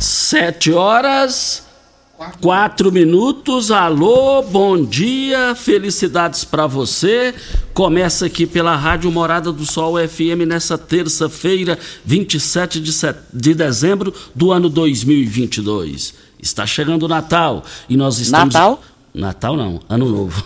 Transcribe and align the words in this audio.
Sete 0.00 0.72
horas, 0.72 1.62
quatro 2.40 2.90
minutos. 2.90 3.70
Alô, 3.70 4.40
bom 4.40 4.82
dia, 4.82 5.54
felicidades 5.54 6.42
para 6.42 6.66
você. 6.66 7.34
Começa 7.74 8.24
aqui 8.24 8.46
pela 8.46 8.74
Rádio 8.74 9.12
Morada 9.12 9.52
do 9.52 9.66
Sol 9.66 9.96
FM 9.98 10.46
nessa 10.48 10.78
terça-feira, 10.78 11.78
27 12.02 12.80
de, 12.80 12.92
set... 12.94 13.14
de 13.30 13.52
dezembro 13.52 14.14
do 14.34 14.50
ano 14.50 14.70
2022. 14.70 16.14
Está 16.42 16.66
chegando 16.66 17.02
o 17.02 17.08
Natal 17.08 17.62
e 17.86 17.94
nós 17.94 18.18
estamos. 18.18 18.54
Natal? 18.54 18.82
Natal 19.12 19.54
não, 19.54 19.80
Ano 19.86 20.08
Novo. 20.08 20.42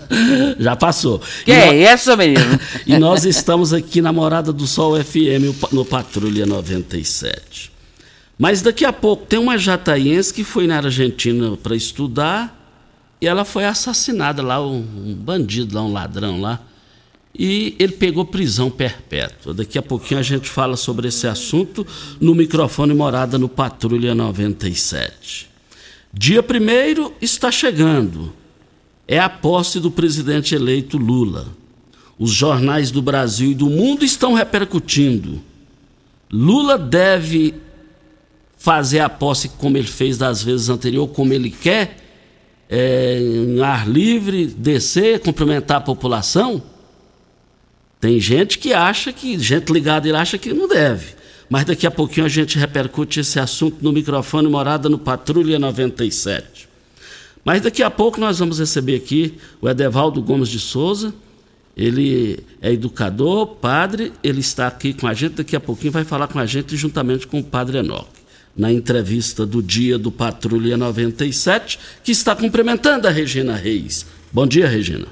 Já 0.60 0.76
passou. 0.76 1.22
Que 1.46 1.52
é 1.52 1.94
isso, 1.94 2.14
menino? 2.18 2.60
e 2.86 2.98
nós 2.98 3.24
estamos 3.24 3.72
aqui 3.72 4.02
na 4.02 4.12
Morada 4.12 4.52
do 4.52 4.66
Sol 4.66 5.02
FM 5.02 5.72
no 5.72 5.86
Patrulha 5.86 6.44
97. 6.44 7.79
Mas 8.40 8.62
daqui 8.62 8.86
a 8.86 8.92
pouco 8.92 9.26
tem 9.26 9.38
uma 9.38 9.58
jataiense 9.58 10.32
que 10.32 10.44
foi 10.44 10.66
na 10.66 10.78
Argentina 10.78 11.58
para 11.58 11.76
estudar 11.76 12.58
e 13.20 13.26
ela 13.26 13.44
foi 13.44 13.66
assassinada 13.66 14.42
lá, 14.42 14.66
um, 14.66 14.78
um, 14.78 15.14
bandido 15.14 15.74
lá, 15.74 15.82
um 15.82 15.92
ladrão 15.92 16.40
lá. 16.40 16.58
E 17.38 17.76
ele 17.78 17.92
pegou 17.92 18.24
prisão 18.24 18.70
perpétua. 18.70 19.52
Daqui 19.52 19.76
a 19.76 19.82
pouquinho 19.82 20.20
a 20.20 20.22
gente 20.22 20.48
fala 20.48 20.74
sobre 20.78 21.08
esse 21.08 21.26
assunto 21.26 21.86
no 22.18 22.34
microfone 22.34 22.94
Morada 22.94 23.36
no 23.36 23.46
Patrulha 23.46 24.14
97. 24.14 25.46
Dia 26.10 26.40
1 26.40 27.12
está 27.20 27.52
chegando. 27.52 28.32
É 29.06 29.18
a 29.18 29.28
posse 29.28 29.78
do 29.78 29.90
presidente 29.90 30.54
eleito 30.54 30.96
Lula. 30.96 31.46
Os 32.18 32.30
jornais 32.30 32.90
do 32.90 33.02
Brasil 33.02 33.50
e 33.50 33.54
do 33.54 33.68
mundo 33.68 34.02
estão 34.02 34.32
repercutindo. 34.32 35.42
Lula 36.32 36.78
deve 36.78 37.68
fazer 38.60 38.98
a 39.00 39.08
posse 39.08 39.48
como 39.48 39.78
ele 39.78 39.86
fez 39.86 40.18
das 40.18 40.42
vezes 40.42 40.68
anteriores, 40.68 41.16
como 41.16 41.32
ele 41.32 41.50
quer, 41.50 41.96
é, 42.68 43.18
em 43.18 43.58
ar 43.62 43.88
livre, 43.88 44.46
descer, 44.46 45.18
cumprimentar 45.20 45.78
a 45.78 45.80
população? 45.80 46.62
Tem 47.98 48.20
gente 48.20 48.58
que 48.58 48.74
acha 48.74 49.14
que, 49.14 49.38
gente 49.38 49.72
ligada, 49.72 50.06
ele 50.06 50.16
acha 50.16 50.36
que 50.36 50.52
não 50.52 50.68
deve. 50.68 51.14
Mas 51.48 51.64
daqui 51.64 51.86
a 51.86 51.90
pouquinho 51.90 52.26
a 52.26 52.28
gente 52.28 52.58
repercute 52.58 53.20
esse 53.20 53.40
assunto 53.40 53.78
no 53.80 53.92
microfone 53.92 54.46
Morada 54.46 54.90
no 54.90 54.98
Patrulha 54.98 55.58
97. 55.58 56.68
Mas 57.42 57.62
daqui 57.62 57.82
a 57.82 57.90
pouco 57.90 58.20
nós 58.20 58.38
vamos 58.38 58.58
receber 58.58 58.96
aqui 58.96 59.38
o 59.62 59.70
Edevaldo 59.70 60.20
Gomes 60.20 60.50
de 60.50 60.60
Souza. 60.60 61.14
Ele 61.74 62.38
é 62.60 62.70
educador, 62.70 63.46
padre, 63.46 64.12
ele 64.22 64.40
está 64.40 64.66
aqui 64.66 64.92
com 64.92 65.06
a 65.06 65.14
gente. 65.14 65.36
Daqui 65.36 65.56
a 65.56 65.60
pouquinho 65.60 65.92
vai 65.92 66.04
falar 66.04 66.28
com 66.28 66.38
a 66.38 66.44
gente 66.44 66.76
juntamente 66.76 67.26
com 67.26 67.38
o 67.40 67.44
padre 67.44 67.78
Enoque 67.78 68.19
na 68.60 68.70
entrevista 68.70 69.46
do 69.46 69.62
dia 69.62 69.98
do 69.98 70.12
Patrulha 70.12 70.76
97, 70.76 71.78
que 72.04 72.12
está 72.12 72.36
cumprimentando 72.36 73.08
a 73.08 73.10
Regina 73.10 73.56
Reis. 73.56 74.04
Bom 74.30 74.46
dia, 74.46 74.68
Regina. 74.68 75.06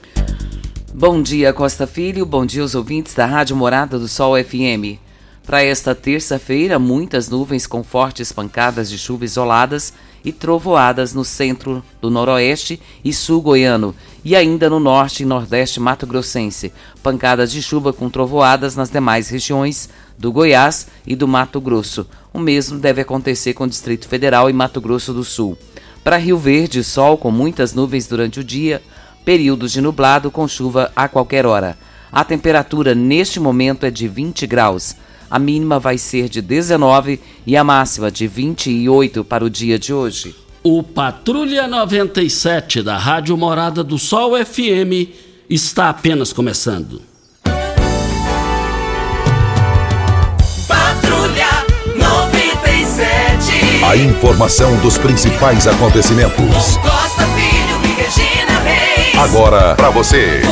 Bom 0.92 1.22
dia, 1.22 1.50
Costa 1.54 1.86
Filho. 1.86 2.26
Bom 2.26 2.44
dia 2.44 2.60
aos 2.60 2.74
ouvintes 2.74 3.14
da 3.14 3.24
Rádio 3.24 3.56
Morada 3.56 3.98
do 3.98 4.06
Sol 4.06 4.34
FM. 4.36 5.00
Para 5.46 5.62
esta 5.62 5.94
terça-feira, 5.94 6.78
muitas 6.78 7.30
nuvens 7.30 7.66
com 7.66 7.82
fortes 7.82 8.30
pancadas 8.32 8.90
de 8.90 8.98
chuva 8.98 9.24
isoladas 9.24 9.94
e 10.22 10.30
trovoadas 10.30 11.14
no 11.14 11.24
centro 11.24 11.82
do 12.02 12.10
noroeste 12.10 12.78
e 13.02 13.14
sul 13.14 13.40
goiano 13.40 13.94
e 14.22 14.36
ainda 14.36 14.68
no 14.68 14.78
norte 14.78 15.22
e 15.22 15.26
nordeste 15.26 15.80
mato-grossense. 15.80 16.70
Pancadas 17.02 17.50
de 17.50 17.62
chuva 17.62 17.94
com 17.94 18.10
trovoadas 18.10 18.76
nas 18.76 18.90
demais 18.90 19.30
regiões 19.30 19.88
do 20.18 20.30
Goiás 20.30 20.88
e 21.06 21.16
do 21.16 21.26
Mato 21.26 21.62
Grosso. 21.62 22.06
O 22.38 22.40
mesmo 22.40 22.78
deve 22.78 23.00
acontecer 23.00 23.52
com 23.52 23.64
o 23.64 23.68
Distrito 23.68 24.06
Federal 24.06 24.48
e 24.48 24.52
Mato 24.52 24.80
Grosso 24.80 25.12
do 25.12 25.24
Sul. 25.24 25.58
Para 26.04 26.18
Rio 26.18 26.38
Verde, 26.38 26.84
sol 26.84 27.18
com 27.18 27.32
muitas 27.32 27.74
nuvens 27.74 28.06
durante 28.06 28.38
o 28.38 28.44
dia, 28.44 28.80
períodos 29.24 29.72
de 29.72 29.80
nublado 29.80 30.30
com 30.30 30.46
chuva 30.46 30.92
a 30.94 31.08
qualquer 31.08 31.44
hora. 31.44 31.76
A 32.12 32.22
temperatura 32.22 32.94
neste 32.94 33.40
momento 33.40 33.84
é 33.84 33.90
de 33.90 34.06
20 34.06 34.46
graus. 34.46 34.94
A 35.28 35.36
mínima 35.36 35.80
vai 35.80 35.98
ser 35.98 36.28
de 36.28 36.40
19 36.40 37.18
e 37.44 37.56
a 37.56 37.64
máxima 37.64 38.08
de 38.08 38.28
28 38.28 39.24
para 39.24 39.44
o 39.44 39.50
dia 39.50 39.76
de 39.76 39.92
hoje. 39.92 40.32
O 40.62 40.84
Patrulha 40.84 41.66
97 41.66 42.84
da 42.84 42.96
Rádio 42.96 43.36
Morada 43.36 43.82
do 43.82 43.98
Sol 43.98 44.36
FM 44.36 45.10
está 45.50 45.88
apenas 45.88 46.32
começando. 46.32 47.07
A 53.88 53.96
informação 53.96 54.78
dos 54.82 54.98
principais 54.98 55.66
acontecimentos. 55.66 56.76
Costa 56.76 57.26
Filho 57.28 57.80
e 57.82 57.94
Regina 57.98 58.58
Reis. 58.60 59.14
Agora 59.16 59.74
para 59.76 59.88
você. 59.88 60.42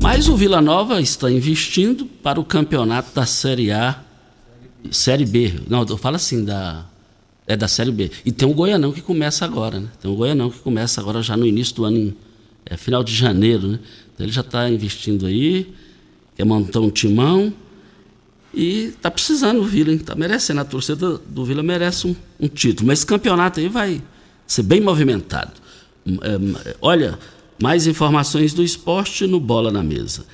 Mas 0.00 0.26
o 0.26 0.34
Vila 0.34 0.62
Nova 0.62 1.02
está 1.02 1.30
investindo 1.30 2.06
para 2.06 2.40
o 2.40 2.44
campeonato 2.46 3.14
da 3.14 3.26
Série 3.26 3.70
A, 3.70 4.00
Série 4.90 5.26
B. 5.26 5.60
Não, 5.68 5.84
eu 5.86 5.98
falo 5.98 6.16
assim, 6.16 6.46
da, 6.46 6.86
é 7.46 7.58
da 7.58 7.68
Série 7.68 7.92
B. 7.92 8.10
E 8.24 8.32
tem 8.32 8.48
o 8.48 8.54
Goianão 8.54 8.90
que 8.90 9.02
começa 9.02 9.44
agora, 9.44 9.78
né? 9.78 9.88
Tem 10.00 10.10
o 10.10 10.14
Goianão 10.14 10.48
que 10.48 10.60
começa 10.60 10.98
agora 10.98 11.20
já 11.20 11.36
no 11.36 11.44
início 11.44 11.74
do 11.74 11.84
ano, 11.84 11.98
em, 11.98 12.16
é, 12.64 12.74
final 12.74 13.04
de 13.04 13.14
janeiro, 13.14 13.68
né? 13.68 13.78
Então 14.14 14.24
ele 14.24 14.32
já 14.32 14.40
está 14.40 14.70
investindo 14.70 15.26
aí, 15.26 15.70
quer 16.34 16.46
montar 16.46 16.80
um 16.80 16.88
timão 16.88 17.52
e 18.54 18.86
está 18.86 19.10
precisando 19.10 19.60
o 19.60 19.64
Vila, 19.64 19.92
está 19.92 20.14
merecendo. 20.14 20.60
A 20.60 20.64
torcida 20.64 21.18
do 21.26 21.44
Vila 21.44 21.62
merece 21.62 22.06
um, 22.06 22.14
um, 22.38 22.48
título. 22.48 22.88
Mas 22.88 23.00
esse 23.00 23.06
campeonato 23.06 23.60
aí 23.60 23.68
vai 23.68 24.02
ser 24.46 24.62
bem 24.62 24.80
movimentado. 24.80 25.52
É, 26.06 26.76
olha, 26.80 27.18
mais 27.60 27.86
informações 27.86 28.52
do 28.52 28.62
esporte 28.62 29.26
no 29.26 29.40
Bola 29.40 29.70
na 29.70 29.82
Mesa. 29.82 30.24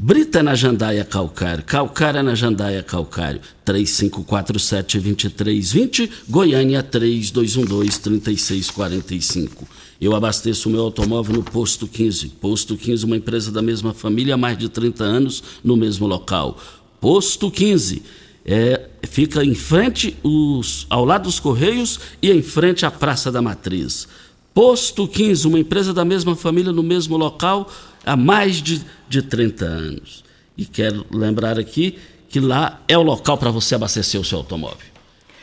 Brita 0.00 0.44
na 0.44 0.54
Jandaia 0.54 1.04
Calcário, 1.04 1.64
Calcária 1.64 2.22
na 2.22 2.32
Jandaia 2.32 2.84
Calcário, 2.84 3.40
3547-2320, 3.66 6.08
Goiânia 6.28 6.84
3212-3645. 6.84 9.66
Eu 10.00 10.14
abasteço 10.14 10.68
o 10.68 10.72
meu 10.72 10.82
automóvel 10.82 11.34
no 11.34 11.42
Posto 11.42 11.88
15. 11.88 12.28
Posto 12.40 12.76
15, 12.76 13.04
uma 13.04 13.16
empresa 13.16 13.50
da 13.50 13.60
mesma 13.60 13.92
família 13.92 14.34
há 14.34 14.36
mais 14.36 14.56
de 14.56 14.68
30 14.68 15.02
anos, 15.02 15.42
no 15.64 15.76
mesmo 15.76 16.06
local. 16.06 16.56
Posto 17.00 17.50
15. 17.50 18.02
É, 18.44 18.88
fica 19.02 19.44
em 19.44 19.54
frente, 19.54 20.16
os, 20.22 20.86
ao 20.88 21.04
lado 21.04 21.24
dos 21.24 21.38
Correios 21.38 22.00
e 22.22 22.30
em 22.30 22.42
frente 22.42 22.86
à 22.86 22.90
Praça 22.90 23.30
da 23.30 23.42
Matriz. 23.42 24.08
Posto 24.54 25.06
15, 25.06 25.46
uma 25.46 25.58
empresa 25.58 25.92
da 25.92 26.04
mesma 26.04 26.34
família 26.34 26.72
no 26.72 26.82
mesmo 26.82 27.16
local 27.16 27.70
há 28.04 28.16
mais 28.16 28.56
de, 28.56 28.84
de 29.08 29.22
30 29.22 29.64
anos. 29.64 30.24
E 30.56 30.64
quero 30.64 31.06
lembrar 31.10 31.58
aqui 31.58 31.98
que 32.28 32.40
lá 32.40 32.80
é 32.88 32.96
o 32.98 33.02
local 33.02 33.38
para 33.38 33.50
você 33.50 33.74
abastecer 33.74 34.20
o 34.20 34.24
seu 34.24 34.38
automóvel. 34.38 34.86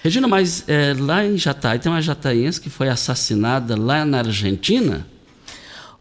Regina, 0.04 0.28
mas 0.28 0.64
é, 0.68 0.94
lá 0.98 1.26
em 1.26 1.38
Jataí 1.38 1.80
tem 1.80 1.92
uma 1.92 2.02
jataiense 2.02 2.62
que 2.62 2.70
foi 2.70 2.90
assassinada 2.90 3.76
lá 3.76 4.06
na 4.06 4.20
Argentina? 4.20 5.08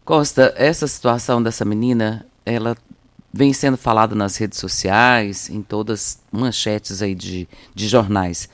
Costa, 0.03 0.53
essa 0.57 0.85
situação 0.85 1.41
dessa 1.41 1.65
menina, 1.65 2.25
ela 2.45 2.77
vem 3.35 3.51
sendo 3.51 3.75
falada 3.75 4.15
nas 4.15 4.37
redes 4.37 4.57
sociais, 4.57 5.49
em 5.49 5.61
todas 5.61 6.21
manchetes 6.31 7.01
aí 7.01 7.13
de, 7.13 7.45
de 7.75 7.85
jornais. 7.85 8.47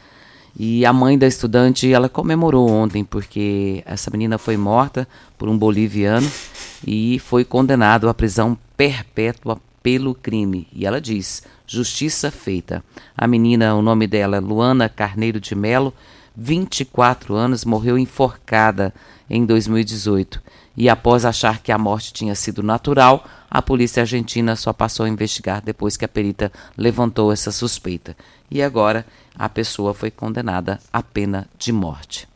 E 0.58 0.84
a 0.88 0.92
mãe 0.92 1.20
da 1.20 1.28
estudante, 1.28 1.94
ela 1.94 2.10
comemorou 2.10 2.68
ontem, 2.68 3.04
porque 3.04 3.84
essa 3.86 4.10
menina 4.10 4.40
foi 4.40 4.58
morta 4.58 5.08
por 5.38 5.48
um 5.48 5.56
boliviano 5.56 6.28
e 6.86 7.20
foi 7.20 7.46
condenado 7.46 8.10
à 8.10 8.14
prisão 8.14 8.58
perpétua 8.76 9.62
pelo 9.84 10.16
crime. 10.16 10.68
E 10.74 10.84
ela 10.84 11.00
diz: 11.00 11.44
justiça 11.68 12.32
feita. 12.32 12.84
A 13.16 13.28
menina, 13.28 13.76
o 13.76 13.84
nome 13.84 14.08
dela 14.08 14.38
é 14.38 14.40
Luana 14.40 14.90
Carneiro 14.90 15.40
de 15.40 15.54
Melo, 15.54 15.94
24 16.36 17.36
anos, 17.36 17.64
morreu 17.64 18.00
enforcada 18.00 18.92
em 19.30 19.46
2018. 19.46 20.42
E 20.76 20.88
após 20.88 21.26
achar 21.26 21.60
que 21.60 21.72
a 21.72 21.78
morte 21.78 22.14
tinha 22.14 22.34
sido 22.34 22.64
natural, 22.64 23.28
a 23.50 23.62
polícia 23.62 24.02
argentina 24.02 24.56
só 24.56 24.72
passou 24.72 25.06
a 25.06 25.10
investigar 25.10 25.62
depois 25.62 25.98
que 25.98 26.06
a 26.06 26.08
perita 26.08 26.52
levantou 26.78 27.32
essa 27.32 27.52
suspeita. 27.52 28.16
E 28.50 28.62
agora 28.62 29.06
a 29.36 29.50
pessoa 29.50 29.94
foi 29.94 30.10
condenada 30.10 30.80
à 30.92 31.04
pena 31.04 31.48
de 31.60 31.72
morte. 31.72 32.28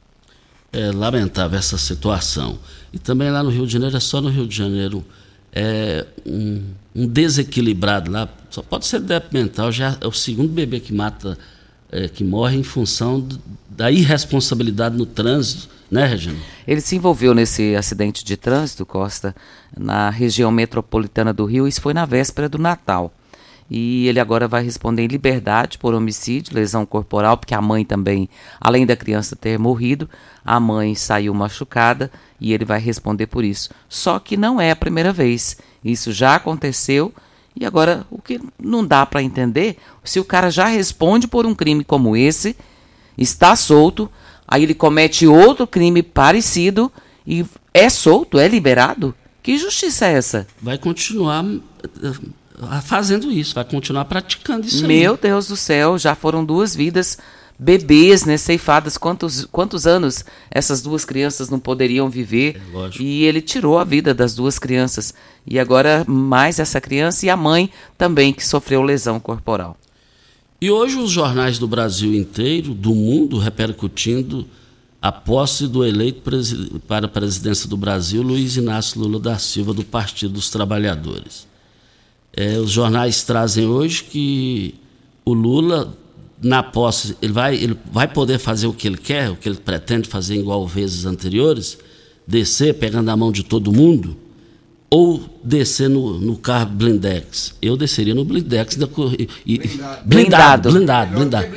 É 0.74 0.92
lamentável 0.92 1.58
essa 1.58 1.78
situação. 1.78 2.60
E 2.92 3.00
também 3.00 3.30
lá 3.30 3.42
no 3.42 3.50
Rio 3.50 3.66
de 3.66 3.74
Janeiro, 3.74 3.96
é 3.96 4.00
só 4.02 4.20
no 4.20 4.30
Rio 4.30 4.46
de 4.46 4.56
Janeiro, 4.56 5.06
é 5.54 6.06
um, 6.26 6.62
um 6.94 7.08
desequilibrado 7.08 8.12
lá, 8.12 8.28
só 8.50 8.62
pode 8.62 8.86
ser 8.86 9.00
débito 9.00 9.34
mental, 9.34 9.72
já 9.72 9.98
é 10.02 10.06
o 10.06 10.12
segundo 10.12 10.50
bebê 10.50 10.82
que 10.82 10.94
mata, 10.94 11.38
é, 11.90 12.10
que 12.10 12.26
morre 12.26 12.58
em 12.58 12.64
função 12.64 13.26
da 13.70 13.90
irresponsabilidade 13.90 14.98
no 14.98 15.06
trânsito, 15.06 15.70
né, 15.90 16.06
Regina? 16.06 16.40
Ele 16.68 16.82
se 16.82 16.96
envolveu 16.96 17.34
nesse 17.34 17.76
acidente 17.76 18.24
de 18.24 18.38
trânsito, 18.38 18.86
Costa, 18.86 19.36
na 19.78 20.10
região 20.10 20.52
metropolitana 20.52 21.34
do 21.34 21.46
Rio, 21.46 21.68
isso 21.68 21.82
foi 21.82 21.94
na 21.94 22.06
véspera 22.06 22.50
do 22.50 22.58
Natal. 22.58 23.14
E 23.70 24.08
ele 24.08 24.20
agora 24.20 24.48
vai 24.48 24.64
responder 24.64 25.04
em 25.04 25.08
liberdade 25.08 25.78
por 25.78 25.94
homicídio, 25.94 26.54
lesão 26.54 26.86
corporal, 26.86 27.36
porque 27.38 27.56
a 27.56 27.62
mãe 27.62 27.84
também, 27.84 28.30
além 28.62 28.86
da 28.86 28.96
criança 28.96 29.36
ter 29.36 29.58
morrido, 29.58 30.08
a 30.44 30.60
mãe 30.60 30.94
saiu 30.94 31.34
machucada 31.34 32.12
e 32.40 32.54
ele 32.54 32.64
vai 32.64 32.80
responder 32.80 33.26
por 33.26 33.44
isso. 33.44 33.72
Só 33.90 34.20
que 34.20 34.38
não 34.38 34.62
é 34.62 34.70
a 34.70 34.76
primeira 34.76 35.12
vez. 35.12 35.58
Isso 35.84 36.12
já 36.12 36.36
aconteceu 36.36 37.12
e 37.56 37.66
agora 37.66 38.06
o 38.12 38.22
que 38.22 38.40
não 38.60 38.86
dá 38.86 39.06
para 39.06 39.24
entender, 39.24 39.78
se 40.04 40.20
o 40.20 40.26
cara 40.26 40.52
já 40.52 40.66
responde 40.66 41.28
por 41.28 41.46
um 41.46 41.56
crime 41.56 41.84
como 41.86 42.16
esse, 42.16 42.56
está 43.18 43.56
solto, 43.56 44.12
aí 44.48 44.64
ele 44.64 44.74
comete 44.74 45.28
outro 45.28 45.66
crime 45.66 46.02
parecido 46.04 46.92
e 47.26 47.46
é 47.74 47.90
solto, 47.90 48.40
é 48.40 48.48
liberado? 48.48 49.14
Que 49.42 49.58
justiça 49.58 50.08
é 50.08 50.14
essa? 50.14 50.48
Vai 50.62 50.78
continuar 50.78 51.46
fazendo 52.84 53.32
isso, 53.32 53.54
vai 53.54 53.66
continuar 53.66 54.06
praticando 54.06 54.66
isso. 54.66 54.88
Meu 54.88 55.14
aí. 55.14 55.20
Deus 55.22 55.48
do 55.48 55.56
céu, 55.56 55.98
já 55.98 56.16
foram 56.16 56.44
duas 56.44 56.76
vidas 56.76 57.18
bebês, 57.58 58.26
né, 58.26 58.38
ceifadas. 58.38 58.98
Quantos, 58.98 59.46
quantos 59.46 59.88
anos 59.88 60.26
essas 60.52 60.82
duas 60.82 61.06
crianças 61.06 61.50
não 61.50 61.60
poderiam 61.60 62.10
viver? 62.10 62.62
É, 62.74 63.02
e 63.02 63.24
ele 63.24 63.42
tirou 63.42 63.80
a 63.80 63.84
vida 63.84 64.14
das 64.14 64.36
duas 64.36 64.60
crianças. 64.60 65.14
E 65.46 65.60
agora 65.60 66.04
mais 66.08 66.60
essa 66.60 66.82
criança 66.82 67.26
e 67.26 67.30
a 67.30 67.38
mãe 67.38 67.70
também 67.98 68.34
que 68.34 68.46
sofreu 68.46 68.82
lesão 68.82 69.20
corporal. 69.20 69.78
E 70.60 70.72
hoje 70.72 70.98
os 70.98 71.12
jornais 71.12 71.60
do 71.60 71.68
Brasil 71.68 72.14
inteiro, 72.14 72.74
do 72.74 72.96
mundo, 72.96 73.38
repercutindo 73.38 74.46
a 75.02 75.12
posse 75.12 75.68
do 75.68 75.86
eleito 75.86 76.22
para 76.88 77.06
a 77.06 77.10
presidência 77.10 77.70
do 77.70 77.78
Brasil, 77.78 78.24
Luiz 78.24 78.56
Inácio 78.56 79.00
Lula 79.00 79.20
da 79.20 79.38
Silva, 79.38 79.74
do 79.74 79.84
Partido 79.84 80.34
dos 80.34 80.50
Trabalhadores. 80.50 81.46
É, 82.34 82.58
os 82.58 82.72
jornais 82.72 83.24
trazem 83.24 83.68
hoje 83.68 84.04
que 84.04 84.76
o 85.24 85.34
Lula, 85.34 85.96
na 86.42 86.64
posse, 86.64 87.16
ele 87.22 87.34
vai, 87.34 87.56
ele 87.56 87.78
vai 87.92 88.08
poder 88.08 88.40
fazer 88.40 88.68
o 88.68 88.74
que 88.74 88.88
ele 88.88 88.98
quer, 88.98 89.30
o 89.30 89.36
que 89.36 89.48
ele 89.48 89.58
pretende 89.58 90.08
fazer 90.08 90.36
igual 90.36 90.66
vezes 90.66 91.06
anteriores, 91.06 91.78
descer 92.26 92.76
pegando 92.76 93.10
a 93.10 93.18
mão 93.18 93.32
de 93.32 93.44
todo 93.44 93.72
mundo, 93.72 94.18
ou 94.90 95.24
descer 95.44 95.90
no, 95.90 96.20
no 96.20 96.38
carro 96.38 96.68
blindex. 96.68 97.56
Eu 97.62 97.76
desceria 97.76 98.14
no 98.14 98.24
blindex. 98.24 98.78
E, 98.78 99.30
e, 99.46 99.58
blindado. 100.06 100.72
Blindado, 100.72 100.72
blindado, 100.72 101.16
blindado. 101.16 101.48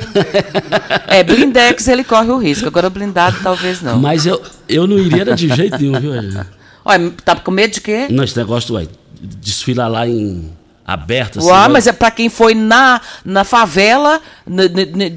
É, 1.07 1.23
blindex 1.23 1.88
ele 1.88 2.05
corre 2.05 2.31
o 2.31 2.38
risco, 2.38 2.67
agora 2.67 2.91
blindado 2.91 3.38
talvez 3.43 3.81
não. 3.81 3.99
Mas 3.99 4.26
eu, 4.26 4.43
eu 4.69 4.87
não 4.87 4.99
iria 4.99 5.25
de 5.35 5.49
jeito 5.49 5.79
nenhum, 5.79 6.00
viu? 6.00 6.12
Olha, 6.85 7.12
tá 7.25 7.37
com 7.37 7.50
medo 7.50 7.75
de 7.75 7.81
quê? 7.81 8.09
Não, 8.11 8.25
esse 8.25 8.37
negócio, 8.37 8.75
ué, 8.75 8.87
desfilar 9.21 9.91
lá 9.91 10.07
em 10.07 10.50
aberta. 10.87 11.38
Assim, 11.38 11.73
mas 11.73 11.87
é 11.87 11.93
para 11.93 12.11
quem 12.11 12.31
foi 12.31 12.55
na, 12.55 13.00
na 13.25 13.45
favela, 13.45 14.23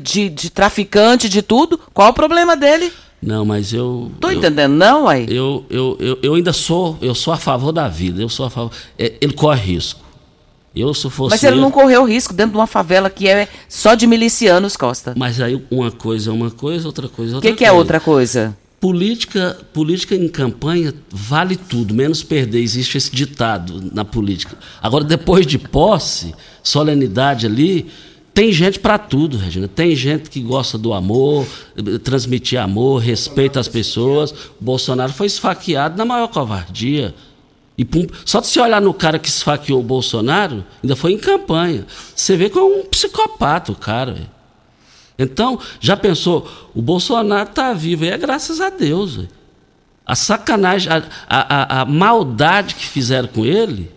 de, 0.04 0.30
de 0.30 0.50
traficante, 0.50 1.30
de 1.30 1.42
tudo. 1.42 1.80
Qual 1.94 2.10
o 2.10 2.14
problema 2.14 2.58
dele? 2.58 2.92
Não, 3.22 3.46
mas 3.46 3.72
eu. 3.72 4.12
Tô 4.20 4.30
eu, 4.30 4.38
entendendo, 4.38 4.74
não, 4.74 5.08
aí. 5.08 5.28
Eu, 5.30 5.64
eu, 5.70 5.98
eu, 6.00 6.20
eu, 6.24 6.34
ainda 6.34 6.52
sou, 6.52 6.98
eu 7.02 7.14
sou 7.14 7.32
a 7.32 7.38
favor 7.38 7.72
da 7.72 7.88
vida. 7.88 8.20
Eu 8.22 8.30
sou 8.30 8.48
a 8.48 8.50
favor. 8.50 8.72
É, 8.98 9.14
ele 9.22 9.34
corre 9.34 9.62
risco. 9.62 10.02
Eu 10.76 10.94
se 10.94 11.10
fosse. 11.10 11.32
Mas 11.32 11.44
ele 11.44 11.58
eu, 11.58 11.62
não 11.62 11.70
correu 11.70 12.04
risco 12.06 12.34
dentro 12.34 12.54
de 12.54 12.58
uma 12.58 12.66
favela 12.66 13.10
que 13.10 13.28
é 13.28 13.48
só 13.68 13.94
de 13.94 14.08
milicianos, 14.08 14.76
Costa. 14.76 15.14
Mas 15.18 15.40
aí 15.40 15.62
uma 15.70 15.92
coisa 15.92 16.32
é 16.32 16.34
uma 16.34 16.50
coisa, 16.50 16.88
outra 16.88 17.08
coisa 17.10 17.34
é 17.34 17.36
outra 17.36 17.52
que 17.52 17.56
coisa. 17.56 17.56
O 17.56 17.58
que 17.58 17.66
é 17.66 17.72
outra 17.72 18.00
coisa? 18.00 18.58
Política, 18.80 19.60
política 19.74 20.16
em 20.16 20.28
campanha 20.28 20.94
vale 21.12 21.56
tudo, 21.56 21.94
menos 21.94 22.24
perder. 22.24 22.62
Existe 22.62 22.98
esse 22.98 23.12
ditado 23.12 23.92
na 23.94 24.04
política. 24.04 24.58
Agora, 24.82 25.04
depois 25.04 25.46
de 25.46 25.60
posse, 25.60 26.34
solenidade 26.64 27.46
ali, 27.46 27.92
tem 28.34 28.52
gente 28.52 28.80
para 28.80 28.98
tudo, 28.98 29.38
Regina. 29.38 29.68
Tem 29.68 29.96
gente 29.96 30.30
que 30.30 30.40
gosta 30.40 30.78
do 30.78 30.94
amor, 30.94 31.46
transmitir 32.04 32.60
amor, 32.60 33.00
respeita 33.00 33.60
as 33.60 33.68
pessoas. 33.68 34.32
O 34.32 34.64
Bolsonaro 34.64 35.12
foi 35.12 35.28
esfaqueado 35.28 35.98
na 35.98 36.06
maior 36.06 36.28
covardia. 36.28 37.14
E 37.78 37.84
pum, 37.84 38.06
só 38.26 38.40
de 38.40 38.48
se 38.48 38.60
olhar 38.60 38.82
no 38.82 38.94
cara 38.94 39.18
que 39.18 39.28
esfaqueou 39.28 39.80
o 39.80 39.84
Bolsonaro, 39.84 40.64
ainda 40.84 40.96
foi 40.96 41.14
em 41.14 41.18
campanha. 41.18 41.86
Você 42.16 42.38
vê 42.38 42.50
que 42.50 42.58
é 42.58 42.62
um 42.62 42.84
psicopata 42.84 43.72
o 43.72 43.76
cara, 43.76 44.14
velho. 44.14 44.30
Então, 45.18 45.60
já 45.80 45.98
pensou, 45.98 46.48
o 46.74 46.82
Bolsonaro 46.82 47.50
está 47.50 47.74
vivo, 47.74 48.06
e 48.06 48.10
é 48.10 48.18
graças 48.18 48.62
a 48.62 48.70
Deus. 48.70 49.18
Véio. 49.18 49.30
A 50.06 50.16
sacanagem, 50.16 50.92
a, 50.92 51.04
a, 51.28 51.82
a, 51.82 51.86
maldade 51.86 52.76
que 52.76 52.86
fizeram 52.86 53.28
com 53.28 53.46
ele, 53.46 53.92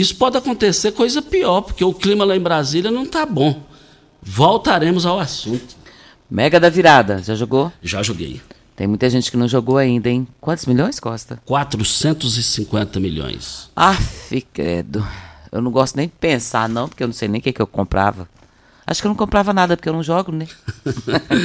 isso 0.00 0.16
pode 0.16 0.38
acontecer 0.38 0.92
coisa 0.92 1.20
pior, 1.20 1.60
porque 1.60 1.84
o 1.84 1.92
clima 1.92 2.24
lá 2.24 2.34
em 2.34 2.40
Brasília 2.40 2.90
não 2.90 3.02
está 3.02 3.26
bom. 3.26 3.62
Voltaremos 4.22 5.04
ao 5.04 5.20
assunto. 5.20 5.76
Mega 6.30 6.58
da 6.58 6.70
virada, 6.70 7.22
já 7.22 7.34
jogou? 7.34 7.70
Já 7.82 8.02
joguei. 8.02 8.40
Tem 8.74 8.86
muita 8.86 9.10
gente 9.10 9.30
que 9.30 9.36
não 9.36 9.46
jogou 9.46 9.76
ainda, 9.76 10.08
hein? 10.08 10.26
Quantos 10.40 10.64
milhões, 10.64 10.98
Costa? 10.98 11.40
450 11.44 12.98
milhões. 12.98 13.70
Aff, 13.76 14.40
credo. 14.52 15.06
Eu 15.50 15.60
não 15.60 15.70
gosto 15.70 15.96
nem 15.96 16.06
de 16.06 16.14
pensar, 16.18 16.70
não, 16.70 16.88
porque 16.88 17.02
eu 17.02 17.08
não 17.08 17.12
sei 17.12 17.28
nem 17.28 17.38
o 17.38 17.42
que, 17.42 17.52
que 17.52 17.60
eu 17.60 17.66
comprava. 17.66 18.26
Acho 18.86 19.00
que 19.00 19.06
eu 19.06 19.10
não 19.10 19.16
comprava 19.16 19.52
nada 19.52 19.76
porque 19.76 19.88
eu 19.88 19.92
não 19.92 20.02
jogo, 20.02 20.32
né? 20.32 20.48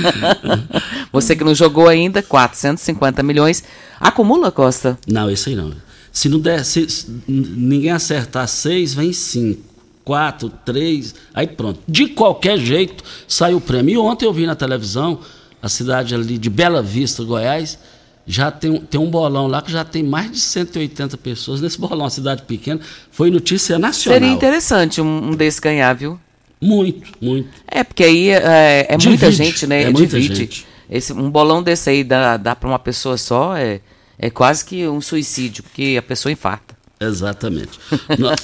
Você 1.12 1.36
que 1.36 1.44
não 1.44 1.54
jogou 1.54 1.88
ainda, 1.89 2.24
450 2.24 3.22
milhões. 3.22 3.63
Acumula, 4.00 4.51
Costa? 4.51 4.98
Não, 5.06 5.30
isso 5.30 5.50
aí 5.50 5.56
não. 5.56 5.74
Se 6.18 6.30
não 6.30 6.40
der, 6.40 6.66
se, 6.66 6.90
se 6.90 7.06
ninguém 7.28 7.92
acertar 7.92 8.48
seis, 8.48 8.92
vem 8.92 9.14
cinco. 9.14 9.62
Quatro, 10.04 10.52
três, 10.66 11.14
aí 11.32 11.46
pronto. 11.46 11.80
De 11.88 12.08
qualquer 12.08 12.58
jeito, 12.58 13.04
sai 13.28 13.54
o 13.54 13.62
prêmio. 13.62 13.94
E 13.94 13.98
ontem 14.00 14.26
eu 14.26 14.34
vi 14.34 14.48
na 14.48 14.56
televisão, 14.56 15.20
a 15.62 15.70
cidade 15.70 16.16
ali 16.16 16.40
de 16.40 16.50
Bela 16.50 16.82
Vista, 16.82 17.24
Goiás, 17.24 17.78
já 18.26 18.50
tem, 18.50 18.80
tem 18.80 19.00
um 19.00 19.12
bolão 19.12 19.46
lá 19.46 19.62
que 19.62 19.72
já 19.72 19.86
tem 19.86 20.02
mais 20.02 20.32
de 20.32 20.40
180 20.40 21.16
pessoas 21.18 21.62
nesse 21.62 21.78
bolão, 21.80 22.00
uma 22.00 22.10
cidade 22.10 22.42
pequena. 22.42 22.80
Foi 23.12 23.30
notícia 23.30 23.78
nacional. 23.78 24.20
Seria 24.20 24.34
interessante 24.34 25.00
um, 25.00 25.30
um 25.30 25.36
desse 25.36 25.62
ganhar, 25.62 25.94
viu? 25.94 26.20
Muito, 26.60 27.12
muito. 27.22 27.48
É, 27.68 27.84
porque 27.84 28.04
aí 28.04 28.30
é, 28.30 28.88
é 28.90 28.98
muita 28.98 29.32
gente, 29.32 29.68
né? 29.68 29.84
É 29.84 29.92
muita 29.92 30.20
Divide. 30.20 30.36
gente. 30.36 30.68
Esse, 30.90 31.14
um 31.14 31.30
bolão 31.30 31.62
desse 31.62 31.92
aí 31.92 32.04
dá, 32.04 32.38
dá 32.38 32.56
para 32.56 32.68
uma 32.68 32.80
pessoa 32.80 33.18
só, 33.18 33.56
é, 33.56 33.82
é 34.18 34.30
quase 34.30 34.66
que 34.66 34.88
um 34.88 35.02
suicídio, 35.02 35.64
porque 35.64 35.96
a 35.98 36.02
pessoa 36.02 36.32
infarta. 36.32 36.76
Exatamente. 37.00 37.80
nós, 38.18 38.40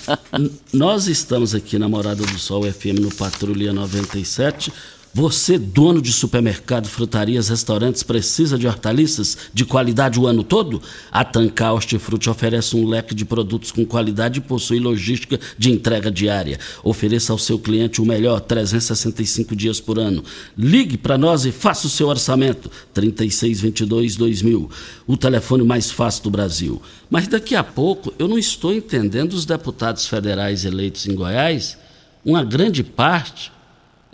nós 0.72 1.08
estamos 1.08 1.56
aqui 1.56 1.80
na 1.80 1.90
Morada 1.90 2.24
do 2.24 2.40
Sol 2.40 2.64
FM 2.72 3.00
no 3.02 3.14
Patrulha 3.14 3.74
97 3.74 4.72
você, 5.16 5.60
dono 5.60 6.02
de 6.02 6.12
supermercado, 6.12 6.88
frutarias, 6.88 7.50
restaurantes, 7.50 8.02
precisa 8.02 8.58
de 8.58 8.66
hortaliças 8.66 9.38
de 9.54 9.64
qualidade 9.64 10.20
o 10.20 10.26
ano 10.26 10.44
todo? 10.44 10.82
A 11.12 11.24
Tancar 11.24 11.76
Hortifruti 11.76 12.32
oferece 12.32 12.76
um 12.76 12.88
leque 12.88 13.14
de 13.14 13.24
produtos 13.24 13.72
com 13.72 13.86
qualidade 13.86 14.40
e 14.40 14.42
possui 14.42 14.80
logística 14.80 15.40
de 15.56 15.72
entrega 15.72 16.10
diária. 16.10 16.60
Ofereça 16.84 17.32
ao 17.32 17.38
seu 17.38 17.60
cliente 17.60 18.02
o 18.02 18.06
melhor 18.08 18.40
365 18.40 19.56
dias 19.56 19.80
por 19.80 20.00
ano. 20.00 20.24
Ligue 20.58 20.98
para 20.98 21.16
nós 21.16 21.46
e 21.46 21.52
faça 21.52 21.86
o 21.86 21.92
seu 21.92 22.08
orçamento. 22.08 22.72
3622-2000. 22.96 24.68
O 25.06 25.16
telefone 25.16 25.64
mais 25.64 25.92
fácil 25.92 26.24
do 26.24 26.32
Brasil. 26.32 26.82
Mas 27.08 27.28
daqui 27.28 27.56
a 27.56 27.64
pouco 27.64 28.12
eu 28.18 28.28
não 28.28 28.40
estou 28.40 28.74
entendendo 28.74 29.34
os 29.34 29.46
deputados 29.46 30.08
federais 30.08 30.66
eleitos 30.66 31.06
em 31.06 31.14
Goiás. 31.14 31.78
Uma 32.26 32.44
grande 32.44 32.84
parte 32.84 33.53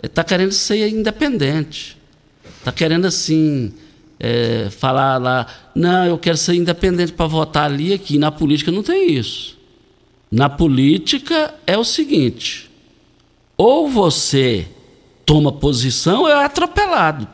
está 0.02 0.24
querendo 0.24 0.52
ser 0.52 0.88
independente. 0.88 1.96
Está 2.58 2.72
querendo, 2.72 3.06
assim, 3.06 3.72
é, 4.18 4.68
falar 4.70 5.16
lá, 5.18 5.46
não, 5.74 6.04
eu 6.04 6.18
quero 6.18 6.36
ser 6.36 6.54
independente 6.54 7.12
para 7.12 7.26
votar 7.26 7.64
ali 7.64 7.92
aqui. 7.92 8.18
Na 8.18 8.30
política 8.30 8.70
não 8.70 8.82
tem 8.82 9.12
isso. 9.12 9.58
Na 10.30 10.48
política 10.48 11.54
é 11.66 11.76
o 11.76 11.84
seguinte: 11.84 12.70
ou 13.56 13.88
você 13.88 14.68
toma 15.24 15.50
posição 15.50 16.22
ou 16.22 16.28
é 16.28 16.44
atropelado 16.44 17.26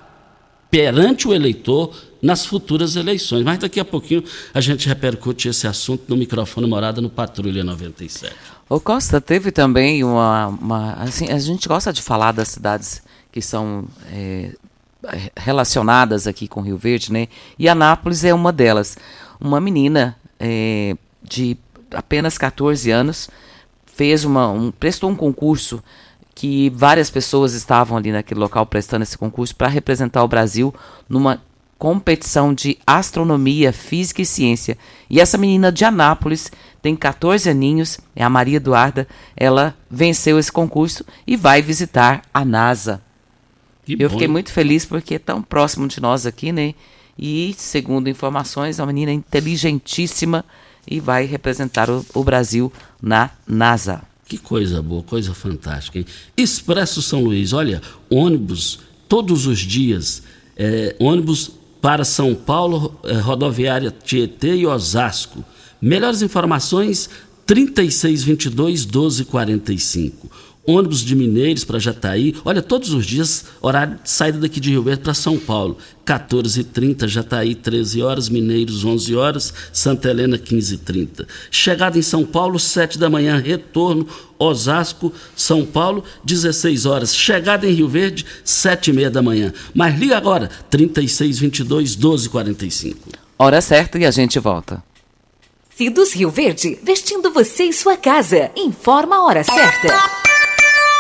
perante 0.71 1.27
o 1.27 1.35
eleitor 1.35 1.95
nas 2.21 2.47
futuras 2.47 2.97
eleições. 2.97 3.45
Mas 3.45 3.59
daqui 3.59 3.81
a 3.81 3.85
pouquinho 3.85 4.25
a 4.53 4.61
gente 4.61 4.89
repercute 4.89 5.49
esse 5.49 5.67
assunto 5.67 6.05
no 6.09 6.17
microfone 6.17 6.67
Morada 6.67 7.01
no 7.01 7.11
Patrulha 7.11 7.63
97. 7.63 8.35
O 8.69 8.81
Costa 8.81 9.21
teve 9.21 9.53
também 9.53 10.03
uma, 10.03 10.49
uma, 10.49 10.93
assim, 10.95 11.31
a 11.31 11.39
gente 11.39 11.69
gosta 11.69 11.93
de 11.93 12.03
falar 12.03 12.33
das 12.33 12.49
cidades 12.49 13.03
que 13.31 13.41
são 13.41 13.85
é, 14.11 14.53
relacionadas 15.37 16.27
aqui 16.27 16.49
com 16.49 16.61
Rio 16.61 16.77
Verde, 16.77 17.13
né? 17.13 17.29
E 17.59 17.69
Anápolis 17.69 18.25
é 18.25 18.35
uma 18.35 18.53
delas. 18.53 18.97
Uma 19.41 19.61
menina 19.61 20.17
é, 20.41 20.97
de 21.23 21.57
apenas 21.93 22.37
14 22.39 22.91
anos 22.91 23.29
fez 23.87 24.25
uma, 24.25 24.49
um, 24.51 24.71
prestou 24.71 25.11
um 25.11 25.17
concurso 25.17 25.83
que 26.35 26.71
várias 26.71 27.09
pessoas 27.09 27.55
estavam 27.55 27.97
ali 27.97 28.13
naquele 28.13 28.41
local 28.41 28.67
prestando 28.67 29.03
esse 29.03 29.17
concurso 29.17 29.57
para 29.57 29.69
representar 29.69 30.23
o 30.23 30.29
Brasil 30.29 30.75
numa 31.09 31.41
competição 31.79 32.55
de 32.55 32.79
astronomia, 32.87 33.73
física 33.73 34.23
e 34.23 34.27
ciência. 34.27 34.79
E 35.09 35.21
essa 35.21 35.37
menina 35.37 35.71
de 35.71 35.85
Anápolis 35.85 36.51
tem 36.81 36.97
14 36.97 37.49
aninhos, 37.51 37.99
é 38.15 38.23
a 38.23 38.31
Maria 38.31 38.57
Eduarda. 38.57 39.07
Ela 39.37 39.75
venceu 39.91 40.39
esse 40.39 40.51
concurso 40.51 41.05
e 41.27 41.37
vai 41.37 41.61
visitar 41.61 42.23
a 42.33 42.45
NASA. 42.45 43.03
Que 43.85 43.95
Eu 43.95 44.09
bom. 44.09 44.15
fiquei 44.15 44.29
muito 44.29 44.53
feliz 44.53 44.85
porque 44.85 45.15
é 45.15 45.19
tão 45.19 45.43
próximo 45.43 45.87
de 45.87 46.01
nós 46.01 46.27
aqui, 46.27 46.53
né? 46.53 46.75
E, 47.19 47.55
segundo 47.57 48.09
informações, 48.09 48.79
é 48.79 48.83
uma 48.83 48.93
menina 48.93 49.13
inteligentíssima 49.13 50.45
e 50.87 51.01
vai 51.01 51.25
representar 51.25 51.91
o, 51.91 52.05
o 52.15 52.23
Brasil 52.23 52.73
na 53.01 53.31
NASA. 53.47 54.03
Que 54.29 54.39
coisa 54.39 54.83
boa, 54.83 55.03
coisa 55.03 55.33
fantástica. 55.33 55.99
Hein? 55.99 56.07
Expresso 56.37 57.01
São 57.01 57.23
Luís, 57.23 57.53
olha, 57.53 57.81
ônibus 58.11 58.81
todos 59.09 59.47
os 59.47 59.61
dias, 59.61 60.23
é, 60.57 60.97
ônibus 60.99 61.53
para 61.87 62.05
São 62.05 62.35
Paulo, 62.35 62.99
eh, 63.05 63.13
rodoviária 63.13 63.93
Tietê 63.93 64.57
e 64.57 64.67
Osasco. 64.67 65.45
Melhores 65.81 66.21
informações 66.21 67.09
3622 67.47 68.85
1245 68.85 70.29
ônibus 70.67 71.01
de 71.01 71.15
Mineiros 71.15 71.65
para 71.65 71.79
Jataí. 71.79 72.35
Olha, 72.45 72.61
todos 72.61 72.93
os 72.93 73.07
dias, 73.07 73.45
horário 73.61 73.99
de 74.03 74.11
saída 74.11 74.39
daqui 74.39 74.59
de 74.59 74.71
Rio 74.71 74.83
Verde 74.83 75.03
para 75.03 75.15
São 75.15 75.39
Paulo. 75.39 75.79
14h30, 76.05 77.09
Jataí, 77.09 77.55
13 77.55 78.03
horas, 78.03 78.29
Mineiros, 78.29 78.85
11 78.85 79.17
horas, 79.17 79.55
Santa 79.73 80.11
Helena, 80.11 80.39
15h30. 80.39 81.27
Chegada 81.51 81.99
em 81.99 82.03
São 82.03 82.25
Paulo, 82.25 82.59
7 82.59 82.99
da 82.99 83.11
manhã, 83.11 83.37
retorno, 83.39 84.07
Osasco, 84.39 85.13
São 85.35 85.65
Paulo, 85.65 86.05
16 86.25 86.87
horas. 86.87 87.15
Chegada 87.15 87.67
em 87.67 87.73
Rio 87.73 87.89
Verde, 87.89 88.25
7 88.45 88.91
e 88.91 88.93
meia 88.93 89.11
da 89.11 89.23
manhã. 89.23 89.53
Mas 89.75 89.99
liga 89.99 90.17
agora, 90.17 90.51
3622 90.71 91.97
1245. 91.97 93.11
Hora 93.39 93.61
certa 93.61 93.99
e 93.99 94.07
a 94.07 94.11
gente 94.11 94.39
volta. 94.39 94.83
Cidos 95.77 96.15
Rio 96.15 96.31
Verde, 96.31 96.79
vestindo 96.83 97.31
você 97.31 97.65
e 97.65 97.73
sua 97.73 97.99
casa. 97.99 98.51
Informa 98.57 99.17
a 99.17 99.25
hora 99.25 99.45
certa. 99.45 100.26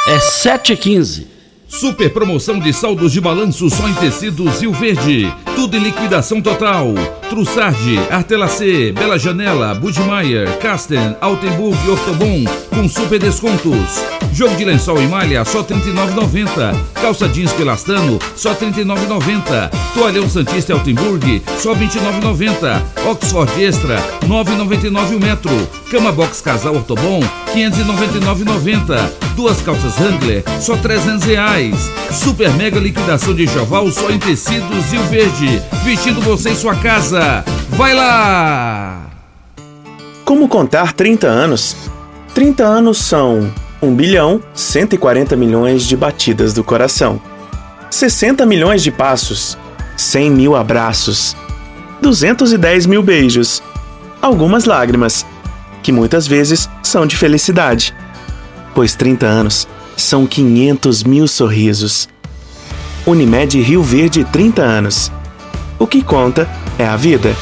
É 0.08 0.18
7h15. 0.18 1.26
Super 1.66 2.08
promoção 2.12 2.60
de 2.60 2.72
saldos 2.72 3.10
de 3.10 3.20
balanço 3.20 3.68
só 3.68 3.88
em 3.88 3.94
tecidos 3.94 4.60
Rio 4.60 4.72
Verde. 4.72 5.34
Tudo 5.56 5.76
em 5.76 5.80
liquidação 5.80 6.40
total. 6.40 6.94
Trussardi, 7.28 7.98
Artelacê, 8.08 8.92
Bela 8.92 9.18
Janela, 9.18 9.74
Budmeier, 9.74 10.58
Casten, 10.58 11.16
Altenburg 11.20 11.76
e 11.84 11.90
Ortobon 11.90 12.44
com 12.72 12.88
super 12.88 13.18
descontos. 13.18 14.00
Jogo 14.32 14.54
de 14.54 14.64
lençol 14.64 15.02
e 15.02 15.08
malha 15.08 15.44
só 15.44 15.62
R$ 15.62 15.74
39,90. 15.74 16.76
Calça 16.94 17.28
jeans 17.28 17.52
pelastano 17.52 18.20
só 18.36 18.50
R$ 18.50 18.58
39,90. 18.64 19.70
Toalhão 19.92 20.28
Santista 20.28 20.72
Altenburg 20.72 21.42
só 21.58 21.72
R$ 21.72 21.84
29,90. 21.84 23.10
Oxford 23.10 23.64
Extra 23.64 23.96
9,99 24.20 25.16
o 25.16 25.20
metro. 25.20 25.68
Cama 25.90 26.12
box 26.12 26.40
casal 26.40 26.76
Ortobon 26.76 27.18
599,90. 27.52 29.25
Duas 29.36 29.60
calças 29.60 30.00
Wrangler 30.00 30.42
só 30.60 30.78
300 30.78 31.22
reais. 31.24 31.92
Super 32.10 32.50
mega 32.54 32.80
liquidação 32.80 33.34
de 33.34 33.44
enxoval 33.44 33.90
só 33.90 34.10
em 34.10 34.18
tecidos 34.18 34.90
Rio 34.90 35.02
Verde. 35.04 35.62
Vestindo 35.84 36.22
você 36.22 36.50
em 36.50 36.56
sua 36.56 36.74
casa. 36.74 37.44
Vai 37.68 37.94
lá! 37.94 39.10
Como 40.24 40.48
contar 40.48 40.94
30 40.94 41.26
anos? 41.26 41.76
30 42.34 42.64
anos 42.64 42.96
são 42.96 43.52
1 43.82 43.94
bilhão 43.94 44.40
140 44.54 45.36
milhões 45.36 45.84
de 45.84 45.96
batidas 45.96 46.54
do 46.54 46.64
coração, 46.64 47.20
60 47.90 48.44
milhões 48.46 48.82
de 48.82 48.90
passos, 48.90 49.56
100 49.96 50.30
mil 50.30 50.56
abraços, 50.56 51.36
210 52.00 52.86
mil 52.86 53.02
beijos, 53.02 53.62
algumas 54.20 54.64
lágrimas, 54.64 55.26
que 55.82 55.92
muitas 55.92 56.26
vezes 56.26 56.68
são 56.82 57.06
de 57.06 57.16
felicidade, 57.16 57.94
pois 58.76 58.94
30 58.94 59.24
anos 59.26 59.66
são 59.96 60.26
500 60.26 61.02
mil 61.02 61.26
sorrisos. 61.26 62.10
Unimed 63.06 63.58
Rio 63.62 63.82
Verde 63.82 64.22
30 64.22 64.60
anos. 64.60 65.10
O 65.78 65.86
que 65.86 66.02
conta 66.02 66.46
é 66.78 66.84
a 66.84 66.94
vida. 66.94 67.34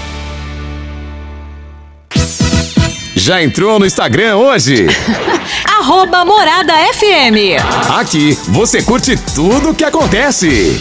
Já 3.16 3.42
entrou 3.42 3.80
no 3.80 3.86
Instagram 3.86 4.36
hoje? 4.36 4.86
Arroba 5.66 6.24
Morada 6.24 6.72
FM. 6.92 7.60
Aqui 7.98 8.38
você 8.48 8.80
curte 8.80 9.16
tudo 9.34 9.70
o 9.70 9.74
que 9.74 9.82
acontece. 9.84 10.80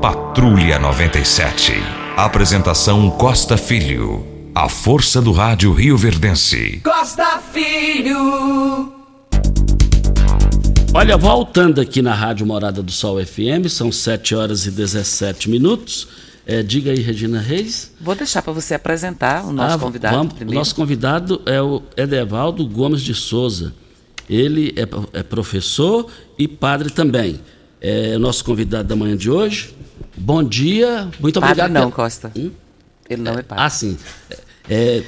Patrulha 0.00 0.78
97. 0.78 1.72
Apresentação 2.16 3.10
Costa 3.10 3.56
Filho. 3.56 4.26
A 4.54 4.68
força 4.68 5.20
do 5.20 5.32
rádio 5.32 5.72
Rio 5.72 5.96
Verdense. 5.96 6.80
Costa 6.82 7.38
Filho. 7.52 8.92
Olha, 10.94 11.16
voltando 11.16 11.80
aqui 11.80 12.02
na 12.02 12.14
Rádio 12.14 12.46
Morada 12.46 12.82
do 12.82 12.90
Sol 12.90 13.24
FM, 13.24 13.68
são 13.68 13.92
7 13.92 14.34
horas 14.34 14.66
e 14.66 14.70
17 14.70 15.48
minutos. 15.50 16.08
É, 16.46 16.62
diga 16.62 16.90
aí, 16.90 17.00
Regina 17.00 17.40
Reis. 17.40 17.92
Vou 18.00 18.14
deixar 18.14 18.42
para 18.42 18.52
você 18.52 18.74
apresentar 18.74 19.44
o 19.44 19.52
nosso 19.52 19.76
Ah, 19.76 19.78
convidado 19.78 20.16
vamos- 20.16 20.32
primeiro. 20.32 20.56
O 20.56 20.58
nosso 20.58 20.74
convidado 20.74 21.40
é 21.46 21.60
o 21.60 21.82
Edevaldo 21.96 22.66
Gomes 22.66 23.02
de 23.02 23.14
Souza. 23.14 23.72
Ele 24.28 24.74
é, 24.76 25.18
é 25.18 25.22
professor 25.22 26.06
e 26.38 26.48
padre 26.48 26.90
também. 26.90 27.40
É 27.80 28.14
o 28.16 28.18
nosso 28.18 28.44
convidado 28.44 28.88
da 28.88 28.96
manhã 28.96 29.16
de 29.16 29.30
hoje. 29.30 29.74
Bom 30.20 30.42
dia, 30.44 31.08
muito 31.18 31.40
Padre 31.40 31.62
obrigado. 31.62 31.70
não, 31.72 31.90
pela- 31.90 31.92
Costa. 32.04 32.30
Ele 32.34 33.22
não 33.22 33.32
é 33.38 33.42
padre. 33.42 33.64
Ah, 33.64 33.70
sim. 33.70 33.98
É, 34.68 35.02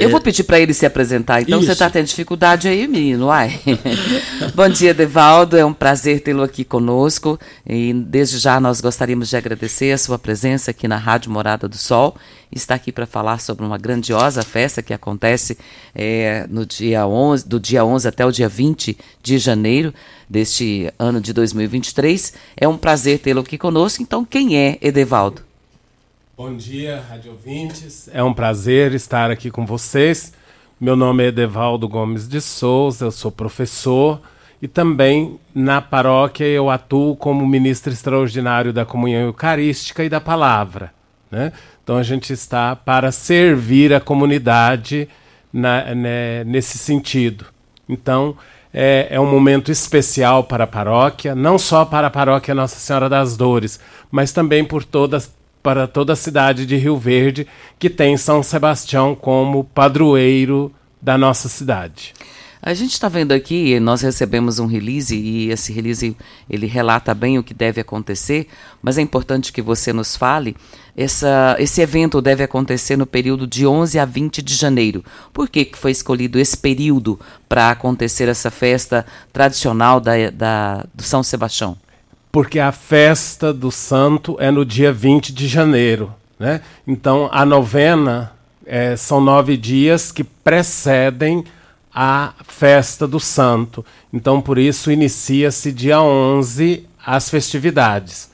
Eu 0.00 0.08
é, 0.08 0.10
vou 0.10 0.20
pedir 0.20 0.44
para 0.44 0.58
ele 0.58 0.72
se 0.72 0.86
apresentar, 0.86 1.42
então 1.42 1.58
você 1.58 1.64
Isso. 1.64 1.72
está 1.72 1.90
tendo 1.90 2.06
dificuldade 2.06 2.66
aí, 2.66 2.88
menino, 2.88 3.26
uai. 3.26 3.60
Bom 4.56 4.66
dia, 4.66 4.94
Devaldo, 4.94 5.58
é 5.58 5.64
um 5.64 5.74
prazer 5.74 6.20
tê-lo 6.20 6.42
aqui 6.42 6.64
conosco 6.64 7.38
e 7.66 7.92
desde 7.92 8.38
já 8.38 8.58
nós 8.58 8.80
gostaríamos 8.80 9.28
de 9.28 9.36
agradecer 9.36 9.92
a 9.92 9.98
sua 9.98 10.18
presença 10.18 10.70
aqui 10.70 10.88
na 10.88 10.96
Rádio 10.96 11.30
Morada 11.30 11.68
do 11.68 11.76
Sol. 11.76 12.16
Está 12.50 12.74
aqui 12.74 12.90
para 12.90 13.04
falar 13.04 13.40
sobre 13.40 13.62
uma 13.62 13.76
grandiosa 13.76 14.42
festa 14.42 14.82
que 14.82 14.94
acontece 14.94 15.58
eh, 15.94 16.46
no 16.48 16.64
dia 16.64 17.06
11, 17.06 17.46
do 17.46 17.60
dia 17.60 17.84
11 17.84 18.08
até 18.08 18.24
o 18.24 18.32
dia 18.32 18.48
20 18.48 18.96
de 19.22 19.38
janeiro 19.38 19.92
deste 20.28 20.90
ano 20.98 21.20
de 21.20 21.34
2023. 21.34 22.32
É 22.56 22.66
um 22.66 22.78
prazer 22.78 23.18
tê-lo 23.18 23.40
aqui 23.40 23.58
conosco, 23.58 24.02
então 24.02 24.24
quem 24.24 24.56
é 24.56 24.78
Edevaldo? 24.80 25.49
Bom 26.42 26.56
dia, 26.56 27.04
rádio 27.06 27.32
ouvintes. 27.32 28.08
É 28.14 28.22
um 28.24 28.32
prazer 28.32 28.94
estar 28.94 29.30
aqui 29.30 29.50
com 29.50 29.66
vocês. 29.66 30.32
Meu 30.80 30.96
nome 30.96 31.22
é 31.22 31.26
Edevaldo 31.26 31.86
Gomes 31.86 32.26
de 32.26 32.40
Souza, 32.40 33.04
eu 33.04 33.10
sou 33.10 33.30
professor 33.30 34.18
e 34.62 34.66
também 34.66 35.38
na 35.54 35.82
paróquia 35.82 36.46
eu 36.46 36.70
atuo 36.70 37.14
como 37.14 37.46
ministro 37.46 37.92
extraordinário 37.92 38.72
da 38.72 38.86
comunhão 38.86 39.20
eucarística 39.20 40.02
e 40.02 40.08
da 40.08 40.18
palavra. 40.18 40.94
Né? 41.30 41.52
Então 41.84 41.98
a 41.98 42.02
gente 42.02 42.32
está 42.32 42.74
para 42.74 43.12
servir 43.12 43.92
a 43.92 44.00
comunidade 44.00 45.10
na- 45.52 45.94
né, 45.94 46.42
nesse 46.44 46.78
sentido. 46.78 47.44
Então 47.86 48.34
é, 48.72 49.08
é 49.10 49.20
um 49.20 49.30
momento 49.30 49.70
especial 49.70 50.44
para 50.44 50.64
a 50.64 50.66
paróquia, 50.66 51.34
não 51.34 51.58
só 51.58 51.84
para 51.84 52.06
a 52.06 52.10
paróquia 52.10 52.54
Nossa 52.54 52.76
Senhora 52.76 53.10
das 53.10 53.36
Dores, 53.36 53.78
mas 54.10 54.32
também 54.32 54.64
por 54.64 54.82
todas 54.84 55.38
para 55.62 55.86
toda 55.86 56.12
a 56.12 56.16
cidade 56.16 56.66
de 56.66 56.76
Rio 56.76 56.96
Verde, 56.96 57.46
que 57.78 57.90
tem 57.90 58.16
São 58.16 58.42
Sebastião 58.42 59.14
como 59.14 59.64
padroeiro 59.64 60.72
da 61.00 61.16
nossa 61.16 61.48
cidade. 61.48 62.14
A 62.62 62.74
gente 62.74 62.92
está 62.92 63.08
vendo 63.08 63.32
aqui, 63.32 63.80
nós 63.80 64.02
recebemos 64.02 64.58
um 64.58 64.66
release 64.66 65.16
e 65.16 65.50
esse 65.50 65.72
release 65.72 66.14
ele 66.48 66.66
relata 66.66 67.14
bem 67.14 67.38
o 67.38 67.42
que 67.42 67.54
deve 67.54 67.80
acontecer, 67.80 68.48
mas 68.82 68.98
é 68.98 69.00
importante 69.00 69.50
que 69.50 69.62
você 69.62 69.94
nos 69.94 70.14
fale. 70.14 70.54
Essa, 70.94 71.56
esse 71.58 71.80
evento 71.80 72.20
deve 72.20 72.44
acontecer 72.44 72.98
no 72.98 73.06
período 73.06 73.46
de 73.46 73.66
11 73.66 73.98
a 73.98 74.04
20 74.04 74.42
de 74.42 74.54
janeiro. 74.54 75.02
Por 75.32 75.48
que, 75.48 75.64
que 75.64 75.78
foi 75.78 75.90
escolhido 75.90 76.38
esse 76.38 76.56
período 76.56 77.18
para 77.48 77.70
acontecer 77.70 78.28
essa 78.28 78.50
festa 78.50 79.06
tradicional 79.32 79.98
da, 79.98 80.12
da, 80.30 80.86
do 80.94 81.02
São 81.02 81.22
Sebastião? 81.22 81.78
Porque 82.30 82.58
a 82.58 82.72
festa 82.72 83.52
do 83.52 83.70
santo 83.70 84.36
é 84.38 84.50
no 84.50 84.64
dia 84.64 84.92
20 84.92 85.32
de 85.32 85.48
janeiro. 85.48 86.14
Né? 86.38 86.60
Então, 86.86 87.28
a 87.32 87.44
novena 87.44 88.32
eh, 88.64 88.96
são 88.96 89.20
nove 89.20 89.56
dias 89.56 90.12
que 90.12 90.22
precedem 90.22 91.44
a 91.92 92.32
festa 92.46 93.06
do 93.06 93.18
santo. 93.18 93.84
Então, 94.12 94.40
por 94.40 94.58
isso, 94.58 94.92
inicia-se 94.92 95.72
dia 95.72 96.00
11 96.00 96.86
as 97.04 97.28
festividades 97.28 98.30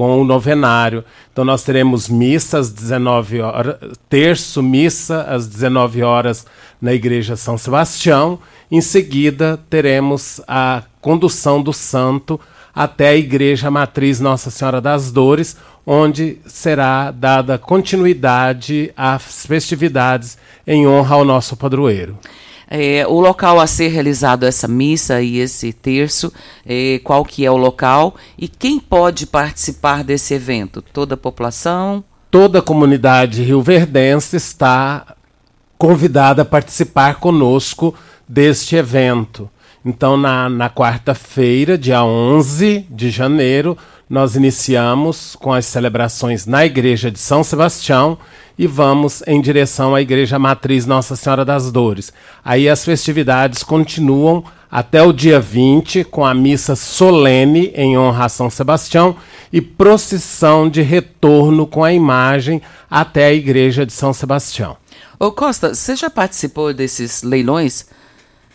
com 0.00 0.18
o 0.18 0.24
novenário. 0.24 1.04
Então 1.30 1.44
nós 1.44 1.62
teremos 1.62 2.08
missa 2.08 2.58
às 2.58 2.70
19 2.70 3.42
horas, 3.42 3.76
terço 4.08 4.62
missa 4.62 5.24
às 5.24 5.46
19 5.46 6.02
horas 6.02 6.46
na 6.80 6.94
igreja 6.94 7.36
São 7.36 7.58
Sebastião. 7.58 8.38
Em 8.70 8.80
seguida 8.80 9.60
teremos 9.68 10.40
a 10.48 10.84
condução 11.02 11.62
do 11.62 11.74
santo 11.74 12.40
até 12.74 13.08
a 13.08 13.16
igreja 13.16 13.70
matriz 13.70 14.20
Nossa 14.20 14.50
Senhora 14.50 14.80
das 14.80 15.10
Dores, 15.10 15.56
onde 15.86 16.38
será 16.46 17.10
dada 17.10 17.58
continuidade 17.58 18.92
às 18.96 19.46
festividades 19.46 20.38
em 20.66 20.86
honra 20.86 21.16
ao 21.16 21.24
nosso 21.24 21.56
padroeiro. 21.56 22.18
É, 22.72 23.04
o 23.08 23.18
local 23.18 23.58
a 23.58 23.66
ser 23.66 23.88
realizado 23.88 24.46
essa 24.46 24.68
missa 24.68 25.20
e 25.20 25.38
esse 25.38 25.72
terço, 25.72 26.32
é, 26.64 27.00
qual 27.02 27.24
que 27.24 27.44
é 27.44 27.50
o 27.50 27.56
local 27.56 28.14
e 28.38 28.46
quem 28.46 28.78
pode 28.78 29.26
participar 29.26 30.04
desse 30.04 30.34
evento? 30.34 30.80
Toda 30.80 31.14
a 31.14 31.18
população? 31.18 32.04
Toda 32.30 32.60
a 32.60 32.62
comunidade 32.62 33.42
rioverdense 33.42 34.36
está 34.36 35.16
convidada 35.76 36.42
a 36.42 36.44
participar 36.44 37.16
conosco 37.16 37.92
deste 38.28 38.76
evento. 38.76 39.50
Então, 39.84 40.16
na, 40.16 40.48
na 40.48 40.68
quarta-feira, 40.68 41.78
dia 41.78 42.04
11 42.04 42.86
de 42.90 43.10
janeiro, 43.10 43.78
nós 44.08 44.36
iniciamos 44.36 45.36
com 45.36 45.52
as 45.52 45.64
celebrações 45.64 46.44
na 46.44 46.66
Igreja 46.66 47.10
de 47.10 47.18
São 47.18 47.42
Sebastião 47.42 48.18
e 48.58 48.66
vamos 48.66 49.22
em 49.26 49.40
direção 49.40 49.94
à 49.94 50.02
Igreja 50.02 50.38
Matriz 50.38 50.84
Nossa 50.84 51.16
Senhora 51.16 51.46
das 51.46 51.72
Dores. 51.72 52.12
Aí 52.44 52.68
as 52.68 52.84
festividades 52.84 53.62
continuam 53.62 54.44
até 54.70 55.02
o 55.02 55.12
dia 55.12 55.40
20, 55.40 56.04
com 56.04 56.26
a 56.26 56.34
missa 56.34 56.76
solene 56.76 57.72
em 57.74 57.96
honra 57.96 58.26
a 58.26 58.28
São 58.28 58.50
Sebastião 58.50 59.16
e 59.50 59.62
procissão 59.62 60.68
de 60.68 60.82
retorno 60.82 61.66
com 61.66 61.82
a 61.82 61.92
imagem 61.92 62.60
até 62.90 63.26
a 63.26 63.32
Igreja 63.32 63.86
de 63.86 63.92
São 63.92 64.12
Sebastião. 64.12 64.76
Ô 65.18 65.32
Costa, 65.32 65.74
você 65.74 65.96
já 65.96 66.10
participou 66.10 66.74
desses 66.74 67.22
leilões? 67.22 67.86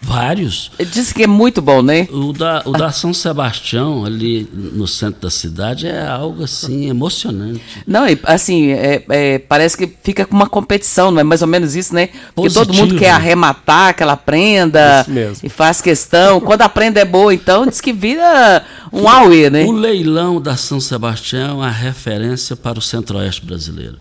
Vários. 0.06 0.72
Diz 0.92 1.12
que 1.12 1.24
é 1.24 1.28
muito 1.28 1.64
bom, 1.64 1.82
né? 1.82 2.08
O 2.12 2.32
da, 2.32 2.62
o 2.64 2.72
da 2.74 2.92
São 2.92 3.12
Sebastião, 3.12 4.06
ali 4.06 4.48
no 4.54 4.88
centro 4.88 5.20
da 5.20 5.32
cidade, 5.32 5.88
é 5.88 6.06
algo 6.06 6.44
assim 6.44 6.88
emocionante. 6.88 7.60
Não, 7.88 8.06
assim, 8.24 8.70
é, 8.70 9.04
é, 9.10 9.40
parece 9.40 9.76
que 9.76 9.92
fica 10.04 10.24
com 10.24 10.36
uma 10.36 10.48
competição, 10.48 11.10
não 11.10 11.20
é 11.20 11.24
mais 11.24 11.42
ou 11.42 11.48
menos 11.48 11.76
isso, 11.76 11.96
né? 11.96 12.10
Porque 12.36 12.54
todo 12.54 12.72
mundo 12.72 12.96
quer 12.98 13.10
arrematar 13.10 13.90
aquela 13.90 14.16
prenda 14.16 15.02
Isso 15.02 15.10
mesmo. 15.10 15.40
e 15.42 15.50
faz 15.50 15.82
questão. 15.82 16.40
Quando 16.40 16.62
a 16.62 16.70
prenda 16.70 17.00
é 17.00 17.06
boa, 17.06 17.34
então, 17.34 17.66
diz 17.66 17.82
que 17.82 17.92
vira 17.92 18.64
um 18.94 19.10
auê, 19.10 19.50
né? 19.50 19.66
O 19.66 19.72
leilão 19.72 20.40
da 20.40 20.56
São 20.56 20.80
Sebastião 20.80 21.50
é 21.50 21.54
uma 21.54 21.72
referência 21.72 22.56
para 22.56 22.78
o 22.78 22.82
centro-oeste 22.82 23.44
brasileiro. 23.44 23.98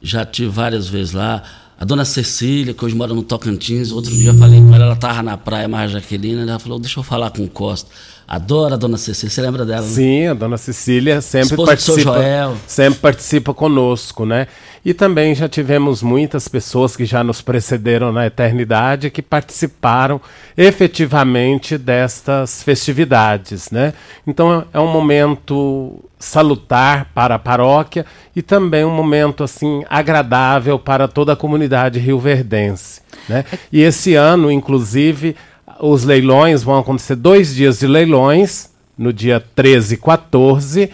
Já 0.00 0.24
tive 0.24 0.48
várias 0.48 0.86
vezes 0.86 1.12
lá. 1.12 1.42
A 1.80 1.84
dona 1.86 2.04
Cecília, 2.04 2.74
que 2.74 2.84
hoje 2.84 2.94
mora 2.94 3.14
no 3.14 3.22
Tocantins, 3.22 3.90
outro 3.90 4.14
dia 4.14 4.32
eu 4.32 4.34
falei 4.34 4.60
com 4.60 4.74
ela, 4.74 4.84
ela 4.84 4.92
estava 4.92 5.22
na 5.22 5.38
praia 5.38 5.66
mais 5.66 5.90
Jaqueline, 5.90 6.42
ela 6.42 6.58
falou, 6.58 6.78
deixa 6.78 7.00
eu 7.00 7.02
falar 7.02 7.30
com 7.30 7.42
o 7.42 7.48
Costa. 7.48 7.88
Adoro 8.28 8.74
a 8.74 8.76
dona 8.76 8.98
Cecília, 8.98 9.30
você 9.30 9.40
lembra 9.40 9.64
dela? 9.64 9.80
né? 9.80 9.88
Sim, 9.88 10.26
a 10.26 10.34
dona 10.34 10.58
Cecília 10.58 11.22
sempre 11.22 11.48
Esposa 11.48 11.66
participa, 11.68 12.02
Joel. 12.02 12.56
sempre 12.66 13.00
participa 13.00 13.54
conosco, 13.54 14.26
né? 14.26 14.46
E 14.84 14.92
também 14.92 15.34
já 15.34 15.48
tivemos 15.48 16.02
muitas 16.02 16.48
pessoas 16.48 16.94
que 16.94 17.06
já 17.06 17.24
nos 17.24 17.40
precederam 17.40 18.12
na 18.12 18.26
eternidade 18.26 19.08
que 19.08 19.22
participaram 19.22 20.20
efetivamente 20.58 21.78
destas 21.78 22.62
festividades, 22.62 23.70
né? 23.70 23.94
Então 24.26 24.66
é 24.70 24.78
um 24.78 24.92
momento 24.92 25.98
salutar 26.20 27.10
para 27.14 27.36
a 27.36 27.38
paróquia 27.38 28.04
e 28.36 28.42
também 28.42 28.84
um 28.84 28.94
momento 28.94 29.42
assim 29.42 29.82
agradável 29.88 30.78
para 30.78 31.08
toda 31.08 31.32
a 31.32 31.36
comunidade 31.36 31.98
rioverdense, 31.98 33.00
né? 33.26 33.44
E 33.72 33.80
esse 33.80 34.14
ano, 34.14 34.52
inclusive, 34.52 35.34
os 35.80 36.04
leilões 36.04 36.62
vão 36.62 36.78
acontecer 36.78 37.16
dois 37.16 37.54
dias 37.54 37.78
de 37.78 37.86
leilões, 37.86 38.68
no 38.96 39.14
dia 39.14 39.42
13 39.56 39.94
e 39.94 39.96
14, 39.96 40.90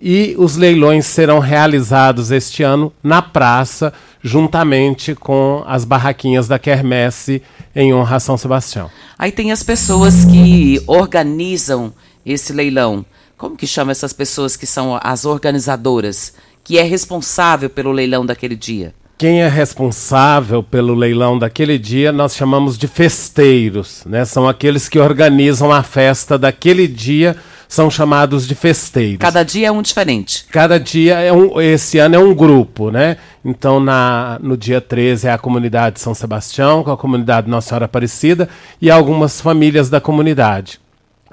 e 0.00 0.34
os 0.38 0.56
leilões 0.56 1.04
serão 1.04 1.38
realizados 1.38 2.30
este 2.30 2.62
ano 2.62 2.90
na 3.02 3.20
praça, 3.20 3.92
juntamente 4.22 5.14
com 5.14 5.62
as 5.66 5.84
barraquinhas 5.84 6.48
da 6.48 6.58
Quermesse 6.58 7.42
em 7.76 7.92
honra 7.92 8.16
a 8.16 8.20
São 8.20 8.38
Sebastião. 8.38 8.90
Aí 9.18 9.30
tem 9.30 9.52
as 9.52 9.62
pessoas 9.62 10.24
que 10.24 10.82
organizam 10.86 11.92
esse 12.24 12.50
leilão. 12.52 13.04
Como 13.40 13.56
que 13.56 13.66
chama 13.66 13.90
essas 13.90 14.12
pessoas 14.12 14.54
que 14.54 14.66
são 14.66 15.00
as 15.02 15.24
organizadoras? 15.24 16.34
Que 16.62 16.76
é 16.76 16.82
responsável 16.82 17.70
pelo 17.70 17.90
leilão 17.90 18.26
daquele 18.26 18.54
dia? 18.54 18.92
Quem 19.16 19.40
é 19.40 19.48
responsável 19.48 20.62
pelo 20.62 20.94
leilão 20.94 21.38
daquele 21.38 21.78
dia 21.78 22.12
nós 22.12 22.36
chamamos 22.36 22.76
de 22.76 22.86
festeiros, 22.86 24.02
né? 24.04 24.26
São 24.26 24.46
aqueles 24.46 24.90
que 24.90 24.98
organizam 24.98 25.72
a 25.72 25.82
festa 25.82 26.36
daquele 26.36 26.86
dia, 26.86 27.34
são 27.66 27.90
chamados 27.90 28.46
de 28.46 28.54
festeiros. 28.54 29.20
Cada 29.20 29.42
dia 29.42 29.68
é 29.68 29.72
um 29.72 29.80
diferente. 29.80 30.44
Cada 30.50 30.78
dia 30.78 31.18
é 31.20 31.32
um, 31.32 31.58
esse 31.62 31.96
ano 31.96 32.16
é 32.16 32.18
um 32.18 32.34
grupo, 32.34 32.90
né? 32.90 33.16
Então 33.42 33.80
na, 33.80 34.38
no 34.42 34.54
dia 34.54 34.82
13 34.82 35.28
é 35.28 35.32
a 35.32 35.38
comunidade 35.38 35.98
São 35.98 36.12
Sebastião, 36.12 36.84
com 36.84 36.92
a 36.92 36.96
comunidade 36.96 37.48
Nossa 37.48 37.68
Senhora 37.68 37.86
Aparecida 37.86 38.50
e 38.82 38.90
algumas 38.90 39.40
famílias 39.40 39.88
da 39.88 39.98
comunidade. 39.98 40.78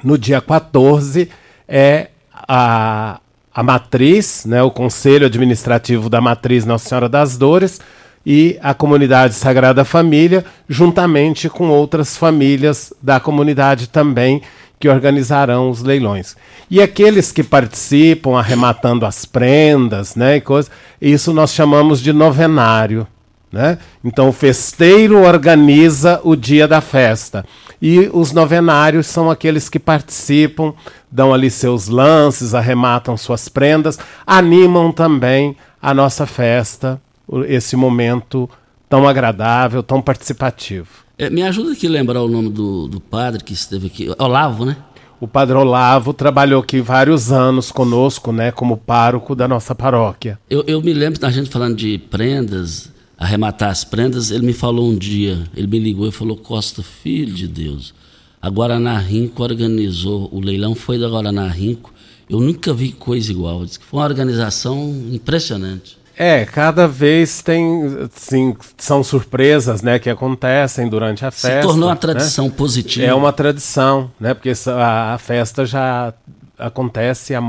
No 0.02 0.18
dia 0.18 0.40
14 0.40 1.28
é 1.68 2.08
a, 2.32 3.20
a 3.54 3.64
matriz, 3.64 4.46
né, 4.46 4.62
o 4.64 4.72
Conselho 4.72 5.26
Administrativo 5.26 6.10
da 6.10 6.22
Matriz 6.22 6.66
Nossa 6.66 6.88
Senhora 6.90 7.10
das 7.10 7.38
Dores 7.38 7.82
e 8.26 8.58
a 8.62 8.74
comunidade 8.74 9.34
Sagrada 9.34 9.84
Família, 9.86 10.46
juntamente 10.68 11.50
com 11.50 11.70
outras 11.70 12.16
famílias 12.16 12.94
da 13.02 13.20
comunidade 13.20 13.88
também 13.88 14.42
que 14.80 14.90
organizarão 14.90 15.70
os 15.70 15.82
leilões. 15.82 16.36
E 16.70 16.82
aqueles 16.82 17.32
que 17.32 17.44
participam 17.44 18.38
arrematando 18.38 19.06
as 19.06 19.26
prendas, 19.26 20.16
né, 20.16 20.38
e 20.38 20.42
coisa, 20.42 20.70
isso 21.02 21.34
nós 21.34 21.54
chamamos 21.54 22.02
de 22.02 22.14
novenário. 22.14 23.08
Né? 23.52 23.78
Então 24.04 24.30
o 24.30 24.34
festeiro 24.34 25.24
organiza 25.24 26.20
o 26.24 26.36
dia 26.36 26.68
da 26.68 26.82
festa. 26.82 27.46
E 27.82 28.10
os 28.12 28.32
novenários 28.32 29.08
são 29.08 29.30
aqueles 29.30 29.70
que 29.70 29.80
participam, 29.80 30.74
dão 31.12 31.34
ali 31.34 31.50
seus 31.50 31.88
lances, 31.88 32.54
arrematam 32.54 33.16
suas 33.16 33.48
prendas, 33.48 34.00
animam 34.26 34.92
também 34.92 35.56
a 35.82 35.94
nossa 35.94 36.26
festa, 36.26 37.00
esse 37.48 37.76
momento 37.76 38.50
tão 38.90 39.08
agradável, 39.08 39.84
tão 39.84 40.02
participativo. 40.02 40.88
É, 41.18 41.30
me 41.30 41.42
ajuda 41.44 41.72
aqui 41.74 41.88
a 41.88 41.90
lembrar 41.90 42.22
o 42.22 42.28
nome 42.28 42.50
do, 42.50 42.88
do 42.88 43.00
padre 43.00 43.44
que 43.44 43.54
esteve 43.54 43.88
aqui, 43.88 44.10
Olavo, 44.18 44.66
né? 44.66 44.78
O 45.20 45.28
padre 45.28 45.56
Olavo 45.56 46.14
trabalhou 46.14 46.62
aqui 46.62 46.80
vários 46.80 47.32
anos 47.32 47.72
conosco, 47.72 48.32
né, 48.32 48.52
como 48.52 48.78
pároco 48.78 49.34
da 49.34 49.48
nossa 49.48 49.74
paróquia. 49.74 50.38
Eu, 50.48 50.64
eu 50.68 50.80
me 50.80 50.94
lembro 50.94 51.20
da 51.20 51.32
gente 51.32 51.50
falando 51.50 51.76
de 51.76 51.98
prendas, 51.98 52.92
arrematar 53.18 53.70
as 53.70 53.84
prendas, 53.84 54.32
ele 54.32 54.46
me 54.46 54.54
falou 54.54 54.90
um 54.90 54.96
dia, 54.96 55.44
ele 55.56 55.68
me 55.68 55.80
ligou 55.80 56.08
e 56.08 56.12
falou, 56.12 56.38
Costa, 56.38 56.84
filho 56.84 57.34
de 57.34 57.48
Deus, 57.48 57.94
a 58.42 58.50
Guaraná 58.50 58.98
Rinco 58.98 59.42
organizou, 59.42 60.30
o 60.32 60.40
leilão 60.40 60.76
foi 60.76 61.00
da 61.00 61.08
Guaraná 61.08 61.48
Rinco, 61.48 61.94
eu 62.30 62.40
nunca 62.40 62.74
vi 62.74 62.92
coisa 62.92 63.32
igual, 63.32 63.66
Diz 63.66 63.78
que 63.78 63.86
foi 63.86 64.00
uma 64.00 64.06
organização 64.06 64.94
impressionante. 65.12 65.98
É, 66.20 66.46
cada 66.46 66.88
vez 66.88 67.44
tem, 67.44 68.10
sim, 68.12 68.56
são 68.76 69.04
surpresas, 69.04 69.84
né, 69.84 70.00
que 70.00 70.10
acontecem 70.10 70.90
durante 70.90 71.24
a 71.24 71.30
festa. 71.30 71.62
Se 71.62 71.68
tornou 71.68 71.90
uma 71.90 71.94
né? 71.94 72.02
tradição 72.02 72.50
positiva. 72.50 73.06
É 73.06 73.14
uma 73.14 73.32
tradição, 73.32 74.12
né, 74.20 74.34
porque 74.34 74.52
a, 74.68 75.14
a 75.14 75.18
festa 75.20 75.64
já 75.64 76.12
acontece 76.58 77.36
há 77.36 77.42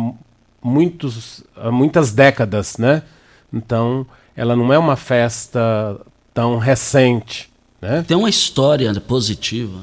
muitos, 0.63 1.43
há 1.57 1.71
muitas 1.71 2.13
décadas, 2.13 2.77
né? 2.77 3.03
Então, 3.51 4.07
ela 4.39 4.55
não 4.55 4.73
é 4.73 4.79
uma 4.79 4.95
festa 4.95 6.01
tão 6.33 6.59
recente, 6.59 7.51
né? 7.83 8.05
Tem 8.07 8.17
uma 8.17 8.31
história 8.31 8.95
positiva. 9.01 9.81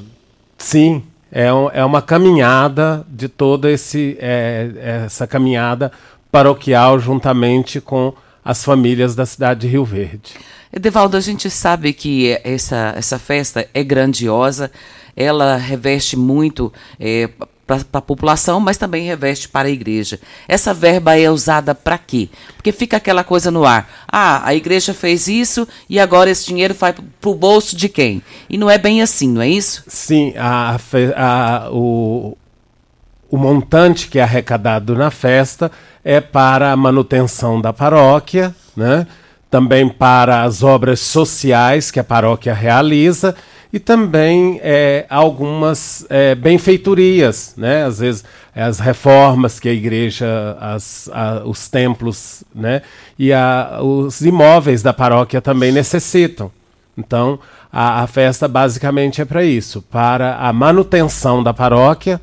Sim, 0.56 1.02
é, 1.30 1.52
um, 1.52 1.68
é 1.70 1.84
uma 1.84 2.00
caminhada 2.00 3.04
de 3.06 3.28
toda 3.28 3.70
esse, 3.70 4.16
é, 4.18 5.02
essa 5.04 5.26
caminhada 5.26 5.92
paroquial 6.32 6.98
juntamente 6.98 7.82
com 7.82 8.14
as 8.42 8.64
famílias 8.64 9.14
da 9.14 9.26
cidade 9.26 9.60
de 9.60 9.68
Rio 9.68 9.84
Verde. 9.84 10.32
Edevaldo, 10.72 11.18
a 11.18 11.20
gente 11.20 11.50
sabe 11.50 11.92
que 11.92 12.40
essa, 12.42 12.94
essa 12.96 13.18
festa 13.18 13.68
é 13.74 13.84
grandiosa, 13.84 14.70
ela 15.14 15.56
reveste 15.56 16.16
muito 16.16 16.72
é, 16.98 17.28
para 17.66 17.80
a 17.92 18.00
população, 18.00 18.60
mas 18.60 18.76
também 18.76 19.04
reveste 19.04 19.48
para 19.48 19.68
a 19.68 19.70
igreja. 19.70 20.20
Essa 20.46 20.72
verba 20.72 21.18
é 21.18 21.28
usada 21.28 21.74
para 21.74 21.98
quê? 21.98 22.28
Porque 22.54 22.70
fica 22.70 22.96
aquela 22.96 23.24
coisa 23.24 23.50
no 23.50 23.64
ar. 23.64 23.88
Ah, 24.06 24.46
a 24.46 24.54
igreja 24.54 24.94
fez 24.94 25.26
isso 25.26 25.66
e 25.90 25.98
agora 25.98 26.30
esse 26.30 26.46
dinheiro 26.46 26.74
vai 26.74 26.92
para 26.92 27.30
o 27.30 27.34
bolso 27.34 27.76
de 27.76 27.88
quem? 27.88 28.22
E 28.48 28.56
não 28.56 28.70
é 28.70 28.78
bem 28.78 29.02
assim, 29.02 29.28
não 29.28 29.42
é 29.42 29.48
isso? 29.48 29.82
Sim, 29.88 30.32
a, 30.36 30.78
a, 31.16 31.70
o, 31.72 32.36
o 33.28 33.36
montante 33.36 34.06
que 34.06 34.18
é 34.18 34.22
arrecadado 34.22 34.94
na 34.94 35.10
festa 35.10 35.70
é 36.04 36.20
para 36.20 36.70
a 36.70 36.76
manutenção 36.76 37.60
da 37.60 37.72
paróquia, 37.72 38.54
né? 38.76 39.06
também 39.50 39.88
para 39.88 40.42
as 40.42 40.62
obras 40.62 41.00
sociais 41.00 41.90
que 41.90 42.00
a 42.00 42.04
paróquia 42.04 42.52
realiza 42.52 43.34
e 43.76 43.78
também 43.78 44.58
é, 44.62 45.04
algumas 45.10 46.06
é, 46.08 46.34
benfeitorias, 46.34 47.52
né? 47.58 47.84
às 47.84 47.98
vezes 47.98 48.24
é, 48.54 48.62
as 48.62 48.78
reformas 48.78 49.60
que 49.60 49.68
a 49.68 49.72
igreja, 49.72 50.56
as, 50.58 51.10
a, 51.12 51.42
os 51.44 51.68
templos 51.68 52.42
né? 52.54 52.80
e 53.18 53.34
a, 53.34 53.80
os 53.82 54.22
imóveis 54.22 54.82
da 54.82 54.94
paróquia 54.94 55.42
também 55.42 55.72
necessitam. 55.72 56.50
Então, 56.96 57.38
a, 57.70 58.02
a 58.02 58.06
festa 58.06 58.48
basicamente 58.48 59.20
é 59.20 59.26
para 59.26 59.44
isso, 59.44 59.82
para 59.82 60.38
a 60.38 60.50
manutenção 60.54 61.42
da 61.42 61.52
paróquia 61.52 62.18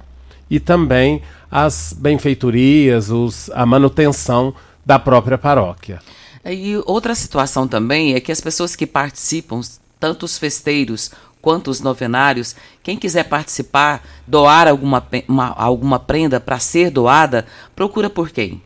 e 0.49 0.59
também 0.59 1.21
as 1.51 1.95
benfeitorias, 1.95 3.11
os, 3.11 3.51
a 3.51 3.63
manutenção 3.63 4.55
da 4.83 4.97
própria 4.97 5.37
paróquia. 5.37 5.99
E 6.43 6.81
outra 6.87 7.13
situação 7.13 7.67
também 7.67 8.15
é 8.15 8.19
que 8.19 8.31
as 8.31 8.41
pessoas 8.41 8.75
que 8.75 8.87
participam, 8.87 9.61
tanto 9.99 10.25
os 10.25 10.39
festeiros 10.39 11.11
quanto 11.43 11.69
os 11.69 11.81
novenários, 11.81 12.55
quem 12.81 12.95
quiser 12.95 13.25
participar, 13.25 14.01
doar 14.25 14.65
alguma, 14.65 15.05
uma, 15.27 15.53
alguma 15.57 15.99
prenda 15.99 16.39
para 16.39 16.57
ser 16.57 16.89
doada, 16.89 17.45
procura 17.75 18.09
por 18.09 18.29
quem? 18.29 18.61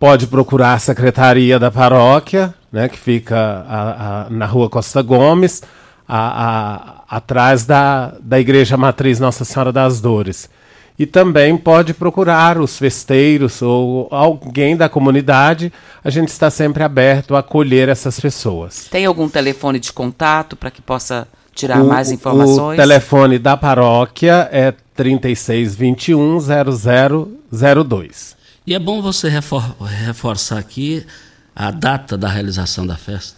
Pode 0.00 0.26
procurar 0.26 0.74
a 0.74 0.78
Secretaria 0.80 1.60
da 1.60 1.70
Paróquia, 1.70 2.52
né, 2.72 2.88
que 2.88 2.98
fica 2.98 3.38
a, 3.38 4.26
a, 4.26 4.30
na 4.30 4.46
rua 4.46 4.68
Costa 4.68 5.00
Gomes, 5.00 5.62
a, 6.08 7.04
atrás 7.08 7.64
da, 7.64 8.12
da 8.20 8.40
Igreja 8.40 8.76
Matriz 8.76 9.20
Nossa 9.20 9.44
Senhora 9.44 9.72
das 9.72 10.00
Dores. 10.00 10.50
E 10.98 11.06
também 11.06 11.56
pode 11.56 11.94
procurar 11.94 12.58
os 12.58 12.76
festeiros 12.76 13.62
ou 13.62 14.08
alguém 14.10 14.76
da 14.76 14.88
comunidade. 14.88 15.72
A 16.02 16.10
gente 16.10 16.30
está 16.30 16.50
sempre 16.50 16.82
aberto 16.82 17.36
a 17.36 17.38
acolher 17.38 17.88
essas 17.88 18.18
pessoas. 18.18 18.88
Tem 18.90 19.06
algum 19.06 19.28
telefone 19.28 19.78
de 19.78 19.92
contato 19.92 20.56
para 20.56 20.72
que 20.72 20.82
possa 20.82 21.28
tirar 21.58 21.82
o, 21.82 21.88
mais 21.88 22.10
informações? 22.10 22.78
O 22.78 22.80
telefone 22.80 23.38
da 23.38 23.56
paróquia 23.56 24.48
é 24.52 24.72
3621 24.94 26.38
0002. 27.60 28.36
E 28.66 28.74
é 28.74 28.78
bom 28.78 29.02
você 29.02 29.28
refor 29.28 29.62
reforçar 29.80 30.58
aqui 30.58 31.04
a 31.54 31.70
data 31.70 32.16
da 32.16 32.28
realização 32.28 32.86
da 32.86 32.96
festa. 32.96 33.36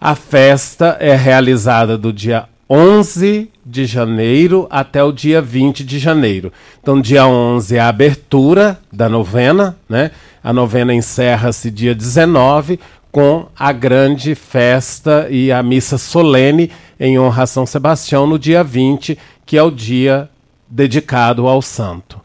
A 0.00 0.14
festa 0.14 0.96
é 1.00 1.16
realizada 1.16 1.98
do 1.98 2.12
dia 2.12 2.44
11 2.68 3.50
de 3.64 3.86
janeiro 3.86 4.66
até 4.70 5.02
o 5.02 5.10
dia 5.10 5.40
20 5.40 5.82
de 5.82 5.98
janeiro. 5.98 6.52
Então, 6.80 7.00
dia 7.00 7.26
11 7.26 7.76
é 7.76 7.80
a 7.80 7.88
abertura 7.88 8.78
da 8.92 9.08
novena, 9.08 9.76
né? 9.88 10.10
A 10.44 10.52
novena 10.52 10.92
encerra-se 10.94 11.70
dia 11.70 11.94
19 11.94 12.78
com 13.10 13.46
a 13.58 13.72
grande 13.72 14.34
festa 14.34 15.26
e 15.30 15.50
a 15.50 15.62
missa 15.62 15.96
solene 15.96 16.70
em 16.98 17.18
honra 17.18 17.44
a 17.44 17.46
São 17.46 17.66
Sebastião 17.66 18.26
no 18.26 18.38
dia 18.38 18.64
20, 18.64 19.18
que 19.44 19.56
é 19.56 19.62
o 19.62 19.70
dia 19.70 20.28
dedicado 20.68 21.46
ao 21.46 21.62
santo. 21.62 22.20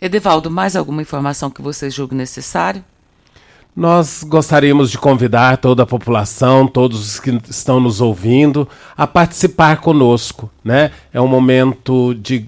Edevaldo, 0.00 0.50
mais 0.50 0.74
alguma 0.74 1.02
informação 1.02 1.50
que 1.50 1.62
você 1.62 1.88
julgue 1.88 2.14
necessário? 2.14 2.84
Nós 3.74 4.22
gostaríamos 4.22 4.90
de 4.90 4.98
convidar 4.98 5.56
toda 5.56 5.84
a 5.84 5.86
população, 5.86 6.66
todos 6.66 7.00
os 7.06 7.20
que 7.20 7.30
estão 7.48 7.80
nos 7.80 8.00
ouvindo, 8.00 8.68
a 8.96 9.06
participar 9.06 9.78
conosco. 9.78 10.50
Né? 10.62 10.90
É 11.12 11.20
um 11.20 11.28
momento 11.28 12.14
de 12.14 12.46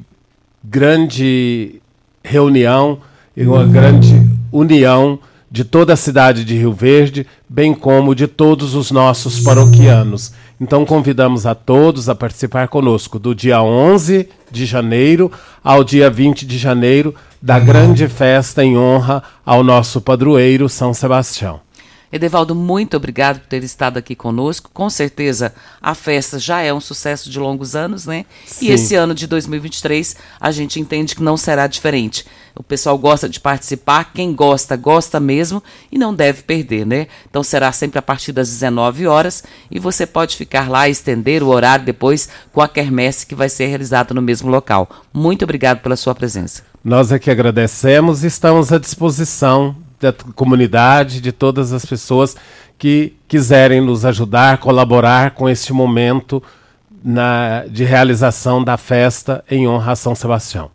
grande 0.63 1.81
reunião 2.23 2.99
e 3.37 3.47
uma 3.47 3.65
grande 3.65 4.15
união 4.53 5.19
de 5.51 5.65
toda 5.65 5.93
a 5.93 5.97
cidade 5.97 6.45
de 6.45 6.57
Rio 6.57 6.73
Verde, 6.73 7.27
bem 7.49 7.73
como 7.73 8.15
de 8.15 8.27
todos 8.27 8.75
os 8.75 8.91
nossos 8.91 9.41
paroquianos. 9.41 10.33
Então 10.61 10.85
convidamos 10.85 11.47
a 11.47 11.55
todos 11.55 12.09
a 12.09 12.15
participar 12.15 12.69
conosco 12.69 13.19
do 13.19 13.35
dia 13.35 13.61
11 13.61 14.29
de 14.51 14.65
janeiro 14.65 15.31
ao 15.63 15.83
dia 15.83 16.09
20 16.09 16.47
de 16.47 16.57
janeiro 16.57 17.15
da 17.43 17.59
grande 17.59 18.09
festa 18.09 18.65
em 18.65 18.79
honra 18.79 19.23
ao 19.45 19.65
nosso 19.65 20.01
padroeiro 20.01 20.69
São 20.69 20.95
Sebastião. 20.95 21.64
Edevaldo, 22.15 22.55
muito 22.55 22.97
obrigado 22.97 23.41
por 23.41 23.49
ter 23.49 23.65
estado 23.65 23.99
aqui 23.99 24.15
conosco. 24.15 24.71
Com 24.73 24.89
certeza 24.89 25.53
a 25.83 25.97
festa 25.97 26.39
já 26.39 26.61
é 26.61 26.73
um 26.73 26.81
sucesso 26.81 27.29
de 27.29 27.41
longos 27.41 27.75
anos, 27.75 28.07
né? 28.07 28.25
Sim. 28.47 28.67
E 28.67 28.71
esse 28.71 28.95
ano 28.95 29.13
de 29.13 29.27
2023 29.27 30.15
a 30.41 30.53
gente 30.53 30.79
entende 30.79 31.17
que 31.17 31.23
não 31.25 31.37
será 31.37 31.67
diferente. 31.67 32.25
O 32.55 32.63
pessoal 32.63 32.97
gosta 32.97 33.29
de 33.29 33.41
participar, 33.41 34.13
quem 34.15 34.33
gosta, 34.33 34.77
gosta 34.77 35.19
mesmo 35.19 35.61
e 35.91 35.99
não 35.99 36.15
deve 36.15 36.45
perder, 36.45 36.87
né? 36.87 37.09
Então 37.29 37.43
será 37.43 37.73
sempre 37.73 37.99
a 37.99 38.03
partir 38.03 38.31
das 38.31 38.49
19 38.49 39.09
horas 39.09 39.43
e 39.69 39.81
você 39.81 40.07
pode 40.07 40.37
ficar 40.37 40.71
lá 40.71 40.89
e 40.89 40.93
estender 40.93 41.43
o 41.43 41.49
horário 41.49 41.85
depois 41.85 42.29
com 42.53 42.61
a 42.61 42.69
quermesse 42.69 43.27
que 43.27 43.35
vai 43.35 43.49
ser 43.49 43.67
realizada 43.67 44.15
no 44.15 44.23
mesmo 44.23 44.49
local. 44.49 44.89
Muito 45.13 45.43
obrigado 45.43 45.81
pela 45.81 45.97
sua 45.97 46.15
presença. 46.15 46.63
Nós 46.85 47.11
é 47.11 47.19
que 47.19 47.29
agradecemos 47.29 48.23
e 48.23 48.29
estamos 48.29 48.73
à 48.73 48.79
disposição 48.79 49.75
da 50.05 50.13
comunidade, 50.35 51.21
de 51.21 51.33
todas 51.33 51.73
as 51.73 51.85
pessoas 51.85 52.37
que 52.79 53.15
quiserem 53.27 53.81
nos 53.81 54.05
ajudar, 54.05 54.59
colaborar 54.59 55.31
com 55.31 55.49
este 55.49 55.73
momento 55.73 56.43
na, 57.03 57.65
de 57.69 57.85
realização 57.85 58.63
da 58.63 58.77
festa 58.77 59.45
em 59.51 59.67
honra 59.67 59.93
a 59.93 59.97
São 59.97 60.15
Sebastião. 60.15 60.74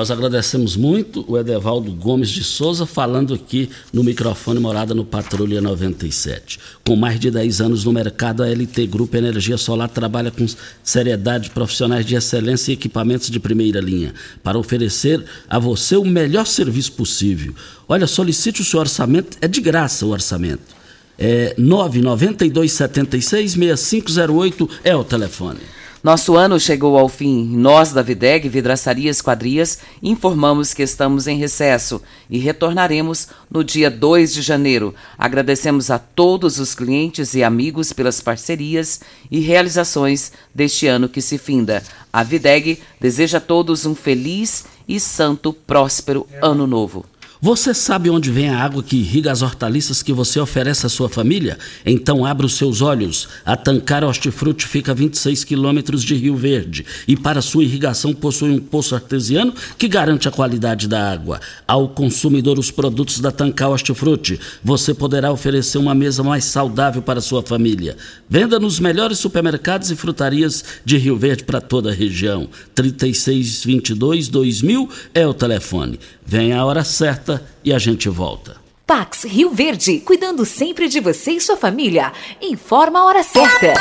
Nós 0.00 0.10
agradecemos 0.10 0.76
muito 0.76 1.26
o 1.28 1.36
Edevaldo 1.36 1.92
Gomes 1.92 2.30
de 2.30 2.42
Souza 2.42 2.86
falando 2.86 3.34
aqui 3.34 3.68
no 3.92 4.02
microfone 4.02 4.58
Morada 4.58 4.94
no 4.94 5.04
Patrulha 5.04 5.60
97. 5.60 6.58
Com 6.82 6.96
mais 6.96 7.20
de 7.20 7.30
10 7.30 7.60
anos 7.60 7.84
no 7.84 7.92
mercado, 7.92 8.42
a 8.42 8.48
LT 8.48 8.86
Grupo 8.86 9.14
Energia 9.14 9.58
Solar 9.58 9.90
trabalha 9.90 10.30
com 10.30 10.46
seriedade, 10.82 11.50
profissionais 11.50 12.06
de 12.06 12.14
excelência 12.14 12.70
e 12.70 12.74
equipamentos 12.76 13.28
de 13.28 13.38
primeira 13.38 13.78
linha 13.78 14.14
para 14.42 14.58
oferecer 14.58 15.22
a 15.46 15.58
você 15.58 15.96
o 15.96 16.04
melhor 16.06 16.46
serviço 16.46 16.92
possível. 16.92 17.54
Olha, 17.86 18.06
solicite 18.06 18.62
o 18.62 18.64
seu 18.64 18.80
orçamento, 18.80 19.36
é 19.42 19.46
de 19.46 19.60
graça 19.60 20.06
o 20.06 20.12
orçamento. 20.12 20.74
É 21.18 21.54
992 21.58 22.72
76 22.72 23.52
6508 23.52 24.70
é 24.82 24.96
o 24.96 25.04
telefone. 25.04 25.60
Nosso 26.02 26.34
ano 26.34 26.58
chegou 26.58 26.96
ao 26.96 27.10
fim. 27.10 27.44
Nós, 27.54 27.92
da 27.92 28.00
Videg 28.00 28.48
Vidraçaria 28.48 29.10
Esquadrias, 29.10 29.80
informamos 30.02 30.72
que 30.72 30.82
estamos 30.82 31.26
em 31.26 31.36
recesso 31.36 32.00
e 32.30 32.38
retornaremos 32.38 33.28
no 33.50 33.62
dia 33.62 33.90
2 33.90 34.32
de 34.32 34.40
janeiro. 34.40 34.94
Agradecemos 35.18 35.90
a 35.90 35.98
todos 35.98 36.58
os 36.58 36.74
clientes 36.74 37.34
e 37.34 37.44
amigos 37.44 37.92
pelas 37.92 38.18
parcerias 38.18 39.02
e 39.30 39.40
realizações 39.40 40.32
deste 40.54 40.86
ano 40.86 41.06
que 41.06 41.20
se 41.20 41.36
finda. 41.36 41.82
A 42.10 42.22
Videg 42.22 42.80
deseja 42.98 43.36
a 43.36 43.42
todos 43.42 43.84
um 43.84 43.94
feliz 43.94 44.64
e 44.88 44.98
santo, 44.98 45.52
próspero 45.52 46.26
ano 46.40 46.66
novo. 46.66 47.04
Você 47.42 47.72
sabe 47.72 48.10
onde 48.10 48.30
vem 48.30 48.50
a 48.50 48.62
água 48.62 48.82
que 48.82 48.98
irriga 48.98 49.32
as 49.32 49.40
hortaliças 49.40 50.02
que 50.02 50.12
você 50.12 50.38
oferece 50.38 50.84
à 50.84 50.90
sua 50.90 51.08
família? 51.08 51.58
Então 51.86 52.26
abra 52.26 52.44
os 52.44 52.52
seus 52.58 52.82
olhos. 52.82 53.30
A 53.46 53.56
Tancar 53.56 54.04
Hortifruti 54.04 54.66
fica 54.66 54.92
a 54.92 54.94
26 54.94 55.42
quilômetros 55.44 56.02
de 56.02 56.14
Rio 56.14 56.36
Verde 56.36 56.84
e 57.08 57.16
para 57.16 57.40
sua 57.40 57.64
irrigação 57.64 58.12
possui 58.12 58.50
um 58.50 58.58
poço 58.58 58.94
artesiano 58.94 59.54
que 59.78 59.88
garante 59.88 60.28
a 60.28 60.30
qualidade 60.30 60.86
da 60.86 61.10
água. 61.10 61.40
Ao 61.66 61.88
consumidor 61.88 62.58
os 62.58 62.70
produtos 62.70 63.20
da 63.20 63.32
Tancar 63.32 63.70
Hortifruti, 63.70 64.38
você 64.62 64.92
poderá 64.92 65.32
oferecer 65.32 65.78
uma 65.78 65.94
mesa 65.94 66.22
mais 66.22 66.44
saudável 66.44 67.00
para 67.00 67.22
sua 67.22 67.42
família. 67.42 67.96
Venda 68.28 68.60
nos 68.60 68.78
melhores 68.78 69.16
supermercados 69.16 69.90
e 69.90 69.96
frutarias 69.96 70.62
de 70.84 70.98
Rio 70.98 71.16
Verde 71.16 71.44
para 71.44 71.62
toda 71.62 71.88
a 71.88 71.94
região. 71.94 72.50
3622 72.74 74.28
2000 74.28 74.90
é 75.14 75.26
o 75.26 75.32
telefone. 75.32 75.98
Vem 76.26 76.52
a 76.52 76.64
hora 76.64 76.84
certa 76.84 77.29
e 77.62 77.72
a 77.72 77.78
gente 77.78 78.08
volta. 78.08 78.56
Pax 78.86 79.24
Rio 79.24 79.50
Verde, 79.50 80.00
cuidando 80.00 80.44
sempre 80.44 80.88
de 80.88 80.98
você 80.98 81.32
e 81.32 81.40
sua 81.40 81.56
família. 81.56 82.12
Informa 82.40 83.00
a 83.00 83.04
hora 83.04 83.22
certa. 83.22 83.74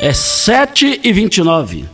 É 0.00 0.12
7 0.12 1.00
e 1.02 1.12
29 1.12 1.93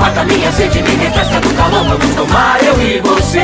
Mata 0.00 0.24
minha 0.24 0.50
sede, 0.50 0.82
me 0.82 0.96
refresca 0.96 1.40
do 1.40 1.54
calor 1.54 1.84
Vamos 1.84 2.14
tomar 2.16 2.58
eu 2.64 2.80
e 2.80 3.00
você 3.00 3.40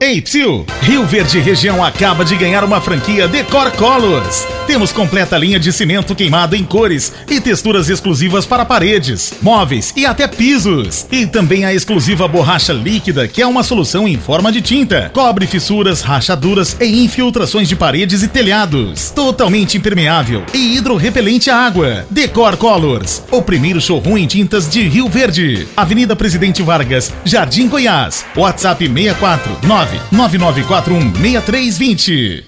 Ei, 0.00 0.22
Psil! 0.22 0.64
Rio 0.80 1.04
Verde 1.04 1.38
Região 1.38 1.84
acaba 1.84 2.24
de 2.24 2.34
ganhar 2.36 2.64
uma 2.64 2.80
franquia 2.80 3.28
Decor 3.28 3.70
Colors. 3.72 4.46
Temos 4.68 4.92
completa 4.92 5.36
linha 5.38 5.58
de 5.58 5.72
cimento 5.72 6.14
queimado 6.14 6.54
em 6.54 6.62
cores 6.62 7.10
e 7.26 7.40
texturas 7.40 7.88
exclusivas 7.88 8.44
para 8.44 8.66
paredes, 8.66 9.32
móveis 9.40 9.94
e 9.96 10.04
até 10.04 10.28
pisos. 10.28 11.06
E 11.10 11.26
também 11.26 11.64
a 11.64 11.72
exclusiva 11.72 12.28
borracha 12.28 12.74
líquida, 12.74 13.26
que 13.26 13.40
é 13.40 13.46
uma 13.46 13.62
solução 13.62 14.06
em 14.06 14.18
forma 14.18 14.52
de 14.52 14.60
tinta. 14.60 15.10
Cobre 15.14 15.46
fissuras, 15.46 16.02
rachaduras 16.02 16.76
e 16.78 17.02
infiltrações 17.02 17.66
de 17.66 17.74
paredes 17.74 18.22
e 18.22 18.28
telhados. 18.28 19.10
Totalmente 19.10 19.78
impermeável 19.78 20.44
e 20.52 20.76
hidrorrepelente 20.76 21.48
à 21.48 21.56
água. 21.56 22.04
Decor 22.10 22.58
Colors, 22.58 23.22
o 23.30 23.40
primeiro 23.40 23.80
showroom 23.80 24.18
em 24.18 24.26
tintas 24.26 24.68
de 24.68 24.86
Rio 24.86 25.08
Verde. 25.08 25.66
Avenida 25.74 26.14
Presidente 26.14 26.62
Vargas, 26.62 27.10
Jardim 27.24 27.68
Goiás. 27.68 28.26
WhatsApp 28.36 28.86
649 28.86 29.98
99416320. 30.12 32.47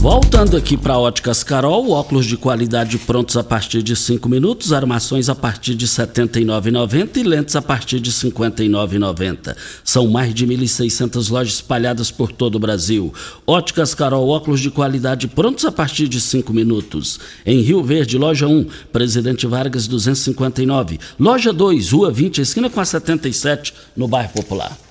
Voltando 0.00 0.56
aqui 0.56 0.76
para 0.76 0.96
Óticas 0.96 1.42
Carol, 1.42 1.90
óculos 1.90 2.24
de 2.24 2.36
qualidade 2.36 2.96
prontos 2.98 3.36
a 3.36 3.42
partir 3.42 3.82
de 3.82 3.96
5 3.96 4.28
minutos, 4.28 4.72
armações 4.72 5.28
a 5.28 5.34
partir 5.34 5.74
de 5.74 5.86
R$ 5.86 5.90
79,90 5.90 7.16
e 7.16 7.22
lentes 7.24 7.56
a 7.56 7.60
partir 7.60 7.98
de 7.98 8.08
R$ 8.10 8.16
59,90. 8.16 9.56
São 9.82 10.06
mais 10.06 10.32
de 10.32 10.46
1.600 10.46 11.30
lojas 11.30 11.54
espalhadas 11.54 12.10
por 12.10 12.30
todo 12.30 12.54
o 12.54 12.58
Brasil. 12.60 13.12
Óticas 13.46 13.92
Carol, 13.92 14.28
óculos 14.28 14.60
de 14.60 14.70
qualidade 14.70 15.26
prontos 15.26 15.64
a 15.64 15.72
partir 15.72 16.08
de 16.08 16.20
5 16.20 16.52
minutos. 16.52 17.18
Em 17.44 17.60
Rio 17.60 17.82
Verde, 17.82 18.16
loja 18.16 18.46
1, 18.46 18.66
Presidente 18.92 19.46
Vargas 19.46 19.86
259. 19.86 21.00
Loja 21.18 21.52
2, 21.52 21.90
Rua 21.90 22.10
20, 22.12 22.40
esquina 22.40 22.70
com 22.70 22.80
a 22.80 22.84
77, 22.84 23.74
no 23.96 24.06
bairro 24.06 24.32
Popular. 24.32 24.87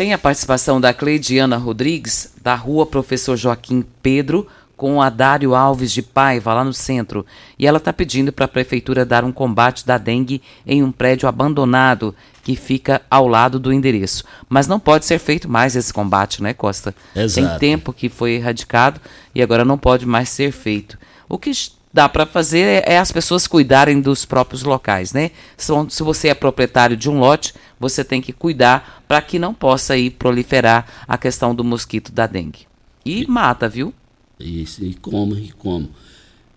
Tem 0.00 0.14
a 0.14 0.18
participação 0.18 0.80
da 0.80 0.94
Cleidiana 0.94 1.58
Rodrigues, 1.58 2.32
da 2.42 2.54
rua 2.54 2.86
Professor 2.86 3.36
Joaquim 3.36 3.84
Pedro, 4.02 4.46
com 4.74 5.02
a 5.02 5.10
Dário 5.10 5.54
Alves 5.54 5.92
de 5.92 6.00
Paiva, 6.00 6.54
lá 6.54 6.64
no 6.64 6.72
centro. 6.72 7.26
E 7.58 7.66
ela 7.66 7.76
está 7.76 7.92
pedindo 7.92 8.32
para 8.32 8.46
a 8.46 8.48
prefeitura 8.48 9.04
dar 9.04 9.24
um 9.24 9.30
combate 9.30 9.86
da 9.86 9.98
dengue 9.98 10.40
em 10.66 10.82
um 10.82 10.90
prédio 10.90 11.28
abandonado 11.28 12.14
que 12.42 12.56
fica 12.56 13.02
ao 13.10 13.28
lado 13.28 13.60
do 13.60 13.70
endereço. 13.70 14.24
Mas 14.48 14.66
não 14.66 14.80
pode 14.80 15.04
ser 15.04 15.18
feito 15.18 15.50
mais 15.50 15.76
esse 15.76 15.92
combate, 15.92 16.42
né, 16.42 16.54
Costa? 16.54 16.94
Exato. 17.14 17.34
Tem 17.34 17.58
tempo 17.58 17.92
que 17.92 18.08
foi 18.08 18.36
erradicado 18.36 18.98
e 19.34 19.42
agora 19.42 19.66
não 19.66 19.76
pode 19.76 20.06
mais 20.06 20.30
ser 20.30 20.50
feito. 20.50 20.96
O 21.28 21.36
que 21.36 21.50
dá 21.92 22.08
para 22.08 22.24
fazer 22.26 22.60
é, 22.60 22.94
é 22.94 22.98
as 22.98 23.10
pessoas 23.12 23.46
cuidarem 23.46 24.00
dos 24.00 24.24
próprios 24.24 24.62
locais, 24.62 25.12
né? 25.12 25.30
Se 25.56 26.02
você 26.02 26.28
é 26.28 26.34
proprietário 26.34 26.96
de 26.96 27.10
um 27.10 27.18
lote, 27.18 27.54
você 27.78 28.04
tem 28.04 28.20
que 28.20 28.32
cuidar 28.32 29.04
para 29.08 29.20
que 29.20 29.38
não 29.38 29.52
possa 29.52 29.96
ir 29.96 30.10
proliferar 30.10 30.86
a 31.06 31.18
questão 31.18 31.54
do 31.54 31.64
mosquito 31.64 32.12
da 32.12 32.26
dengue. 32.26 32.66
E, 33.04 33.22
e 33.22 33.26
mata, 33.26 33.68
viu? 33.68 33.92
Isso, 34.38 34.84
e 34.84 34.94
como, 34.94 35.36
e 35.36 35.50
como. 35.50 35.90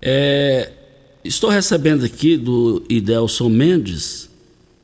É, 0.02 0.72
estou 1.24 1.50
recebendo 1.50 2.06
aqui 2.06 2.38
do 2.38 2.84
Idelson 2.89 3.50
Mendes. 3.50 4.30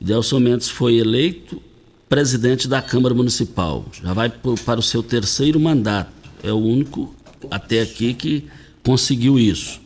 Idelson 0.00 0.40
Mendes 0.40 0.68
foi 0.68 0.96
eleito 0.96 1.62
presidente 2.08 2.66
da 2.66 2.82
Câmara 2.82 3.14
Municipal. 3.14 3.86
Já 4.02 4.12
vai 4.12 4.28
para 4.28 4.80
o 4.80 4.82
seu 4.82 5.02
terceiro 5.02 5.60
mandato. 5.60 6.10
É 6.42 6.52
o 6.52 6.58
único 6.58 7.14
até 7.50 7.82
aqui 7.82 8.14
que 8.14 8.48
conseguiu 8.82 9.38
isso. 9.38 9.80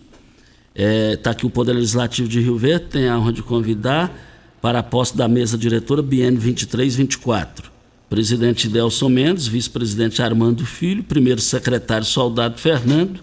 Está 0.75 0.83
é, 0.83 1.17
tá 1.17 1.31
aqui 1.31 1.47
o 1.47 1.51
Poder 1.51 1.73
Legislativo 1.73 2.29
de 2.29 2.41
Rio 2.41 2.59
Verde, 2.59 2.87
tem 2.87 3.09
a 3.09 3.17
honra 3.17 3.33
de 3.33 3.45
convidar 3.45 4.13
para 4.61 4.81
a 4.81 4.83
posse 4.83 5.17
da 5.17 5.29
mesa 5.29 5.57
diretora 5.57 6.03
BN 6.03 6.37
23-24. 6.37 7.67
Presidente 8.11 8.69
Delson 8.69 9.09
Mendes, 9.09 9.47
vice-presidente 9.47 10.21
Armando 10.21 10.67
Filho, 10.67 11.05
primeiro 11.05 11.41
secretário 11.41 12.05
Soldado 12.05 12.59
Fernando, 12.59 13.21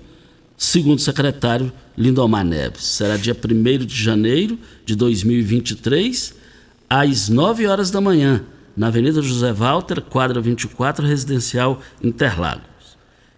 segundo 0.57 1.01
secretário 1.01 1.73
Lindomar 1.97 2.45
Neves. 2.45 2.85
Será 2.85 3.17
dia 3.17 3.35
1 3.35 3.85
de 3.85 4.01
janeiro 4.01 4.57
de 4.85 4.95
2023, 4.95 6.33
às 6.89 7.27
9 7.27 7.67
horas 7.67 7.91
da 7.91 7.99
manhã, 7.99 8.45
na 8.77 8.87
Avenida 8.87 9.21
José 9.21 9.51
Walter, 9.51 10.01
quadra 10.01 10.39
24, 10.39 11.05
residencial 11.05 11.81
Interlagos. 12.01 12.63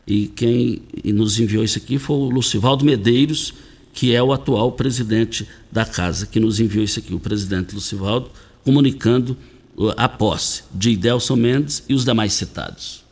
E 0.06 0.28
quem 0.28 0.84
nos 1.04 1.39
enviou 1.39 1.63
isso 1.63 1.80
aqui 1.80 1.97
foi 1.97 2.15
o 2.15 2.30
Lucivaldo 2.30 2.86
Medeiros, 2.86 3.56
que 3.93 4.13
é 4.13 4.21
o 4.21 4.34
atual 4.34 4.71
presidente 4.71 5.47
da 5.71 5.86
casa, 5.86 6.25
que 6.25 6.39
nos 6.39 6.60
enviou 6.60 6.84
isso 6.84 6.99
aqui, 6.99 7.13
o 7.13 7.19
presidente 7.19 7.75
Lucivaldo, 7.75 8.32
comunicando 8.65 9.38
uh, 9.77 9.93
a 9.95 10.10
posse 10.10 10.63
de 10.73 10.91
Idelson 10.91 11.36
Mendes 11.36 11.84
e 11.88 11.93
os 11.93 12.03
demais 12.03 12.34
citados. 12.34 13.03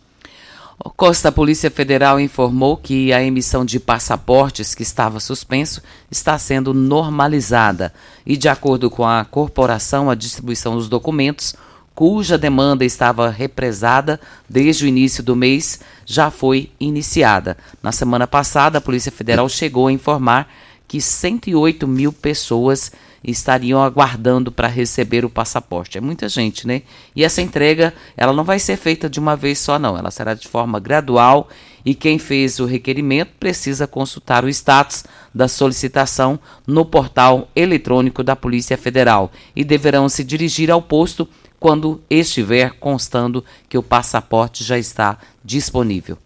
Costa, 0.98 1.30
a 1.30 1.32
Polícia 1.32 1.70
Federal 1.70 2.20
informou 2.20 2.76
que 2.76 3.14
a 3.14 3.22
emissão 3.22 3.64
de 3.64 3.80
passaportes 3.80 4.74
que 4.74 4.82
estava 4.82 5.20
suspenso 5.20 5.82
está 6.10 6.38
sendo 6.40 6.74
normalizada 6.74 7.94
e, 8.26 8.36
de 8.36 8.50
acordo 8.50 8.90
com 8.90 9.06
a 9.06 9.24
corporação, 9.24 10.10
a 10.10 10.16
distribuição 10.16 10.76
dos 10.76 10.90
documentos, 10.90 11.56
cuja 11.94 12.38
demanda 12.38 12.84
estava 12.84 13.30
represada 13.30 14.20
desde 14.50 14.86
o 14.86 14.88
início 14.88 15.22
do 15.22 15.36
mês, 15.36 15.82
já 16.04 16.32
foi 16.32 16.72
iniciada. 16.80 17.58
Na 17.84 17.92
semana 17.92 18.26
passada, 18.26 18.80
a 18.80 18.82
Polícia 18.82 19.12
Federal 19.12 19.48
chegou 19.48 19.88
a 19.88 19.92
informar 19.92 20.52
que 20.92 21.00
108 21.00 21.88
mil 21.88 22.12
pessoas 22.12 22.92
estariam 23.24 23.82
aguardando 23.82 24.52
para 24.52 24.68
receber 24.68 25.24
o 25.24 25.30
passaporte. 25.30 25.98
É 25.98 26.02
muita 26.02 26.28
gente, 26.28 26.68
né? 26.68 26.82
E 27.16 27.24
essa 27.24 27.42
entrega, 27.42 27.94
ela 28.18 28.34
não 28.34 28.44
vai 28.44 28.60
ser 28.60 28.76
feita 28.76 29.10
de 29.10 29.18
uma 29.18 29.34
vez 29.38 29.58
só, 29.60 29.80
não. 29.80 29.98
Ela 29.98 30.12
será 30.12 30.34
de 30.34 30.50
forma 30.50 30.82
gradual 30.82 31.48
e 31.86 31.96
quem 31.96 32.20
fez 32.20 32.60
o 32.60 32.66
requerimento 32.66 33.32
precisa 33.40 33.88
consultar 33.88 34.44
o 34.44 34.50
status 34.50 35.06
da 35.34 35.48
solicitação 35.48 36.38
no 36.68 36.84
portal 36.84 37.48
eletrônico 37.56 38.22
da 38.22 38.36
Polícia 38.36 38.78
Federal 38.78 39.32
e 39.56 39.64
deverão 39.64 40.10
se 40.10 40.26
dirigir 40.26 40.70
ao 40.70 40.82
posto 40.82 41.26
quando 41.58 42.02
estiver 42.10 42.74
constando 42.82 43.46
que 43.70 43.78
o 43.78 43.84
passaporte 43.84 44.62
já 44.62 44.78
está 44.78 45.18
disponível. 45.42 46.18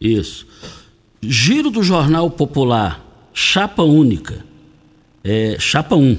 Isso. 0.00 0.46
Giro 1.20 1.68
do 1.68 1.82
Jornal 1.82 2.30
Popular 2.30 3.03
chapa 3.34 3.82
única, 3.82 4.44
é, 5.24 5.56
chapa 5.58 5.96
1. 5.96 6.16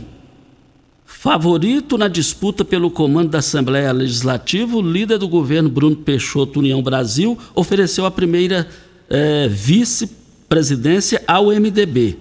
Favorito 1.05 1.97
na 1.97 2.09
disputa 2.09 2.65
pelo 2.65 2.91
comando 2.91 3.29
da 3.29 3.39
Assembleia 3.39 3.91
Legislativa, 3.93 4.75
o 4.75 4.81
líder 4.81 5.17
do 5.17 5.27
governo 5.27 5.69
Bruno 5.69 5.95
Peixoto, 5.95 6.59
União 6.59 6.83
Brasil, 6.83 7.37
ofereceu 7.55 8.05
a 8.05 8.11
primeira 8.11 8.67
é, 9.09 9.47
vice-presidência 9.47 11.23
ao 11.25 11.47
MDB, 11.47 12.17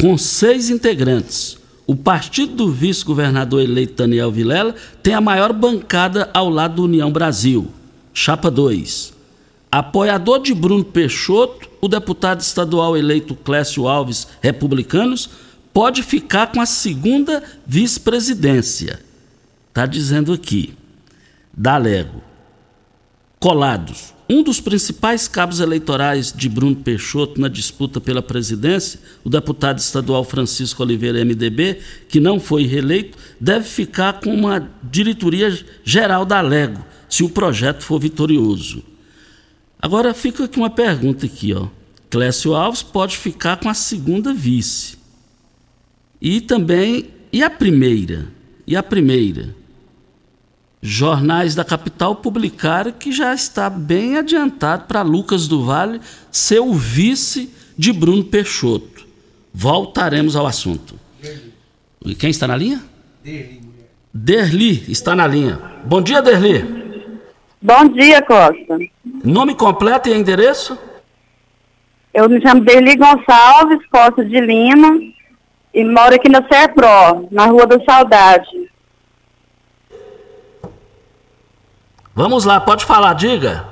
com 0.00 0.16
seis 0.16 0.70
integrantes. 0.70 1.58
O 1.86 1.96
partido 1.96 2.54
do 2.54 2.70
vice-governador 2.70 3.60
eleito 3.60 3.94
Daniel 3.94 4.30
Vilela 4.30 4.74
tem 5.02 5.12
a 5.12 5.20
maior 5.20 5.52
bancada 5.52 6.30
ao 6.32 6.48
lado 6.48 6.76
do 6.76 6.84
União 6.84 7.10
Brasil, 7.10 7.68
chapa 8.14 8.50
2. 8.50 9.19
Apoiador 9.70 10.42
de 10.42 10.52
Bruno 10.52 10.84
Peixoto, 10.84 11.68
o 11.80 11.86
deputado 11.86 12.40
estadual 12.40 12.96
eleito 12.96 13.36
Clécio 13.36 13.86
Alves, 13.86 14.26
republicanos, 14.40 15.30
pode 15.72 16.02
ficar 16.02 16.48
com 16.48 16.60
a 16.60 16.66
segunda 16.66 17.42
vice-presidência. 17.64 19.00
Está 19.68 19.86
dizendo 19.86 20.32
aqui. 20.32 20.74
Dalego. 21.56 22.20
Colados. 23.38 24.12
Um 24.28 24.42
dos 24.42 24.60
principais 24.60 25.28
cabos 25.28 25.60
eleitorais 25.60 26.32
de 26.32 26.48
Bruno 26.48 26.76
Peixoto 26.76 27.40
na 27.40 27.48
disputa 27.48 28.00
pela 28.00 28.22
presidência, 28.22 29.00
o 29.24 29.30
deputado 29.30 29.78
estadual 29.78 30.24
Francisco 30.24 30.82
Oliveira 30.82 31.24
MDB, 31.24 31.78
que 32.08 32.20
não 32.20 32.38
foi 32.38 32.64
reeleito, 32.66 33.16
deve 33.40 33.68
ficar 33.68 34.20
com 34.20 34.34
uma 34.34 34.68
diretoria 34.82 35.56
geral 35.84 36.24
da 36.24 36.40
Lego, 36.40 36.84
se 37.08 37.22
o 37.24 37.28
projeto 37.28 37.82
for 37.82 38.00
vitorioso. 38.00 38.84
Agora 39.80 40.12
fica 40.12 40.44
aqui 40.44 40.58
uma 40.58 40.68
pergunta 40.68 41.24
aqui, 41.24 41.54
ó. 41.54 41.68
Clécio 42.10 42.54
Alves 42.54 42.82
pode 42.82 43.16
ficar 43.16 43.56
com 43.56 43.68
a 43.68 43.74
segunda 43.74 44.34
vice. 44.34 44.98
E 46.20 46.40
também, 46.40 47.08
e 47.32 47.42
a 47.42 47.48
primeira? 47.48 48.28
E 48.66 48.76
a 48.76 48.82
primeira? 48.82 49.54
Jornais 50.82 51.54
da 51.54 51.64
capital 51.64 52.16
publicaram 52.16 52.92
que 52.92 53.12
já 53.12 53.34
está 53.34 53.70
bem 53.70 54.16
adiantado 54.16 54.86
para 54.86 55.02
Lucas 55.02 55.46
do 55.46 55.64
Vale 55.64 56.00
ser 56.30 56.60
o 56.60 56.74
vice 56.74 57.50
de 57.76 57.92
Bruno 57.92 58.24
Peixoto. 58.24 59.06
Voltaremos 59.52 60.36
ao 60.36 60.46
assunto. 60.46 60.98
E 62.04 62.14
quem 62.14 62.30
está 62.30 62.46
na 62.46 62.56
linha? 62.56 62.82
Derli. 63.22 63.60
Derli 64.12 64.84
está 64.88 65.14
na 65.14 65.26
linha. 65.26 65.58
Bom 65.84 66.02
dia, 66.02 66.20
Derli. 66.20 66.79
Bom 67.62 67.88
dia, 67.88 68.22
Costa. 68.22 68.78
Nome 69.22 69.54
completo 69.54 70.08
e 70.08 70.14
endereço? 70.14 70.78
Eu 72.12 72.28
me 72.28 72.40
chamo 72.40 72.62
Deli 72.62 72.96
Gonçalves 72.96 73.86
Costa 73.90 74.24
de 74.24 74.40
Lima 74.40 74.98
e 75.74 75.84
moro 75.84 76.14
aqui 76.14 76.28
na 76.28 76.42
Serpro, 76.48 77.28
na 77.30 77.46
Rua 77.46 77.66
da 77.66 77.78
Saudade. 77.84 78.70
Vamos 82.14 82.44
lá, 82.44 82.60
pode 82.60 82.84
falar, 82.84 83.14
diga. 83.14 83.68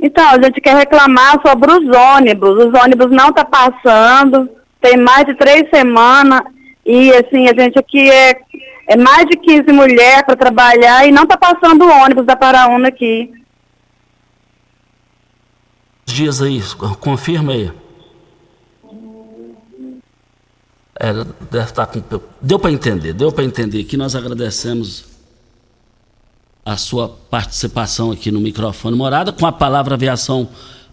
Então, 0.00 0.28
a 0.28 0.42
gente 0.42 0.60
quer 0.60 0.74
reclamar 0.76 1.40
sobre 1.46 1.70
os 1.70 1.96
ônibus. 1.96 2.64
Os 2.64 2.74
ônibus 2.82 3.10
não 3.10 3.28
estão 3.28 3.44
tá 3.44 3.44
passando, 3.44 4.50
tem 4.80 4.96
mais 4.96 5.26
de 5.26 5.34
três 5.34 5.68
semanas 5.68 6.42
e 6.84 7.12
assim, 7.12 7.48
a 7.48 7.54
gente 7.54 7.78
aqui 7.78 8.10
é 8.10 8.38
é 8.86 8.96
mais 8.96 9.26
de 9.26 9.36
15 9.36 9.72
mulheres 9.72 10.22
para 10.22 10.36
trabalhar 10.36 11.06
e 11.06 11.12
não 11.12 11.24
está 11.24 11.36
passando 11.36 11.84
o 11.84 11.90
ônibus 11.90 12.24
da 12.24 12.36
Paraúna 12.36 12.88
aqui. 12.88 13.32
Dias 16.04 16.40
aí, 16.40 16.62
confirma 17.00 17.52
aí. 17.52 17.72
É, 20.98 21.12
deve 21.50 21.64
estar 21.64 21.86
tá 21.86 21.86
com... 21.86 22.20
Deu 22.40 22.58
para 22.58 22.70
entender, 22.70 23.12
deu 23.12 23.30
para 23.32 23.44
entender 23.44 23.84
que 23.84 23.96
nós 23.96 24.14
agradecemos 24.14 25.04
a 26.64 26.76
sua 26.76 27.08
participação 27.08 28.10
aqui 28.10 28.30
no 28.30 28.40
microfone 28.40 28.96
morada 28.96 29.32
com 29.32 29.46
a 29.46 29.52
palavra 29.52 29.94
aviação 29.94 30.48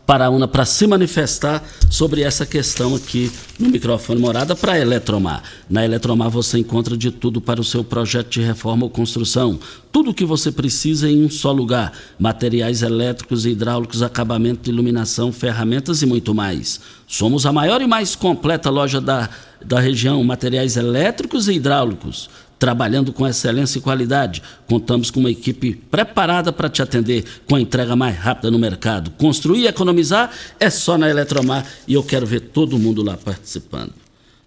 Paraúna 0.05 0.49
para 0.49 0.65
se 0.65 0.85
manifestar 0.85 1.63
sobre 1.89 2.23
essa 2.23 2.45
questão 2.45 2.93
aqui 2.93 3.31
no 3.57 3.69
microfone 3.69 4.19
morada 4.19 4.53
para 4.53 4.73
a 4.73 4.79
Eletromar. 4.79 5.41
Na 5.69 5.85
Eletromar 5.85 6.29
você 6.29 6.59
encontra 6.59 6.97
de 6.97 7.09
tudo 7.09 7.39
para 7.39 7.61
o 7.61 7.63
seu 7.63 7.85
projeto 7.85 8.29
de 8.29 8.41
reforma 8.41 8.83
ou 8.83 8.89
construção. 8.89 9.57
Tudo 9.93 10.11
o 10.11 10.13
que 10.13 10.25
você 10.25 10.51
precisa 10.51 11.09
em 11.09 11.23
um 11.23 11.29
só 11.29 11.53
lugar: 11.53 11.93
materiais 12.19 12.81
elétricos 12.81 13.45
e 13.45 13.51
hidráulicos, 13.51 14.01
acabamento, 14.01 14.69
iluminação, 14.69 15.31
ferramentas 15.31 16.01
e 16.01 16.05
muito 16.05 16.35
mais. 16.35 16.81
Somos 17.07 17.45
a 17.45 17.53
maior 17.53 17.81
e 17.81 17.87
mais 17.87 18.13
completa 18.13 18.69
loja 18.69 18.99
da, 18.99 19.29
da 19.63 19.79
região, 19.79 20.21
materiais 20.23 20.75
elétricos 20.75 21.47
e 21.47 21.53
hidráulicos 21.53 22.29
trabalhando 22.63 23.11
com 23.11 23.27
excelência 23.27 23.77
e 23.77 23.81
qualidade. 23.81 24.41
Contamos 24.67 25.11
com 25.11 25.19
uma 25.19 25.29
equipe 25.29 25.75
preparada 25.91 26.49
para 26.53 26.69
te 26.69 26.81
atender 26.81 27.25
com 27.45 27.57
a 27.57 27.59
entrega 27.59 27.93
mais 27.93 28.17
rápida 28.17 28.49
no 28.49 28.57
mercado. 28.57 29.11
Construir 29.17 29.63
e 29.63 29.67
economizar 29.67 30.31
é 30.57 30.69
só 30.69 30.97
na 30.97 31.09
Eletromar 31.09 31.67
e 31.85 31.93
eu 31.93 32.01
quero 32.01 32.25
ver 32.25 32.39
todo 32.39 32.79
mundo 32.79 33.03
lá 33.03 33.17
participando. 33.17 33.91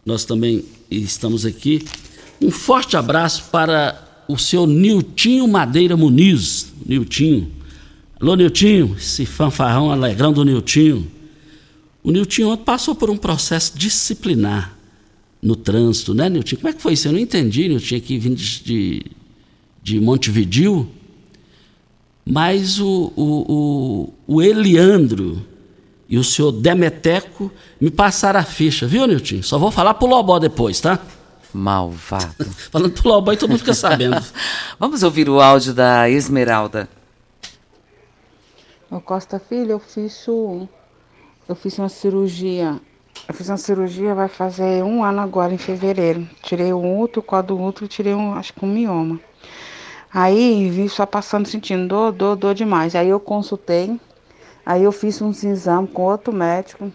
Nós 0.06 0.24
também 0.24 0.64
estamos 0.90 1.44
aqui. 1.44 1.84
Um 2.40 2.50
forte 2.50 2.96
abraço 2.96 3.50
para 3.52 4.24
o 4.26 4.38
seu 4.38 4.66
Niltinho 4.66 5.46
Madeira 5.46 5.94
Muniz. 5.94 6.72
Niltinho. 6.86 7.52
Alô, 8.18 8.34
Niltinho, 8.34 8.96
esse 8.98 9.26
fanfarrão 9.26 9.90
alegrão 9.90 10.32
do 10.32 10.42
Niltinho. 10.42 11.06
O 12.02 12.10
Niltinho 12.10 12.56
passou 12.56 12.94
por 12.94 13.10
um 13.10 13.16
processo 13.18 13.76
disciplinar 13.76 14.75
no 15.46 15.54
trânsito, 15.54 16.12
né, 16.12 16.28
Niltinho? 16.28 16.60
Como 16.60 16.70
é 16.70 16.72
que 16.72 16.82
foi 16.82 16.94
isso? 16.94 17.06
Eu 17.06 17.12
não 17.12 17.20
entendi, 17.20 17.68
Niltinho, 17.68 18.00
aqui 18.00 18.18
vindo 18.18 18.34
de, 18.34 19.06
de 19.80 20.00
Montevidil. 20.00 20.88
Mas 22.28 22.80
o, 22.80 23.12
o, 23.14 24.12
o, 24.28 24.34
o 24.34 24.42
Eliandro 24.42 25.46
e 26.08 26.18
o 26.18 26.24
senhor 26.24 26.50
Demeteco 26.50 27.52
me 27.80 27.92
passaram 27.92 28.40
a 28.40 28.42
ficha, 28.42 28.88
viu, 28.88 29.06
Niltinho? 29.06 29.44
Só 29.44 29.56
vou 29.56 29.70
falar 29.70 29.94
pro 29.94 30.08
Lobó 30.08 30.40
depois, 30.40 30.80
tá? 30.80 30.98
Malvado. 31.54 32.44
Falando 32.72 32.90
pro 32.90 33.08
Lobó 33.08 33.32
e 33.32 33.36
todo 33.36 33.50
mundo 33.50 33.60
fica 33.60 33.74
sabendo. 33.74 34.20
Vamos 34.80 35.04
ouvir 35.04 35.28
o 35.28 35.40
áudio 35.40 35.72
da 35.72 36.10
Esmeralda. 36.10 36.88
Ô 38.90 39.00
Costa 39.00 39.38
Filho, 39.38 39.72
eu 39.72 39.78
fiz 39.78 40.26
eu 40.26 41.54
fiz 41.54 41.78
uma 41.78 41.88
cirurgia. 41.88 42.80
Eu 43.28 43.34
fiz 43.34 43.48
uma 43.48 43.56
cirurgia, 43.56 44.14
vai 44.14 44.28
fazer 44.28 44.84
um 44.84 45.02
ano 45.02 45.20
agora, 45.20 45.52
em 45.52 45.58
fevereiro. 45.58 46.28
Tirei 46.42 46.72
um 46.72 47.00
útero, 47.00 47.20
o 47.20 47.22
colo 47.22 47.42
do 47.42 47.60
útero, 47.60 47.88
tirei 47.88 48.14
um, 48.14 48.34
acho 48.34 48.52
que 48.52 48.64
um 48.64 48.68
mioma. 48.68 49.18
Aí 50.12 50.70
vi 50.70 50.88
só 50.88 51.04
passando, 51.04 51.46
sentindo 51.46 51.88
dor, 51.88 52.12
dor, 52.12 52.36
dor 52.36 52.54
demais. 52.54 52.94
Aí 52.94 53.08
eu 53.08 53.18
consultei, 53.18 53.98
aí 54.64 54.84
eu 54.84 54.92
fiz 54.92 55.20
uns 55.20 55.42
exames 55.42 55.90
com 55.92 56.02
outro 56.02 56.32
médico. 56.32 56.92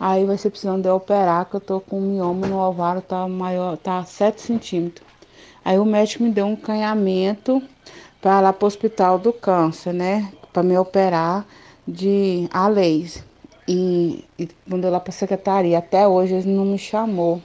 Aí 0.00 0.24
vai 0.24 0.36
ser 0.36 0.50
precisando 0.50 0.82
de 0.82 0.88
operar, 0.88 1.44
que 1.46 1.54
eu 1.54 1.60
tô 1.60 1.80
com 1.80 1.98
um 1.98 2.12
mioma 2.12 2.46
no 2.46 2.58
ovário, 2.58 3.00
tá 3.00 3.28
maior, 3.28 3.76
tá 3.76 4.04
7 4.04 4.40
centímetros. 4.40 5.06
Aí 5.64 5.78
o 5.78 5.84
médico 5.84 6.24
me 6.24 6.30
deu 6.30 6.46
um 6.46 6.56
canhamento 6.56 7.62
para 8.20 8.40
lá 8.40 8.52
pro 8.52 8.66
hospital 8.66 9.16
do 9.18 9.32
câncer, 9.32 9.92
né? 9.92 10.32
Para 10.52 10.64
me 10.64 10.76
operar 10.76 11.46
de 11.86 12.48
a 12.52 12.66
laser. 12.66 13.22
E, 13.68 14.24
e 14.38 14.48
mandou 14.66 14.90
lá 14.90 14.98
pra 14.98 15.12
secretaria. 15.12 15.78
Até 15.78 16.06
hoje 16.06 16.34
ele 16.34 16.50
não 16.50 16.64
me 16.64 16.78
chamou. 16.78 17.40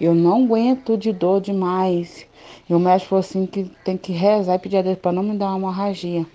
Eu 0.00 0.14
não 0.14 0.44
aguento 0.44 0.96
de 0.96 1.12
dor 1.12 1.40
demais. 1.40 2.26
E 2.68 2.74
o 2.74 2.78
médico 2.78 3.10
falou 3.10 3.20
assim 3.20 3.46
que 3.46 3.64
tem 3.84 3.96
que 3.96 4.12
rezar 4.12 4.54
e 4.54 4.58
pedir 4.58 4.78
a 4.78 4.82
Deus 4.82 4.98
para 4.98 5.12
não 5.12 5.22
me 5.22 5.36
dar 5.36 5.48
uma 5.48 5.56
hemorragia. 5.56 6.26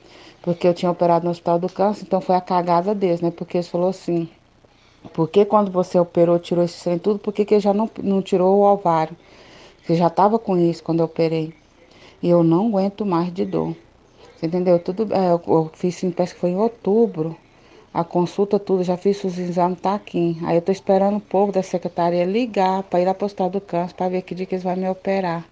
Porque 0.41 0.67
eu 0.67 0.73
tinha 0.73 0.91
operado 0.91 1.25
no 1.25 1.31
hospital 1.31 1.59
do 1.59 1.69
câncer, 1.69 2.03
então 2.03 2.19
foi 2.19 2.35
a 2.35 2.41
cagada 2.41 2.95
deles, 2.95 3.21
né? 3.21 3.31
Porque 3.31 3.57
eles 3.57 3.67
falou 3.67 3.89
assim, 3.89 4.27
por 5.13 5.29
que 5.29 5.45
quando 5.45 5.71
você 5.71 5.99
operou, 5.99 6.39
tirou 6.39 6.63
esse 6.63 6.77
sangue 6.79 6.99
tudo, 6.99 7.19
por 7.19 7.33
que, 7.33 7.45
que 7.45 7.59
já 7.59 7.73
não, 7.73 7.89
não 8.01 8.21
tirou 8.21 8.57
o 8.57 8.61
ovário? 8.61 9.15
Você 9.83 9.95
já 9.95 10.07
estava 10.07 10.39
com 10.39 10.57
isso 10.57 10.83
quando 10.83 10.99
eu 10.99 11.05
operei. 11.05 11.53
E 12.21 12.29
eu 12.29 12.43
não 12.43 12.67
aguento 12.67 13.05
mais 13.05 13.33
de 13.33 13.45
dor. 13.45 13.75
Você 14.35 14.47
entendeu? 14.47 14.79
Tudo, 14.79 15.13
é, 15.13 15.31
eu, 15.31 15.41
eu 15.47 15.71
fiz, 15.73 15.99
parece 16.15 16.33
que 16.33 16.39
foi 16.39 16.51
em 16.51 16.57
outubro, 16.57 17.35
a 17.93 18.05
consulta, 18.05 18.57
tudo, 18.57 18.83
já 18.83 18.95
fiz 18.95 19.21
os 19.23 19.37
exames, 19.37 19.79
tá 19.81 19.95
aqui. 19.95 20.37
Aí 20.45 20.55
eu 20.55 20.61
tô 20.61 20.71
esperando 20.71 21.15
um 21.15 21.19
pouco 21.19 21.51
da 21.51 21.61
secretaria 21.61 22.23
ligar 22.23 22.83
para 22.83 23.01
ir 23.01 23.05
lá 23.05 23.11
hospital 23.11 23.49
do 23.49 23.59
câncer 23.59 23.93
para 23.93 24.07
ver 24.07 24.21
que 24.21 24.33
dia 24.33 24.45
que 24.45 24.55
eles 24.55 24.63
vão 24.63 24.75
me 24.77 24.87
operar. 24.87 25.45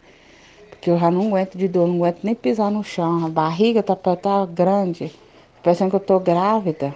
Porque 0.70 0.90
eu 0.90 0.98
já 0.98 1.12
não 1.12 1.28
aguento 1.28 1.58
de 1.58 1.68
dor, 1.68 1.88
não 1.88 1.96
aguento 1.96 2.24
nem 2.24 2.34
pisar 2.34 2.72
no 2.72 2.82
chão. 2.82 3.26
A 3.26 3.30
barriga 3.30 3.84
tá, 3.84 3.94
tá 3.96 4.46
grande, 4.46 5.14
parecendo 5.62 5.90
que 5.90 5.98
eu 5.98 6.00
tô 6.00 6.20
grávida. 6.20 6.96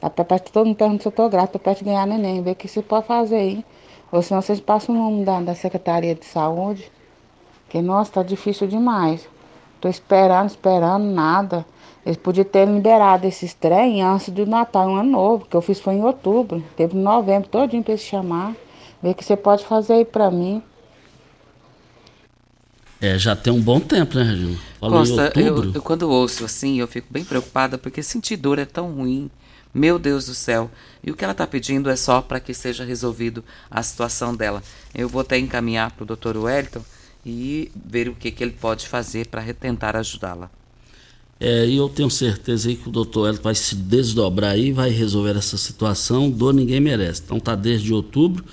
Tá 0.00 0.10
perto, 0.10 0.52
todo 0.52 0.66
mundo 0.66 0.76
pergunta 0.76 1.02
se 1.02 1.08
eu 1.08 1.12
tô 1.12 1.28
grávida, 1.28 1.52
tô 1.52 1.58
perto 1.60 1.78
de 1.78 1.84
ganhar 1.84 2.06
neném, 2.06 2.42
ver 2.42 2.50
o 2.50 2.54
que 2.56 2.66
você 2.66 2.82
pode 2.82 3.06
fazer 3.06 3.36
aí. 3.36 3.64
Ou 4.10 4.20
senão 4.20 4.42
vocês 4.42 4.60
passam 4.60 4.94
o 4.94 4.98
nome 4.98 5.24
da, 5.24 5.40
da 5.40 5.54
Secretaria 5.54 6.14
de 6.14 6.24
Saúde. 6.24 6.90
Que, 7.68 7.80
nossa, 7.80 8.12
tá 8.12 8.22
difícil 8.24 8.66
demais. 8.66 9.28
Tô 9.80 9.88
esperando, 9.88 10.48
esperando, 10.50 11.04
nada. 11.04 11.64
Eles 12.06 12.16
podiam 12.16 12.44
ter 12.44 12.68
liberado 12.68 13.26
esses 13.26 13.52
trem 13.52 14.00
antes 14.00 14.28
do 14.28 14.46
Natal, 14.46 14.86
um 14.86 14.94
ano 14.94 15.10
novo, 15.10 15.44
que 15.44 15.56
eu 15.56 15.60
fiz 15.60 15.80
foi 15.80 15.94
em 15.94 16.04
outubro. 16.04 16.62
Teve 16.76 16.96
novembro 16.96 17.48
todinho 17.48 17.82
para 17.82 17.94
eles 17.94 18.04
chamar. 18.04 18.54
Ver 19.02 19.10
o 19.10 19.14
que 19.16 19.24
você 19.24 19.36
pode 19.36 19.64
fazer 19.64 19.94
aí 19.94 20.04
para 20.04 20.30
mim. 20.30 20.62
É, 23.00 23.18
já 23.18 23.34
tem 23.34 23.52
um 23.52 23.60
bom 23.60 23.80
tempo, 23.80 24.14
né, 24.16 24.22
Regina? 24.22 24.56
Falou 24.78 25.00
Costa, 25.00 25.32
eu, 25.34 25.74
eu, 25.74 25.82
quando 25.82 26.08
ouço 26.08 26.44
assim, 26.44 26.78
eu 26.78 26.86
fico 26.86 27.08
bem 27.10 27.24
preocupada, 27.24 27.76
porque 27.76 28.00
sentir 28.04 28.36
dor 28.36 28.60
é 28.60 28.64
tão 28.64 28.92
ruim. 28.92 29.28
Meu 29.74 29.98
Deus 29.98 30.26
do 30.26 30.34
céu. 30.34 30.70
E 31.02 31.10
o 31.10 31.16
que 31.16 31.24
ela 31.24 31.32
está 31.32 31.44
pedindo 31.44 31.90
é 31.90 31.96
só 31.96 32.22
para 32.22 32.38
que 32.38 32.54
seja 32.54 32.84
resolvido 32.84 33.44
a 33.68 33.82
situação 33.82 34.32
dela. 34.32 34.62
Eu 34.94 35.08
vou 35.08 35.22
até 35.22 35.38
encaminhar 35.38 35.90
para 35.90 36.04
o 36.04 36.06
doutor 36.06 36.36
Wellington 36.36 36.84
e 37.24 37.72
ver 37.74 38.08
o 38.08 38.14
que, 38.14 38.30
que 38.30 38.44
ele 38.44 38.52
pode 38.52 38.86
fazer 38.86 39.26
para 39.26 39.42
tentar 39.52 39.96
ajudá-la. 39.96 40.48
É, 41.38 41.66
e 41.66 41.76
eu 41.76 41.88
tenho 41.88 42.08
certeza 42.08 42.68
aí 42.68 42.76
que 42.76 42.88
o 42.88 42.92
doutor 42.92 43.22
Wellington 43.22 43.42
vai 43.42 43.54
se 43.54 43.74
desdobrar 43.74 44.52
aí, 44.52 44.72
vai 44.72 44.90
resolver 44.90 45.36
essa 45.36 45.56
situação. 45.56 46.30
Dor 46.30 46.54
ninguém 46.54 46.80
merece. 46.80 47.22
Então 47.24 47.38
tá 47.38 47.54
desde 47.54 47.92
outubro 47.92 48.44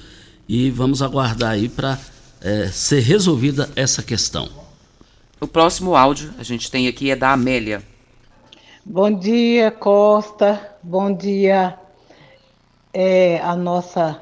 e 0.48 0.70
vamos 0.70 1.02
aguardar 1.02 1.52
aí 1.52 1.70
para 1.70 1.98
é, 2.42 2.68
ser 2.68 3.00
resolvida 3.00 3.70
essa 3.76 4.04
questão. 4.04 4.50
O 5.40 5.48
próximo 5.48 5.96
áudio 5.96 6.34
a 6.38 6.44
gente 6.44 6.70
tem 6.70 6.88
aqui 6.88 7.10
é 7.10 7.16
da 7.16 7.32
Amélia. 7.32 7.82
Bom 8.86 9.18
dia, 9.18 9.72
Costa. 9.72 10.76
Bom 10.84 11.16
dia, 11.16 11.80
é, 12.94 13.40
a 13.40 13.56
nossa 13.56 14.22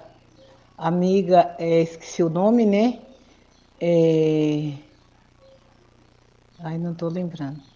amiga, 0.77 1.55
é, 1.57 1.81
esqueci 1.81 2.21
o 2.21 2.29
nome, 2.29 2.65
né? 2.65 2.99
É... 3.79 4.73
Ai, 6.59 6.77
não 6.77 6.91
estou 6.91 7.09
lembrando. 7.09 7.70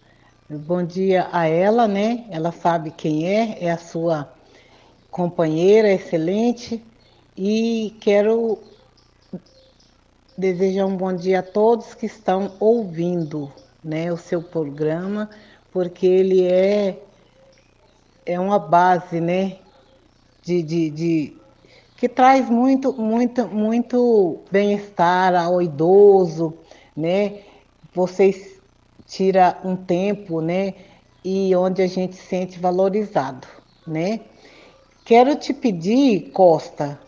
Bom 0.47 0.83
dia 0.83 1.27
a 1.31 1.47
ela, 1.47 1.87
né? 1.87 2.25
Ela 2.29 2.51
sabe 2.51 2.91
quem 2.91 3.27
é, 3.27 3.65
é 3.65 3.71
a 3.71 3.79
sua 3.79 4.31
companheira 5.09 5.91
excelente. 5.91 6.85
E 7.35 7.97
quero 7.99 8.59
desejar 10.37 10.85
um 10.85 10.95
bom 10.95 11.15
dia 11.15 11.39
a 11.39 11.43
todos 11.43 11.95
que 11.95 12.05
estão 12.05 12.53
ouvindo 12.59 13.51
né, 13.83 14.13
o 14.13 14.17
seu 14.17 14.39
programa 14.39 15.31
porque 15.71 16.05
ele 16.05 16.43
é, 16.43 17.01
é 18.23 18.39
uma 18.39 18.59
base, 18.59 19.19
né? 19.19 19.57
De, 20.43 20.61
de, 20.61 20.91
de 20.91 21.37
que 21.97 22.07
traz 22.07 22.47
muito, 22.51 22.93
muito, 22.93 23.47
muito 23.47 24.43
bem-estar 24.51 25.33
ao 25.33 25.59
idoso, 25.59 26.53
né? 26.95 27.39
Vocês 27.95 28.54
tira 29.07 29.59
um 29.63 29.75
tempo, 29.75 30.41
né? 30.41 30.73
E 31.23 31.55
onde 31.55 31.81
a 31.81 31.87
gente 31.87 32.15
se 32.15 32.23
sente 32.23 32.59
valorizado, 32.59 33.47
né? 33.85 34.21
Quero 35.05 35.35
te 35.35 35.53
pedir, 35.53 36.31
Costa, 36.31 36.99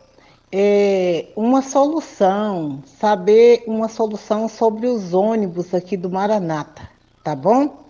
é, 0.51 1.27
uma 1.35 1.61
solução, 1.61 2.83
saber 2.85 3.63
uma 3.67 3.87
solução 3.87 4.47
sobre 4.47 4.87
os 4.87 5.13
ônibus 5.13 5.73
aqui 5.73 5.97
do 5.97 6.09
Maranata, 6.09 6.89
tá 7.23 7.35
bom? 7.35 7.87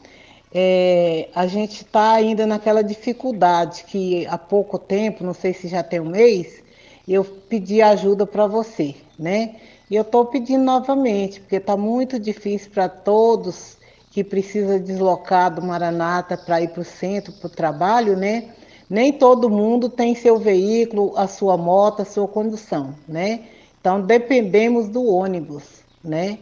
é, 0.53 1.30
a 1.36 1.45
gente 1.45 1.84
está 1.84 2.14
ainda 2.14 2.47
naquela 2.47 2.84
dificuldade 2.84 3.84
que 3.84 4.26
há 4.28 4.38
pouco 4.38 4.80
tempo, 4.80 5.24
não 5.24 5.34
sei 5.34 5.53
se 5.53 5.68
já 5.68 5.84
tem 5.84 5.99
um 5.99 6.10
mês, 6.10 6.64
eu 7.08 7.24
pedi 7.24 7.82
ajuda 7.82 8.26
para 8.26 8.47
você, 8.47 8.95
né? 9.18 9.55
E 9.89 9.95
eu 9.95 10.01
estou 10.01 10.26
pedindo 10.26 10.64
novamente, 10.64 11.39
porque 11.39 11.55
está 11.55 11.78
muito 11.78 12.20
difícil 12.20 12.72
para 12.72 12.89
todos 12.89 13.76
que 14.18 14.24
precisam 14.24 14.80
deslocar 14.80 15.53
do 15.53 15.61
Maranata 15.61 16.36
para 16.36 16.59
ir 16.59 16.70
para 16.70 16.82
o 16.82 16.84
centro, 16.84 17.32
para 17.34 17.45
o 17.45 17.51
trabalho, 17.51 18.18
né? 18.18 18.45
Nem 18.89 19.13
todo 19.13 19.47
mundo 19.47 19.89
tem 19.89 20.15
seu 20.15 20.39
veículo, 20.39 21.13
a 21.15 21.28
sua 21.28 21.55
moto, 21.55 22.01
a 22.01 22.05
sua 22.05 22.28
condução, 22.28 22.95
né? 23.07 23.41
Então 23.80 24.01
dependemos 24.01 24.89
do 24.89 25.05
ônibus, 25.05 25.84
né? 26.03 26.39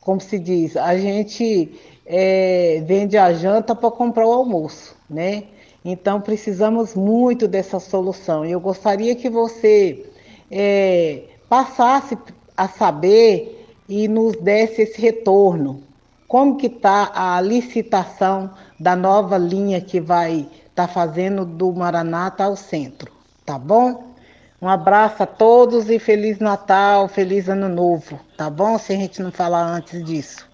Como 0.00 0.18
se 0.18 0.38
diz, 0.38 0.74
a 0.74 0.96
gente 0.96 1.70
é, 2.06 2.82
vende 2.86 3.18
a 3.18 3.30
janta 3.34 3.74
para 3.74 3.90
comprar 3.90 4.26
o 4.26 4.32
almoço, 4.32 4.96
né? 5.10 5.44
Então 5.84 6.22
precisamos 6.22 6.94
muito 6.94 7.46
dessa 7.46 7.78
solução. 7.78 8.42
Eu 8.42 8.58
gostaria 8.58 9.14
que 9.14 9.28
você 9.28 10.06
é, 10.50 11.24
passasse 11.46 12.16
a 12.56 12.66
saber 12.66 13.66
e 13.86 14.08
nos 14.08 14.34
desse 14.36 14.80
esse 14.80 14.98
retorno. 14.98 15.87
Como 16.28 16.58
que 16.58 16.66
está 16.66 17.10
a 17.14 17.40
licitação 17.40 18.50
da 18.78 18.94
nova 18.94 19.38
linha 19.38 19.80
que 19.80 19.98
vai 19.98 20.40
estar 20.68 20.86
tá 20.86 20.88
fazendo 20.88 21.46
do 21.46 21.72
Maranata 21.72 22.44
ao 22.44 22.54
centro, 22.54 23.10
tá 23.46 23.58
bom? 23.58 24.14
Um 24.60 24.68
abraço 24.68 25.22
a 25.22 25.26
todos 25.26 25.88
e 25.88 25.98
Feliz 25.98 26.38
Natal, 26.38 27.08
Feliz 27.08 27.48
Ano 27.48 27.68
Novo, 27.68 28.20
tá 28.36 28.50
bom? 28.50 28.78
Se 28.78 28.92
a 28.92 28.96
gente 28.96 29.22
não 29.22 29.32
falar 29.32 29.74
antes 29.74 30.04
disso. 30.04 30.46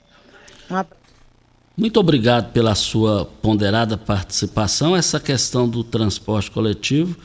Um. 0.71 0.85
Muito 1.77 1.99
obrigado 1.99 2.53
pela 2.53 2.77
sua 2.77 3.29
ponderada 3.43 3.97
participação. 3.97 4.95
Essa 4.95 5.19
questão 5.19 5.69
do 5.69 5.83
transporte 5.83 6.53
coletivo, 6.53 7.17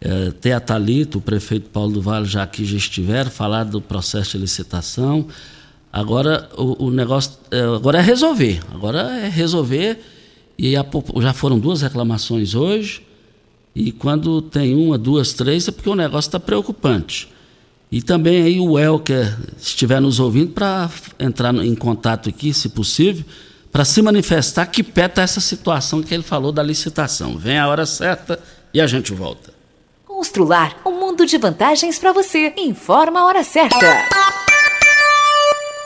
é, 0.00 0.30
ter 0.30 0.52
a 0.52 0.60
Thalita, 0.60 1.18
o 1.18 1.20
prefeito 1.20 1.70
Paulo 1.70 1.94
do 1.94 2.00
Vale 2.00 2.26
já 2.26 2.44
aqui 2.44 2.64
já 2.64 2.76
estiveram, 2.76 3.30
falar 3.32 3.64
do 3.64 3.80
processo 3.80 4.32
de 4.32 4.38
licitação. 4.38 5.26
Agora 5.92 6.48
o, 6.56 6.86
o 6.86 6.90
negócio 6.90 7.32
é, 7.50 7.60
agora 7.60 7.98
é 7.98 8.02
resolver. 8.02 8.60
Agora 8.72 9.00
é 9.18 9.28
resolver. 9.28 9.98
E 10.56 10.76
a, 10.76 10.84
já 11.20 11.32
foram 11.32 11.58
duas 11.58 11.82
reclamações 11.82 12.54
hoje. 12.54 13.02
E 13.74 13.92
quando 13.92 14.42
tem 14.42 14.74
uma, 14.74 14.98
duas, 14.98 15.32
três, 15.32 15.66
é 15.68 15.72
porque 15.72 15.88
o 15.88 15.94
negócio 15.94 16.28
está 16.28 16.40
preocupante. 16.40 17.28
E 17.90 18.00
também 18.00 18.42
aí 18.42 18.60
o 18.60 18.78
Elker 18.78 19.36
estiver 19.58 20.00
nos 20.00 20.20
ouvindo 20.20 20.52
para 20.52 20.88
entrar 21.18 21.54
em 21.54 21.74
contato 21.74 22.28
aqui, 22.28 22.54
se 22.54 22.68
possível, 22.68 23.24
para 23.72 23.84
se 23.84 24.00
manifestar 24.00 24.66
que 24.66 24.82
peta 24.82 25.22
essa 25.22 25.40
situação 25.40 26.02
que 26.02 26.14
ele 26.14 26.22
falou 26.22 26.52
da 26.52 26.62
licitação. 26.62 27.36
Vem 27.36 27.58
a 27.58 27.66
hora 27.66 27.86
certa 27.86 28.38
e 28.72 28.80
a 28.80 28.86
gente 28.86 29.12
volta. 29.12 29.52
Constrular 30.06 30.76
um 30.86 31.00
mundo 31.00 31.26
de 31.26 31.36
vantagens 31.38 31.98
para 31.98 32.12
você. 32.12 32.52
Informa 32.56 33.20
a 33.20 33.26
hora 33.26 33.42
certa. 33.42 34.39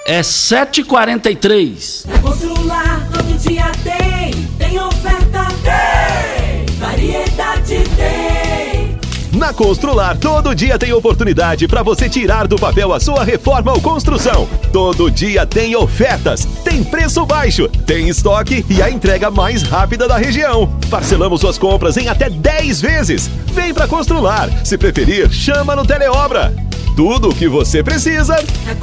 É 0.06 0.20
7h43. 0.20 2.04
Constrular 2.20 3.08
todo 3.10 3.38
dia 3.38 3.72
tem, 3.82 4.34
tem 4.58 4.78
oferta, 4.78 5.46
tem, 5.62 6.76
variedade 6.76 7.82
tem. 7.96 8.98
Na 9.32 9.54
Constrular, 9.54 10.18
todo 10.18 10.54
dia 10.54 10.78
tem 10.78 10.92
oportunidade 10.92 11.66
para 11.66 11.82
você 11.82 12.06
tirar 12.06 12.46
do 12.46 12.56
papel 12.56 12.92
a 12.92 13.00
sua 13.00 13.24
reforma 13.24 13.72
ou 13.72 13.80
construção. 13.80 14.46
Todo 14.70 15.10
dia 15.10 15.46
tem 15.46 15.74
ofertas, 15.74 16.44
tem 16.62 16.84
preço 16.84 17.24
baixo, 17.24 17.66
tem 17.86 18.06
estoque 18.06 18.62
e 18.68 18.82
a 18.82 18.90
entrega 18.90 19.30
mais 19.30 19.62
rápida 19.62 20.06
da 20.06 20.18
região. 20.18 20.78
Parcelamos 20.90 21.40
suas 21.40 21.56
compras 21.56 21.96
em 21.96 22.08
até 22.08 22.28
10 22.28 22.80
vezes. 22.82 23.30
Vem 23.54 23.72
para 23.72 23.88
Constrular. 23.88 24.50
Se 24.66 24.76
preferir, 24.76 25.32
chama 25.32 25.74
no 25.74 25.86
Teleobra. 25.86 26.54
Tudo 26.94 27.30
o 27.30 27.34
que 27.34 27.48
você 27.48 27.82
precisa 27.82 28.36
É 28.36 28.74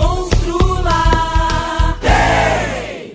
Constrular 0.82 1.96
tem. 2.02 3.14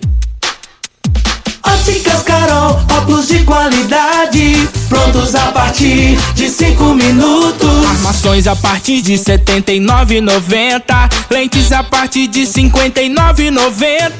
Óticas 1.65 2.23
Carol, 2.23 2.79
óculos 2.97 3.27
de 3.27 3.43
qualidade, 3.43 4.69
prontos 4.87 5.35
a 5.35 5.51
partir 5.51 6.17
de 6.33 6.49
5 6.49 6.93
minutos. 6.93 7.85
Armações 7.85 8.47
a 8.47 8.55
partir 8.55 9.01
de 9.01 9.15
R$ 9.15 9.19
79,90. 9.19 11.09
Lentes 11.29 11.69
a 11.71 11.83
partir 11.83 12.27
de 12.27 12.41
R$ 12.41 12.47
59,90. 12.47 14.11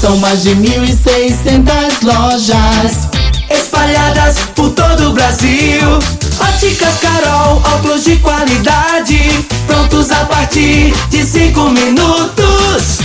São 0.00 0.16
mais 0.18 0.42
de 0.42 0.50
1.600 0.50 2.02
lojas 2.02 3.19
espalhadas 3.50 4.38
por 4.54 4.70
todo 4.70 5.10
o 5.10 5.12
Brasil. 5.12 5.80
Óticas 6.38 6.98
Carol, 7.00 7.56
óculos 7.74 8.04
de 8.04 8.16
qualidade, 8.16 9.18
prontos 9.66 10.10
a 10.10 10.24
partir 10.24 10.92
de 11.10 11.24
5 11.24 11.70
minutos. 11.70 13.00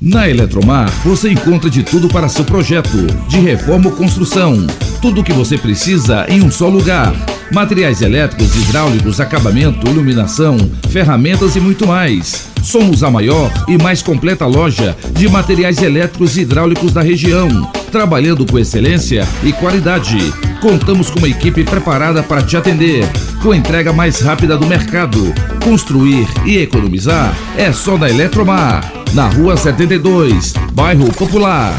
Na 0.00 0.26
Eletromar, 0.26 0.90
você 1.04 1.30
encontra 1.30 1.68
de 1.68 1.82
tudo 1.82 2.08
para 2.08 2.26
seu 2.26 2.42
projeto, 2.42 3.06
de 3.28 3.38
reforma 3.38 3.90
ou 3.90 3.92
construção. 3.92 4.66
Tudo 5.02 5.20
o 5.20 5.24
que 5.24 5.32
você 5.32 5.58
precisa 5.58 6.24
em 6.26 6.42
um 6.42 6.50
só 6.50 6.68
lugar. 6.68 7.14
Materiais 7.52 8.00
elétricos, 8.00 8.56
hidráulicos, 8.56 9.20
acabamento, 9.20 9.86
iluminação, 9.86 10.56
ferramentas 10.88 11.54
e 11.54 11.60
muito 11.60 11.86
mais. 11.86 12.46
Somos 12.62 13.02
a 13.02 13.10
maior 13.10 13.52
e 13.68 13.76
mais 13.76 14.02
completa 14.02 14.46
loja 14.46 14.96
de 15.12 15.28
materiais 15.28 15.82
elétricos 15.82 16.36
e 16.38 16.42
hidráulicos 16.42 16.92
da 16.94 17.02
região, 17.02 17.48
trabalhando 17.90 18.46
com 18.46 18.58
excelência 18.58 19.28
e 19.42 19.52
qualidade. 19.52 20.16
Contamos 20.60 21.10
com 21.10 21.18
uma 21.18 21.28
equipe 21.28 21.64
preparada 21.64 22.22
para 22.22 22.42
te 22.42 22.56
atender, 22.56 23.06
com 23.42 23.50
a 23.50 23.56
entrega 23.56 23.92
mais 23.92 24.20
rápida 24.20 24.56
do 24.56 24.66
mercado. 24.66 25.34
Construir 25.62 26.26
e 26.46 26.56
economizar 26.58 27.36
é 27.56 27.72
só 27.72 27.98
na 27.98 28.08
Eletromar, 28.08 28.90
na 29.12 29.26
Rua 29.28 29.56
72, 29.56 30.54
Bairro 30.72 31.12
Popular. 31.12 31.74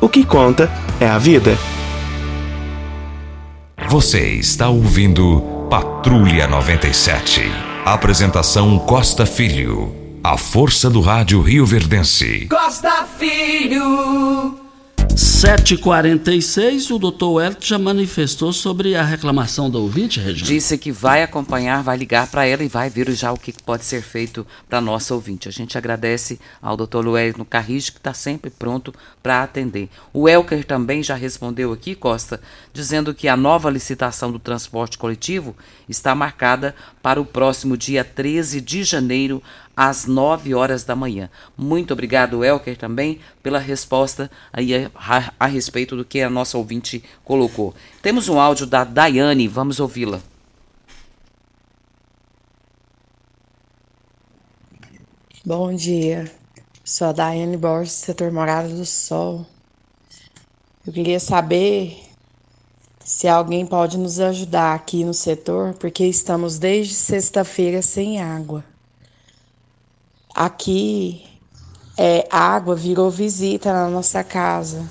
O 0.00 0.08
que 0.08 0.24
conta 0.24 0.70
é 0.98 1.06
a 1.06 1.18
vida. 1.18 1.58
Você 3.88 4.28
está 4.30 4.68
ouvindo 4.68 5.42
Patrulha 5.68 6.46
97. 6.46 7.42
Apresentação 7.84 8.78
Costa 8.78 9.26
Filho. 9.26 9.94
A 10.24 10.38
força 10.38 10.88
do 10.88 11.00
rádio 11.00 11.42
Rio 11.42 11.66
Verdense. 11.66 12.46
Costa 12.48 13.04
Filho. 13.18 14.69
7h46, 15.14 16.94
o 16.94 16.98
doutor 16.98 17.32
Wellington 17.32 17.60
já 17.60 17.78
manifestou 17.78 18.52
sobre 18.52 18.94
a 18.94 19.02
reclamação 19.02 19.68
do 19.68 19.82
ouvinte, 19.82 20.20
Regina. 20.20 20.46
Disse 20.46 20.78
que 20.78 20.92
vai 20.92 21.22
acompanhar, 21.22 21.82
vai 21.82 21.96
ligar 21.96 22.28
para 22.28 22.46
ela 22.46 22.62
e 22.62 22.68
vai 22.68 22.88
ver 22.88 23.10
já 23.10 23.32
o 23.32 23.36
que 23.36 23.52
pode 23.64 23.84
ser 23.84 24.02
feito 24.02 24.46
para 24.68 24.80
nossa 24.80 25.12
ouvinte. 25.12 25.48
A 25.48 25.52
gente 25.52 25.76
agradece 25.76 26.38
ao 26.62 26.76
doutor 26.76 27.06
Wellington 27.06 27.44
Carrijo, 27.44 27.92
que 27.92 27.98
está 27.98 28.14
sempre 28.14 28.50
pronto 28.50 28.94
para 29.20 29.42
atender. 29.42 29.88
O 30.12 30.28
Elker 30.28 30.64
também 30.64 31.02
já 31.02 31.16
respondeu 31.16 31.72
aqui, 31.72 31.96
Costa, 31.96 32.40
dizendo 32.72 33.12
que 33.12 33.26
a 33.26 33.36
nova 33.36 33.68
licitação 33.68 34.30
do 34.30 34.38
transporte 34.38 34.96
coletivo 34.96 35.56
está 35.88 36.14
marcada 36.14 36.74
para 37.02 37.20
o 37.20 37.26
próximo 37.26 37.76
dia 37.76 38.04
13 38.04 38.60
de 38.60 38.84
janeiro, 38.84 39.42
às 39.76 40.06
9 40.06 40.54
horas 40.54 40.84
da 40.84 40.94
manhã. 40.96 41.30
Muito 41.56 41.92
obrigado, 41.92 42.44
Elker, 42.44 42.76
também 42.76 43.20
pela 43.42 43.58
resposta 43.58 44.30
aí 44.52 44.74
a, 44.74 44.90
a, 44.94 45.32
a 45.40 45.46
respeito 45.46 45.96
do 45.96 46.04
que 46.04 46.20
a 46.20 46.30
nossa 46.30 46.58
ouvinte 46.58 47.02
colocou. 47.24 47.74
Temos 48.02 48.28
um 48.28 48.40
áudio 48.40 48.66
da 48.66 48.84
Daiane, 48.84 49.48
vamos 49.48 49.80
ouvi-la. 49.80 50.20
Bom 55.44 55.74
dia, 55.74 56.30
sou 56.84 57.08
a 57.08 57.12
Daiane 57.12 57.56
Borges, 57.56 57.92
setor 57.92 58.30
Morada 58.30 58.68
do 58.68 58.84
Sol. 58.84 59.46
Eu 60.86 60.92
queria 60.92 61.18
saber 61.18 62.10
se 63.04 63.26
alguém 63.26 63.66
pode 63.66 63.98
nos 63.98 64.20
ajudar 64.20 64.74
aqui 64.74 65.02
no 65.02 65.12
setor, 65.12 65.74
porque 65.74 66.04
estamos 66.04 66.58
desde 66.58 66.94
sexta-feira 66.94 67.82
sem 67.82 68.20
água. 68.20 68.64
Aqui, 70.42 71.22
é, 71.98 72.26
água 72.30 72.74
virou 72.74 73.10
visita 73.10 73.72
na 73.74 73.88
nossa 73.90 74.24
casa. 74.24 74.88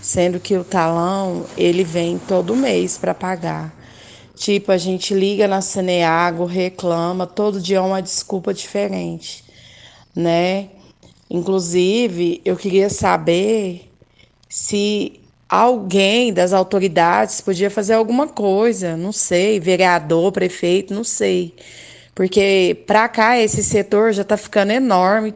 sendo 0.00 0.40
que 0.40 0.56
o 0.56 0.64
talão 0.64 1.46
ele 1.56 1.84
vem 1.84 2.18
todo 2.18 2.56
mês 2.56 2.96
para 2.98 3.14
pagar. 3.14 3.74
Tipo, 4.36 4.72
a 4.72 4.78
gente 4.78 5.14
liga 5.14 5.48
na 5.48 5.60
Ceneago, 5.60 6.44
reclama, 6.44 7.26
todo 7.26 7.60
dia 7.60 7.78
é 7.78 7.80
uma 7.80 8.02
desculpa 8.02 8.54
diferente, 8.54 9.44
né? 10.14 10.70
Inclusive, 11.30 12.40
eu 12.44 12.56
queria 12.56 12.90
saber 12.90 13.90
se 14.48 15.20
alguém 15.48 16.32
das 16.32 16.52
autoridades 16.52 17.40
podia 17.40 17.70
fazer 17.70 17.94
alguma 17.94 18.28
coisa, 18.28 18.96
não 18.96 19.12
sei, 19.12 19.60
vereador, 19.60 20.32
prefeito, 20.32 20.94
não 20.94 21.04
sei. 21.04 21.54
Porque 22.16 22.82
para 22.86 23.06
cá 23.10 23.38
esse 23.38 23.62
setor 23.62 24.10
já 24.14 24.22
está 24.22 24.38
ficando 24.38 24.72
enorme. 24.72 25.34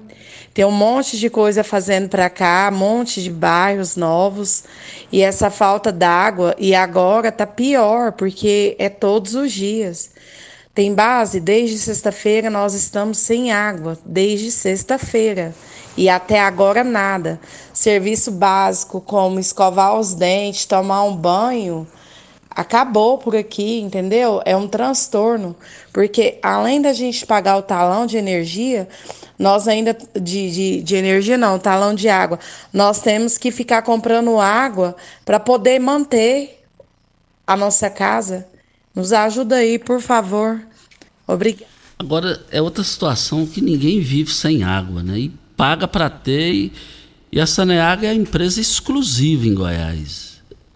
Tem 0.55 0.65
um 0.65 0.73
monte 0.73 1.19
de 1.19 1.29
coisa 1.29 1.63
fazendo 1.63 2.09
para 2.09 2.31
cá, 2.31 2.71
um 2.73 2.79
monte 2.79 3.23
de 3.23 3.31
bairros 3.31 3.97
novos. 3.97 4.65
E 5.13 5.21
essa 5.21 5.51
falta 5.51 5.93
d'água, 5.93 6.57
e 6.59 6.75
agora 6.75 7.31
tá 7.31 7.47
pior, 7.47 8.13
porque 8.13 8.77
é 8.79 8.89
todos 8.89 9.35
os 9.35 9.53
dias. 9.53 10.13
Tem 10.75 10.95
base, 10.95 11.39
desde 11.39 11.79
sexta-feira 11.79 12.49
nós 12.49 12.73
estamos 12.73 13.19
sem 13.19 13.53
água, 13.53 13.99
desde 14.03 14.51
sexta-feira. 14.51 15.55
E 15.99 16.09
até 16.09 16.41
agora 16.41 16.83
nada. 16.83 17.39
Serviço 17.75 18.31
básico 18.31 19.03
como 19.03 19.39
escovar 19.39 19.99
os 19.99 20.15
dentes, 20.15 20.65
tomar 20.65 21.03
um 21.03 21.15
banho, 21.15 21.87
acabou 22.51 23.17
por 23.17 23.37
aqui, 23.37 23.81
entendeu? 23.81 24.43
É 24.45 24.57
um 24.57 24.67
transtorno, 24.67 25.55
porque 25.93 26.39
além 26.43 26.83
da 26.83 26.93
gente 26.93 27.25
pagar 27.25 27.57
o 27.57 27.63
talão 27.63 28.07
de 28.07 28.17
energia, 28.17 28.89
nós 29.39 29.69
ainda 29.69 29.97
de, 30.21 30.51
de, 30.51 30.83
de 30.83 30.97
energia 30.97 31.39
não, 31.39 31.59
talão 31.59 31.95
de 31.95 32.09
água, 32.09 32.39
nós 32.73 33.01
temos 33.01 33.39
que 33.39 33.51
ficar 33.51 33.83
comprando 33.83 34.39
água 34.39 34.97
para 35.25 35.39
poder 35.39 35.79
manter 35.79 36.63
a 37.47 37.57
nossa 37.57 37.89
casa. 37.89 38.47
Nos 38.95 39.13
ajuda 39.13 39.57
aí, 39.57 39.79
por 39.79 40.01
favor. 40.01 40.61
Obrigada. 41.27 41.71
Agora 41.99 42.45
é 42.51 42.61
outra 42.61 42.83
situação 42.83 43.47
que 43.47 43.61
ninguém 43.61 44.01
vive 44.01 44.33
sem 44.33 44.65
água, 44.65 45.03
né? 45.03 45.19
E 45.19 45.29
paga 45.57 45.87
para 45.87 46.11
ter 46.11 46.53
e, 46.53 46.73
e 47.31 47.41
a 47.41 47.47
Saneaga 47.47 48.07
é 48.07 48.11
a 48.11 48.15
empresa 48.15 48.61
exclusiva 48.61 49.47
em 49.47 49.55
Goiás 49.55 50.30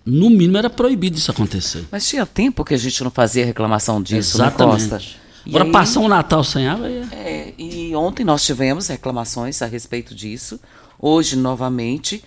no 0.05 0.29
mínimo 0.29 0.59
era 0.59 0.69
proibido 0.69 1.17
isso 1.17 1.31
acontecer. 1.31 1.85
Mas 1.91 2.07
tinha 2.07 2.27
tempo 2.27 2.65
que 2.65 2.75
a 2.75 2.79
gente 2.79 3.03
não 3.03 3.11
fazia 3.11 3.45
reclamação 3.45 4.03
disso, 4.03 4.39
né, 4.39 4.47
Exatamente. 4.47 4.89
Né, 4.89 5.01
Agora 5.47 5.67
passar 5.67 6.01
um 6.01 6.09
Natal 6.09 6.45
sem 6.45 6.67
água. 6.67 6.89
Ia... 6.89 7.09
É-, 7.13 7.17
é, 7.17 7.55
e 7.59 7.95
ontem 7.95 8.25
nós 8.25 8.45
tivemos 8.45 8.89
reclamações 8.89 9.61
a 9.63 9.67
respeito 9.67 10.15
disso. 10.15 10.61
Hoje, 10.99 11.37
novamente, 11.37 12.23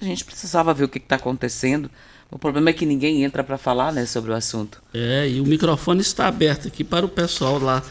a 0.00 0.04
gente 0.04 0.24
precisava 0.24 0.72
ver 0.74 0.84
o 0.84 0.88
que 0.88 0.98
está 0.98 1.16
acontecendo. 1.16 1.90
O 2.30 2.38
problema 2.38 2.70
é 2.70 2.72
que 2.72 2.86
ninguém 2.86 3.24
entra 3.24 3.44
para 3.44 3.58
falar 3.58 3.92
né, 3.92 4.06
sobre 4.06 4.30
o 4.30 4.34
assunto. 4.34 4.82
É, 4.92 5.28
e 5.28 5.40
o 5.40 5.44
microfone 5.44 6.00
está 6.00 6.26
aberto 6.26 6.68
aqui 6.68 6.82
para 6.82 7.04
o 7.04 7.08
pessoal 7.08 7.58
lá. 7.58 7.82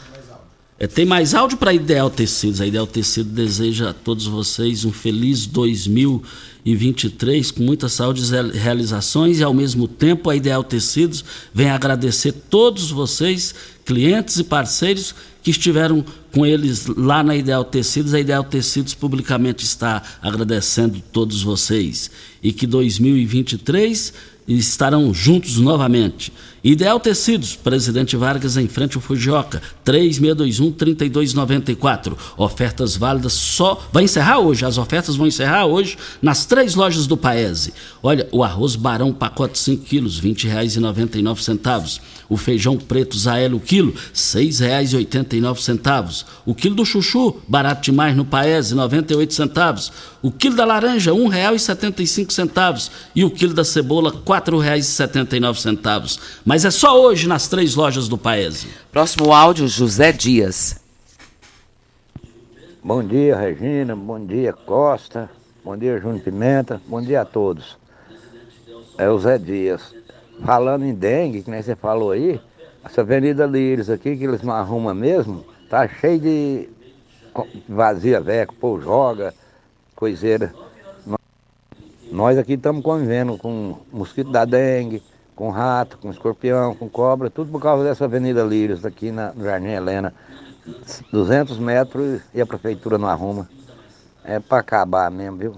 É, 0.78 0.86
tem 0.88 1.04
mais 1.04 1.32
áudio 1.32 1.58
para 1.58 1.72
Ideal 1.72 2.10
Tecidos. 2.10 2.60
A 2.60 2.66
Ideal 2.66 2.86
Tecido 2.86 3.30
deseja 3.30 3.90
a 3.90 3.92
todos 3.92 4.26
vocês 4.26 4.84
um 4.84 4.92
feliz 4.92 5.46
2020 5.46 6.51
2023 6.64 7.50
com 7.50 7.62
muita 7.64 7.88
saúde 7.88 8.22
e 8.22 8.58
realizações 8.58 9.40
e 9.40 9.42
ao 9.42 9.52
mesmo 9.52 9.88
tempo 9.88 10.30
a 10.30 10.36
Ideal 10.36 10.62
Tecidos 10.62 11.24
vem 11.52 11.68
agradecer 11.68 12.32
todos 12.32 12.90
vocês, 12.90 13.54
clientes 13.84 14.38
e 14.38 14.44
parceiros 14.44 15.14
que 15.42 15.50
estiveram 15.50 16.04
com 16.32 16.46
eles 16.46 16.86
lá 16.86 17.22
na 17.22 17.34
Ideal 17.34 17.64
Tecidos. 17.64 18.14
A 18.14 18.20
Ideal 18.20 18.44
Tecidos 18.44 18.94
publicamente 18.94 19.64
está 19.64 20.02
agradecendo 20.22 21.02
todos 21.12 21.42
vocês 21.42 22.10
e 22.40 22.52
que 22.52 22.66
2023 22.66 24.12
estarão 24.46 25.12
juntos 25.12 25.56
novamente. 25.56 26.32
Ideal 26.64 27.00
Tecidos, 27.00 27.56
Presidente 27.56 28.16
Vargas 28.16 28.56
em 28.56 28.68
frente 28.68 28.96
ao 28.96 29.02
Fujioka, 29.02 29.60
3621-3294. 29.84 32.16
Ofertas 32.36 32.96
válidas 32.96 33.32
só. 33.32 33.84
Vai 33.92 34.04
encerrar 34.04 34.38
hoje, 34.38 34.64
as 34.64 34.78
ofertas 34.78 35.16
vão 35.16 35.26
encerrar 35.26 35.66
hoje 35.66 35.98
nas 36.22 36.46
três 36.46 36.76
lojas 36.76 37.08
do 37.08 37.16
Paese. 37.16 37.74
Olha, 38.00 38.28
o 38.30 38.44
arroz 38.44 38.76
Barão, 38.76 39.12
pacote 39.12 39.58
5 39.58 39.84
quilos, 39.84 40.20
R$ 40.20 40.30
20,99. 40.30 41.98
O 42.28 42.36
feijão 42.36 42.78
preto 42.78 43.18
Zaelo, 43.18 43.58
quilo, 43.58 43.90
R$ 43.90 43.98
6,89. 44.14 46.24
O 46.46 46.54
quilo 46.54 46.76
do 46.76 46.84
chuchu, 46.84 47.38
barato 47.48 47.82
demais 47.82 48.16
no 48.16 48.24
Paese, 48.24 48.72
98 48.72 49.34
centavos. 49.34 49.90
O 50.22 50.30
quilo 50.30 50.54
da 50.54 50.64
laranja, 50.64 51.12
R$ 51.12 51.18
1,75. 51.18 52.88
E 53.16 53.24
o 53.24 53.30
quilo 53.30 53.52
da 53.52 53.64
cebola, 53.64 54.10
R$ 54.10 54.18
4,79. 54.24 56.20
Mas 56.52 56.66
é 56.66 56.70
só 56.70 57.00
hoje 57.00 57.26
nas 57.26 57.48
três 57.48 57.74
lojas 57.74 58.08
do 58.08 58.18
Paese. 58.18 58.68
Próximo 58.90 59.32
áudio, 59.32 59.66
José 59.66 60.12
Dias. 60.12 60.78
Bom 62.84 63.02
dia, 63.02 63.34
Regina. 63.34 63.96
Bom 63.96 64.22
dia, 64.22 64.52
Costa. 64.52 65.30
Bom 65.64 65.74
dia, 65.78 65.98
Júnior 65.98 66.20
Pimenta. 66.20 66.78
Bom 66.86 67.00
dia 67.00 67.22
a 67.22 67.24
todos. 67.24 67.78
É 68.98 69.08
o 69.08 69.18
Zé 69.18 69.38
Dias. 69.38 69.94
Falando 70.44 70.84
em 70.84 70.92
dengue, 70.92 71.42
que 71.42 71.50
nem 71.50 71.62
você 71.62 71.74
falou 71.74 72.10
aí, 72.10 72.38
essa 72.84 73.00
Avenida 73.00 73.46
Lírios 73.46 73.88
aqui, 73.88 74.14
que 74.14 74.24
eles 74.24 74.42
não 74.42 74.52
arrumam 74.52 74.94
mesmo, 74.94 75.46
tá 75.70 75.88
cheio 75.88 76.20
de 76.20 76.68
vazia 77.66 78.20
velha, 78.20 78.46
pô, 78.60 78.78
joga, 78.78 79.32
coiseira. 79.96 80.52
Nós 82.10 82.36
aqui 82.36 82.52
estamos 82.52 82.84
convivendo 82.84 83.38
com 83.38 83.78
mosquito 83.90 84.30
da 84.30 84.44
dengue, 84.44 85.02
com 85.34 85.50
rato, 85.50 85.98
com 85.98 86.10
escorpião, 86.10 86.74
com 86.74 86.88
cobra, 86.88 87.30
tudo 87.30 87.50
por 87.50 87.60
causa 87.60 87.84
dessa 87.84 88.04
Avenida 88.04 88.42
Lírios, 88.42 88.84
aqui 88.84 89.10
na 89.10 89.32
Jardim 89.36 89.68
Helena. 89.68 90.14
200 91.12 91.58
metros 91.58 92.20
e 92.32 92.40
a 92.40 92.46
prefeitura 92.46 92.98
não 92.98 93.08
arruma. 93.08 93.48
É 94.24 94.38
para 94.38 94.58
acabar 94.58 95.10
mesmo, 95.10 95.36
viu? 95.36 95.56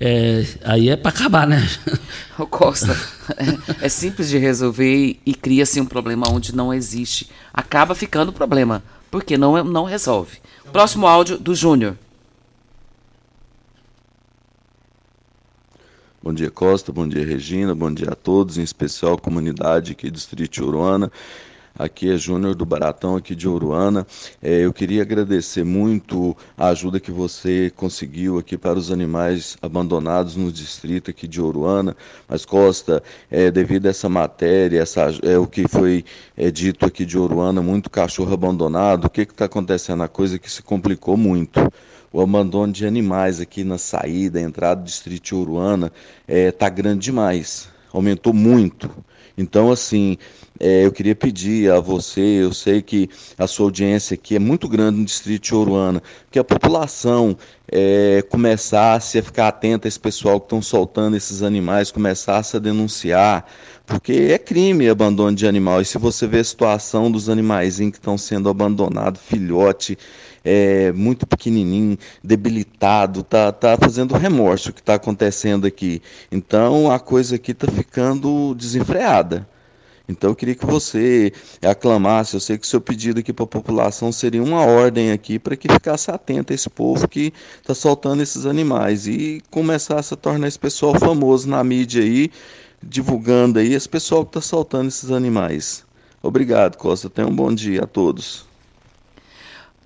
É, 0.00 0.44
aí 0.64 0.88
é 0.88 0.96
para 0.96 1.10
acabar, 1.10 1.46
né? 1.46 1.62
O 2.36 2.48
Costa, 2.48 2.96
é, 3.36 3.86
é, 3.86 3.88
simples 3.88 4.28
de 4.28 4.38
resolver 4.38 5.20
e 5.24 5.34
cria-se 5.34 5.80
um 5.80 5.86
problema 5.86 6.26
onde 6.28 6.52
não 6.52 6.74
existe. 6.74 7.30
Acaba 7.52 7.94
ficando 7.94 8.32
problema, 8.32 8.82
porque 9.08 9.38
não, 9.38 9.62
não 9.62 9.84
resolve. 9.84 10.38
Próximo 10.72 11.06
áudio 11.06 11.38
do 11.38 11.54
Júnior. 11.54 11.96
Bom 16.24 16.32
dia, 16.32 16.50
Costa. 16.50 16.90
Bom 16.90 17.06
dia, 17.06 17.22
Regina. 17.22 17.74
Bom 17.74 17.92
dia 17.92 18.08
a 18.08 18.14
todos, 18.14 18.56
em 18.56 18.62
especial 18.62 19.12
a 19.12 19.18
comunidade 19.18 19.92
aqui 19.92 20.10
do 20.10 20.14
Distrito 20.14 20.64
Uruana. 20.64 21.12
Aqui 21.78 22.10
é 22.10 22.16
Júnior 22.16 22.54
do 22.54 22.64
Baratão, 22.64 23.14
aqui 23.14 23.34
de 23.34 23.46
Uruana. 23.46 24.06
É, 24.40 24.60
eu 24.60 24.72
queria 24.72 25.02
agradecer 25.02 25.64
muito 25.64 26.34
a 26.56 26.68
ajuda 26.68 26.98
que 26.98 27.10
você 27.12 27.70
conseguiu 27.76 28.38
aqui 28.38 28.56
para 28.56 28.78
os 28.78 28.90
animais 28.90 29.58
abandonados 29.60 30.34
no 30.34 30.50
distrito 30.50 31.10
aqui 31.10 31.28
de 31.28 31.42
Uruana. 31.42 31.94
Mas, 32.26 32.46
Costa, 32.46 33.02
é, 33.30 33.50
devido 33.50 33.84
a 33.84 33.90
essa 33.90 34.08
matéria, 34.08 34.80
essa, 34.80 35.12
é, 35.22 35.36
o 35.36 35.46
que 35.46 35.68
foi 35.68 36.06
é, 36.38 36.50
dito 36.50 36.86
aqui 36.86 37.04
de 37.04 37.18
Uruana, 37.18 37.60
muito 37.60 37.90
cachorro 37.90 38.32
abandonado, 38.32 39.04
o 39.04 39.10
que 39.10 39.20
está 39.20 39.44
acontecendo? 39.44 40.02
A 40.02 40.08
coisa 40.08 40.38
que 40.38 40.50
se 40.50 40.62
complicou 40.62 41.18
muito 41.18 41.60
o 42.14 42.20
abandono 42.20 42.72
de 42.72 42.86
animais 42.86 43.40
aqui 43.40 43.64
na 43.64 43.76
saída, 43.76 44.40
entrada 44.40 44.80
do 44.80 44.84
distrito 44.84 45.24
de 45.24 45.34
Uruana, 45.34 45.92
está 46.28 46.32
é, 46.32 46.52
tá 46.52 46.68
grande 46.68 47.06
demais, 47.06 47.68
aumentou 47.92 48.32
muito. 48.32 48.88
Então, 49.36 49.72
assim, 49.72 50.16
é, 50.60 50.86
eu 50.86 50.92
queria 50.92 51.16
pedir 51.16 51.72
a 51.72 51.80
você, 51.80 52.20
eu 52.20 52.52
sei 52.52 52.80
que 52.80 53.10
a 53.36 53.48
sua 53.48 53.66
audiência 53.66 54.14
aqui 54.14 54.36
é 54.36 54.38
muito 54.38 54.68
grande 54.68 54.98
no 55.00 55.04
distrito 55.04 55.42
de 55.42 56.00
que 56.30 56.38
a 56.38 56.44
população 56.44 57.36
é, 57.66 58.22
começasse 58.30 59.18
a 59.18 59.22
ficar 59.22 59.48
atenta 59.48 59.86
a 59.86 59.90
esse 59.90 59.98
pessoal 59.98 60.38
que 60.38 60.46
estão 60.46 60.62
soltando 60.62 61.16
esses 61.16 61.42
animais, 61.42 61.90
começasse 61.90 62.56
a 62.56 62.60
denunciar, 62.60 63.44
porque 63.84 64.12
é 64.30 64.38
crime 64.38 64.88
abandono 64.88 65.34
de 65.36 65.48
animal. 65.48 65.80
E 65.80 65.84
se 65.84 65.98
você 65.98 66.28
vê 66.28 66.38
a 66.38 66.44
situação 66.44 67.10
dos 67.10 67.28
animais 67.28 67.78
que 67.78 67.82
estão 67.82 68.16
sendo 68.16 68.48
abandonados, 68.48 69.20
filhote, 69.20 69.98
é, 70.44 70.92
muito 70.92 71.26
pequenininho, 71.26 71.96
debilitado, 72.22 73.22
tá, 73.22 73.50
tá 73.50 73.76
fazendo 73.76 74.14
remorso 74.14 74.70
o 74.70 74.72
que 74.72 74.80
está 74.80 74.94
acontecendo 74.94 75.66
aqui. 75.66 76.02
Então 76.30 76.90
a 76.90 77.00
coisa 77.00 77.36
aqui 77.36 77.52
está 77.52 77.66
ficando 77.70 78.54
desenfreada. 78.54 79.48
Então 80.06 80.30
eu 80.30 80.36
queria 80.36 80.54
que 80.54 80.66
você 80.66 81.32
aclamasse, 81.62 82.34
eu 82.34 82.40
sei 82.40 82.58
que 82.58 82.66
o 82.66 82.68
seu 82.68 82.80
pedido 82.80 83.20
aqui 83.20 83.32
para 83.32 83.44
a 83.44 83.48
população 83.48 84.12
seria 84.12 84.42
uma 84.42 84.60
ordem 84.60 85.10
aqui 85.12 85.38
para 85.38 85.56
que 85.56 85.66
ficasse 85.66 86.10
atento 86.10 86.52
a 86.52 86.54
esse 86.54 86.68
povo 86.68 87.08
que 87.08 87.32
está 87.56 87.74
soltando 87.74 88.22
esses 88.22 88.44
animais 88.44 89.06
e 89.06 89.42
começasse 89.50 90.12
a 90.12 90.16
tornar 90.16 90.46
esse 90.46 90.58
pessoal 90.58 90.94
famoso 90.98 91.48
na 91.48 91.64
mídia 91.64 92.02
aí, 92.02 92.30
divulgando 92.82 93.58
aí 93.58 93.72
esse 93.72 93.88
pessoal 93.88 94.24
que 94.24 94.30
está 94.30 94.42
soltando 94.42 94.88
esses 94.88 95.10
animais. 95.10 95.86
Obrigado, 96.22 96.76
Costa. 96.76 97.08
Tenha 97.08 97.26
um 97.28 97.34
bom 97.34 97.52
dia 97.54 97.84
a 97.84 97.86
todos. 97.86 98.53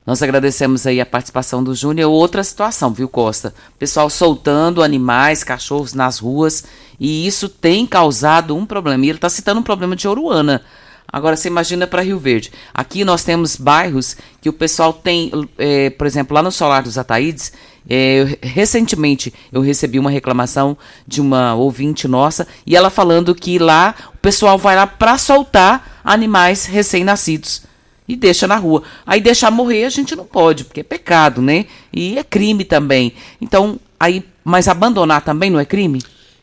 Nós 0.09 0.23
agradecemos 0.23 0.87
aí 0.87 1.03
a 1.03 1.05
participação 1.05 1.63
do 1.63 1.75
Júnior. 1.75 2.11
Outra 2.11 2.43
situação, 2.43 2.95
viu, 2.95 3.11
Costa? 3.11 3.53
Pessoal 3.79 4.09
soltando 4.09 4.83
animais, 4.83 5.45
cachorros 5.45 5.93
nas 5.93 6.19
ruas, 6.19 6.65
e 6.99 7.27
isso 7.27 7.47
tem 7.47 7.87
causado 7.87 8.57
um 8.57 8.65
problema. 8.65 9.05
E 9.05 9.11
ele 9.11 9.19
está 9.19 9.29
citando 9.29 9.61
um 9.61 9.63
problema 9.63 9.95
de 9.95 10.09
Oruana. 10.09 10.63
Agora 11.07 11.37
você 11.37 11.49
imagina 11.49 11.87
para 11.87 12.01
Rio 12.01 12.19
Verde. 12.19 12.51
Aqui 12.73 13.05
nós 13.05 13.23
temos 13.23 13.55
bairros 13.55 14.17
que 14.41 14.49
o 14.49 14.53
pessoal 14.55 14.95
tem, 14.95 15.31
é, 15.59 15.91
por 15.91 16.07
exemplo, 16.07 16.35
lá 16.35 16.43
no 16.43 16.51
Solar 16.51 16.83
dos 16.83 16.97
Ataídes, 16.97 17.53
é, 17.87 18.39
recentemente 18.41 19.35
eu 19.53 19.61
recebi 19.61 19.99
uma 19.99 20.11
reclamação 20.11 20.75
de 21.07 21.21
uma 21.21 21.55
ouvinte 21.55 22.09
nossa 22.09 22.49
e 22.67 22.75
ela 22.75 22.89
falando 22.89 23.35
que 23.35 23.59
lá 23.59 23.95
o 24.15 24.17
pessoal 24.17 24.57
vai 24.57 24.75
lá 24.75 24.87
para 24.87 25.19
soltar 25.19 26.01
animais 26.03 26.65
recém-nascidos 26.65 27.68
e 28.09 28.17
deixa 28.17 28.47
na 28.47 28.57
rua. 28.57 28.83
Aí 29.07 29.21
deixar 29.21 29.51
morrer 29.51 29.85
a 29.85 29.91
gente 29.91 30.17
não 30.17 30.25
pode, 30.25 30.65
porque 30.65 30.81
é 30.81 30.85
pecado, 30.85 31.43
né? 31.43 31.67
E 31.93 32.19
é 32.19 32.25
crime 32.25 32.65
também. 32.65 33.13
Então, 33.41 33.79
aí, 34.01 34.25
mas 34.43 34.67
abandonar 34.67 35.23
também 35.23 35.51
não 35.51 35.61
é 35.61 35.65
crime? 35.65 36.01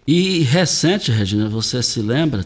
E 0.07 0.41
recente, 0.41 1.11
Regina, 1.11 1.49
você 1.49 1.81
se 1.81 1.99
lembra? 1.99 2.45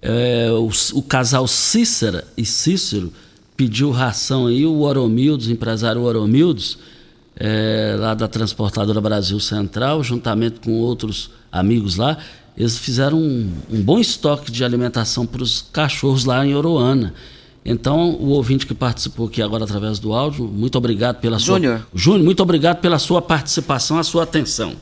É, 0.00 0.48
o, 0.52 0.70
o, 0.94 1.02
casal 1.02 1.46
Cícera 1.46 2.24
e 2.36 2.44
Cícero 2.44 3.12
pediu 3.56 3.90
ração 3.90 4.46
aí, 4.46 4.64
o 4.64 4.80
Oromildos, 4.80 5.50
empresário 5.50 6.02
Oromildos, 6.02 6.78
é, 7.36 7.96
lá 7.98 8.14
da 8.14 8.28
Transportadora 8.28 9.00
Brasil 9.00 9.38
Central, 9.40 10.02
juntamente 10.02 10.60
com 10.60 10.72
outros 10.78 11.30
amigos 11.50 11.96
lá, 11.96 12.16
eles 12.56 12.78
fizeram 12.78 13.18
um, 13.18 13.52
um 13.70 13.82
bom 13.82 13.98
estoque 13.98 14.50
de 14.50 14.64
alimentação 14.64 15.26
para 15.26 15.42
os 15.42 15.62
cachorros 15.72 16.24
lá 16.24 16.46
em 16.46 16.54
Oroana. 16.54 17.12
Então, 17.64 18.10
o 18.12 18.28
ouvinte 18.28 18.66
que 18.66 18.74
participou 18.74 19.26
aqui 19.26 19.42
agora 19.42 19.64
através 19.64 19.98
do 19.98 20.12
áudio, 20.12 20.44
muito 20.46 20.78
obrigado 20.78 21.20
pela 21.20 21.38
Júnior. 21.38 21.78
sua. 21.78 21.88
Júnior, 21.94 22.24
muito 22.24 22.42
obrigado 22.42 22.80
pela 22.80 22.98
sua 22.98 23.20
participação, 23.20 23.98
a 23.98 24.04
sua 24.04 24.22
atenção. 24.22 24.76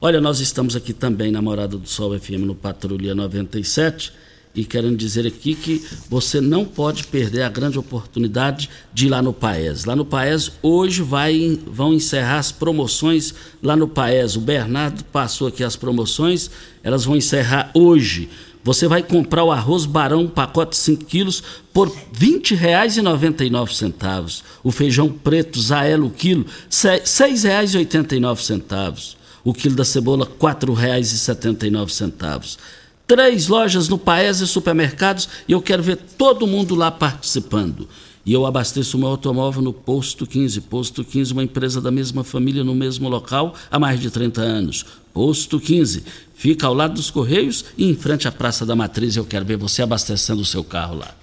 Olha, 0.00 0.20
nós 0.20 0.40
estamos 0.40 0.74
aqui 0.74 0.92
também 0.92 1.30
na 1.30 1.42
Morada 1.42 1.76
do 1.76 1.88
Sol 1.88 2.18
FM 2.18 2.44
no 2.46 2.54
Patrulha 2.54 3.14
97 3.14 4.12
e 4.54 4.64
querendo 4.64 4.96
dizer 4.96 5.26
aqui 5.26 5.54
que 5.54 5.84
você 6.08 6.40
não 6.40 6.64
pode 6.64 7.04
perder 7.04 7.42
a 7.42 7.48
grande 7.48 7.78
oportunidade 7.78 8.68
de 8.92 9.06
ir 9.06 9.08
lá 9.10 9.22
no 9.22 9.32
Paes. 9.32 9.84
Lá 9.84 9.94
no 9.94 10.04
Paes 10.04 10.52
hoje 10.62 11.02
vai, 11.02 11.58
vão 11.66 11.94
encerrar 11.94 12.38
as 12.38 12.50
promoções 12.50 13.34
lá 13.62 13.76
no 13.76 13.86
Paes. 13.86 14.36
O 14.36 14.40
Bernardo 14.40 15.04
passou 15.04 15.46
aqui 15.46 15.62
as 15.62 15.76
promoções, 15.76 16.50
elas 16.82 17.04
vão 17.04 17.16
encerrar 17.16 17.70
hoje. 17.74 18.28
Você 18.62 18.86
vai 18.86 19.02
comprar 19.02 19.44
o 19.44 19.50
arroz 19.50 19.86
barão, 19.86 20.28
pacote 20.28 20.76
5 20.76 21.06
quilos, 21.06 21.42
por 21.72 21.88
R$ 21.88 21.94
20,99. 22.14 24.42
O 24.62 24.70
feijão 24.70 25.08
preto, 25.08 25.58
Zaelo, 25.60 26.10
quilo, 26.10 26.44
R$ 26.44 26.50
6,89 26.68 29.16
o 29.44 29.54
quilo 29.54 29.74
da 29.74 29.84
cebola 29.84 30.24
R$ 30.24 30.32
4,79. 30.38 32.58
Três 33.06 33.48
lojas 33.48 33.88
no 33.88 33.98
Paes 33.98 34.40
e 34.40 34.46
supermercados 34.46 35.28
e 35.48 35.52
eu 35.52 35.60
quero 35.60 35.82
ver 35.82 35.96
todo 35.96 36.46
mundo 36.46 36.74
lá 36.74 36.90
participando. 36.90 37.88
E 38.24 38.32
eu 38.32 38.44
abasteço 38.44 38.96
o 38.96 39.00
meu 39.00 39.08
automóvel 39.08 39.62
no 39.62 39.72
Posto 39.72 40.26
15. 40.26 40.60
Posto 40.62 41.02
15, 41.02 41.32
uma 41.32 41.42
empresa 41.42 41.80
da 41.80 41.90
mesma 41.90 42.22
família 42.22 42.62
no 42.62 42.74
mesmo 42.74 43.08
local 43.08 43.54
há 43.70 43.78
mais 43.78 43.98
de 43.98 44.10
30 44.10 44.40
anos. 44.40 44.84
Posto 45.12 45.58
15. 45.58 46.04
Fica 46.34 46.66
ao 46.66 46.74
lado 46.74 46.94
dos 46.94 47.10
Correios 47.10 47.64
e 47.76 47.88
em 47.88 47.94
frente 47.94 48.28
à 48.28 48.32
Praça 48.32 48.66
da 48.66 48.76
Matriz. 48.76 49.16
Eu 49.16 49.24
quero 49.24 49.44
ver 49.44 49.56
você 49.56 49.82
abastecendo 49.82 50.42
o 50.42 50.44
seu 50.44 50.62
carro 50.62 50.96
lá. 50.96 51.16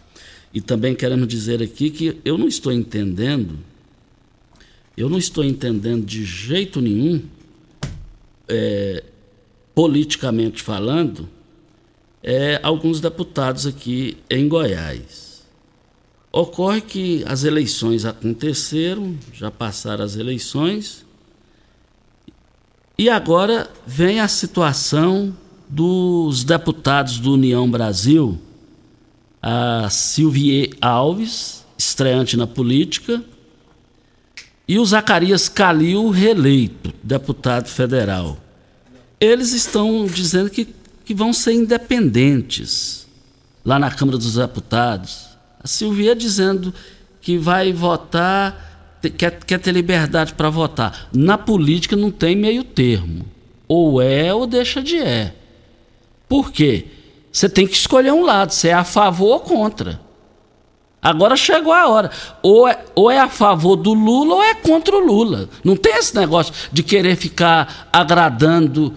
E 0.54 0.60
também 0.60 0.96
queremos 0.96 1.28
dizer 1.28 1.62
aqui 1.62 1.90
que 1.90 2.18
eu 2.26 2.38
não 2.38 2.48
estou 2.48 2.72
entendendo, 2.72 3.60
eu 4.96 5.10
não 5.10 5.18
estou 5.18 5.44
entendendo 5.44 6.06
de 6.06 6.26
jeito 6.26 6.82
nenhum 6.82 7.22
é, 8.48 9.04
politicamente 9.76 10.64
falando, 10.64 11.30
é, 12.24 12.60
alguns 12.64 13.00
deputados 13.00 13.68
aqui 13.68 14.18
em 14.30 14.48
Goiás. 14.48 15.37
Ocorre 16.38 16.82
que 16.82 17.24
as 17.26 17.44
eleições 17.44 18.06
aconteceram, 18.06 19.18
já 19.34 19.50
passaram 19.50 20.06
as 20.06 20.16
eleições, 20.16 21.04
e 22.96 23.10
agora 23.10 23.68
vem 23.88 24.20
a 24.20 24.28
situação 24.28 25.36
dos 25.68 26.44
deputados 26.44 27.18
do 27.18 27.34
União 27.34 27.68
Brasil, 27.68 28.40
a 29.42 29.90
Silvie 29.90 30.76
Alves, 30.80 31.66
estreante 31.76 32.38
na 32.38 32.46
política, 32.46 33.24
e 34.68 34.78
o 34.78 34.86
Zacarias 34.86 35.50
Calil, 35.50 36.12
reeleito, 36.12 36.94
deputado 37.02 37.68
federal. 37.68 38.38
Eles 39.20 39.54
estão 39.54 40.06
dizendo 40.06 40.52
que, 40.52 40.68
que 41.04 41.16
vão 41.16 41.34
ser 41.34 41.54
independentes 41.54 43.08
lá 43.66 43.80
na 43.80 43.90
Câmara 43.90 44.20
dos 44.20 44.36
Deputados. 44.36 45.27
Silvia 45.68 46.16
dizendo 46.16 46.74
que 47.22 47.38
vai 47.38 47.74
votar, 47.74 48.98
quer, 49.18 49.44
quer 49.44 49.60
ter 49.60 49.72
liberdade 49.72 50.34
para 50.34 50.50
votar. 50.50 51.10
Na 51.14 51.38
política 51.38 51.96
não 51.96 52.10
tem 52.10 52.36
meio 52.36 52.64
termo. 52.64 53.26
Ou 53.68 54.02
é 54.02 54.34
ou 54.34 54.48
deixa 54.48 54.82
de 54.82 54.98
é. 54.98 55.34
Por 56.28 56.52
quê? 56.52 56.86
Você 57.32 57.50
tem 57.50 57.68
que 57.68 57.76
escolher 57.76 58.12
um 58.12 58.24
lado, 58.24 58.52
se 58.52 58.70
é 58.70 58.74
a 58.74 58.84
favor 58.84 59.34
ou 59.34 59.40
contra. 59.42 60.00
Agora 61.02 61.36
chegou 61.36 61.72
a 61.72 61.88
hora. 61.88 62.12
Ou 62.42 62.68
é, 62.68 62.84
ou 62.96 63.12
é 63.12 63.20
a 63.20 63.30
favor 63.30 63.76
do 63.76 63.94
Lula 63.94 64.36
ou 64.36 64.44
é 64.44 64.56
contra 64.56 64.96
o 64.96 65.00
Lula. 65.00 65.50
Não 65.64 65.76
tem 65.76 65.96
esse 65.98 66.16
negócio 66.16 66.54
de 66.72 66.82
querer 66.82 67.16
ficar 67.16 67.90
agradando 67.94 68.94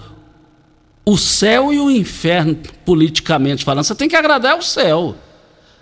o 1.04 1.16
céu 1.16 1.72
e 1.72 1.78
o 1.78 1.90
inferno 1.90 2.56
politicamente 2.84 3.64
falando. 3.64 3.84
Você 3.84 3.94
tem 3.94 4.08
que 4.08 4.16
agradar 4.16 4.56
o 4.58 4.62
céu. 4.62 5.16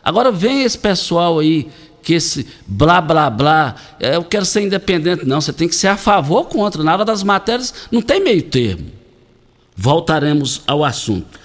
Agora 0.09 0.33
vem 0.33 0.63
esse 0.63 0.79
pessoal 0.79 1.39
aí 1.39 1.69
que 2.03 2.15
esse 2.15 2.47
blá 2.67 2.99
blá 2.99 3.29
blá, 3.29 3.75
é, 4.01 4.17
eu 4.17 4.25
quero 4.25 4.47
ser 4.47 4.63
independente. 4.63 5.27
Não, 5.27 5.39
você 5.39 5.53
tem 5.53 5.69
que 5.69 5.75
ser 5.75 5.89
a 5.89 5.99
favor 5.99 6.39
ou 6.39 6.45
contra. 6.47 6.83
Na 6.83 6.95
hora 6.95 7.05
das 7.05 7.23
matérias 7.23 7.75
não 7.93 8.01
tem 8.01 8.19
meio 8.19 8.43
termo. 8.45 8.87
Voltaremos 9.77 10.63
ao 10.67 10.83
assunto. 10.83 11.39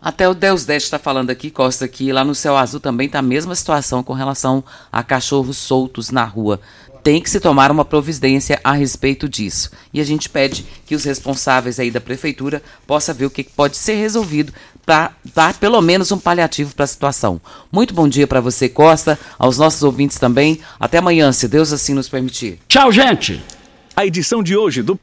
Até 0.00 0.26
o 0.26 0.32
Deus 0.32 0.64
10 0.64 0.84
está 0.84 0.98
falando 0.98 1.28
aqui, 1.28 1.50
Costa, 1.50 1.86
que 1.86 2.10
lá 2.10 2.24
no 2.24 2.34
Céu 2.34 2.56
Azul 2.56 2.80
também 2.80 3.04
está 3.04 3.18
a 3.18 3.22
mesma 3.22 3.54
situação 3.54 4.02
com 4.02 4.14
relação 4.14 4.64
a 4.90 5.02
cachorros 5.02 5.58
soltos 5.58 6.10
na 6.10 6.24
rua. 6.24 6.58
Tem 7.02 7.20
que 7.20 7.28
se 7.28 7.38
tomar 7.38 7.70
uma 7.70 7.84
providência 7.84 8.58
a 8.64 8.72
respeito 8.72 9.28
disso. 9.28 9.70
E 9.92 10.00
a 10.00 10.04
gente 10.04 10.30
pede 10.30 10.64
que 10.86 10.94
os 10.94 11.04
responsáveis 11.04 11.78
aí 11.78 11.90
da 11.90 12.00
prefeitura 12.00 12.62
possam 12.86 13.14
ver 13.14 13.26
o 13.26 13.30
que 13.30 13.44
pode 13.44 13.76
ser 13.76 13.96
resolvido 13.96 14.54
para 14.86 15.10
dar 15.34 15.52
pelo 15.54 15.82
menos 15.82 16.12
um 16.12 16.18
paliativo 16.18 16.74
para 16.74 16.84
a 16.84 16.88
situação. 16.88 17.40
Muito 17.70 17.92
bom 17.92 18.08
dia 18.08 18.26
para 18.26 18.40
você, 18.40 18.68
Costa, 18.68 19.18
aos 19.36 19.58
nossos 19.58 19.82
ouvintes 19.82 20.18
também. 20.18 20.60
Até 20.78 20.98
amanhã, 20.98 21.32
se 21.32 21.48
Deus 21.48 21.72
assim 21.72 21.92
nos 21.92 22.08
permitir. 22.08 22.60
Tchau, 22.68 22.92
gente! 22.92 23.42
A 23.94 24.06
edição 24.06 24.42
de 24.42 24.56
hoje 24.56 24.82
do 24.82 24.94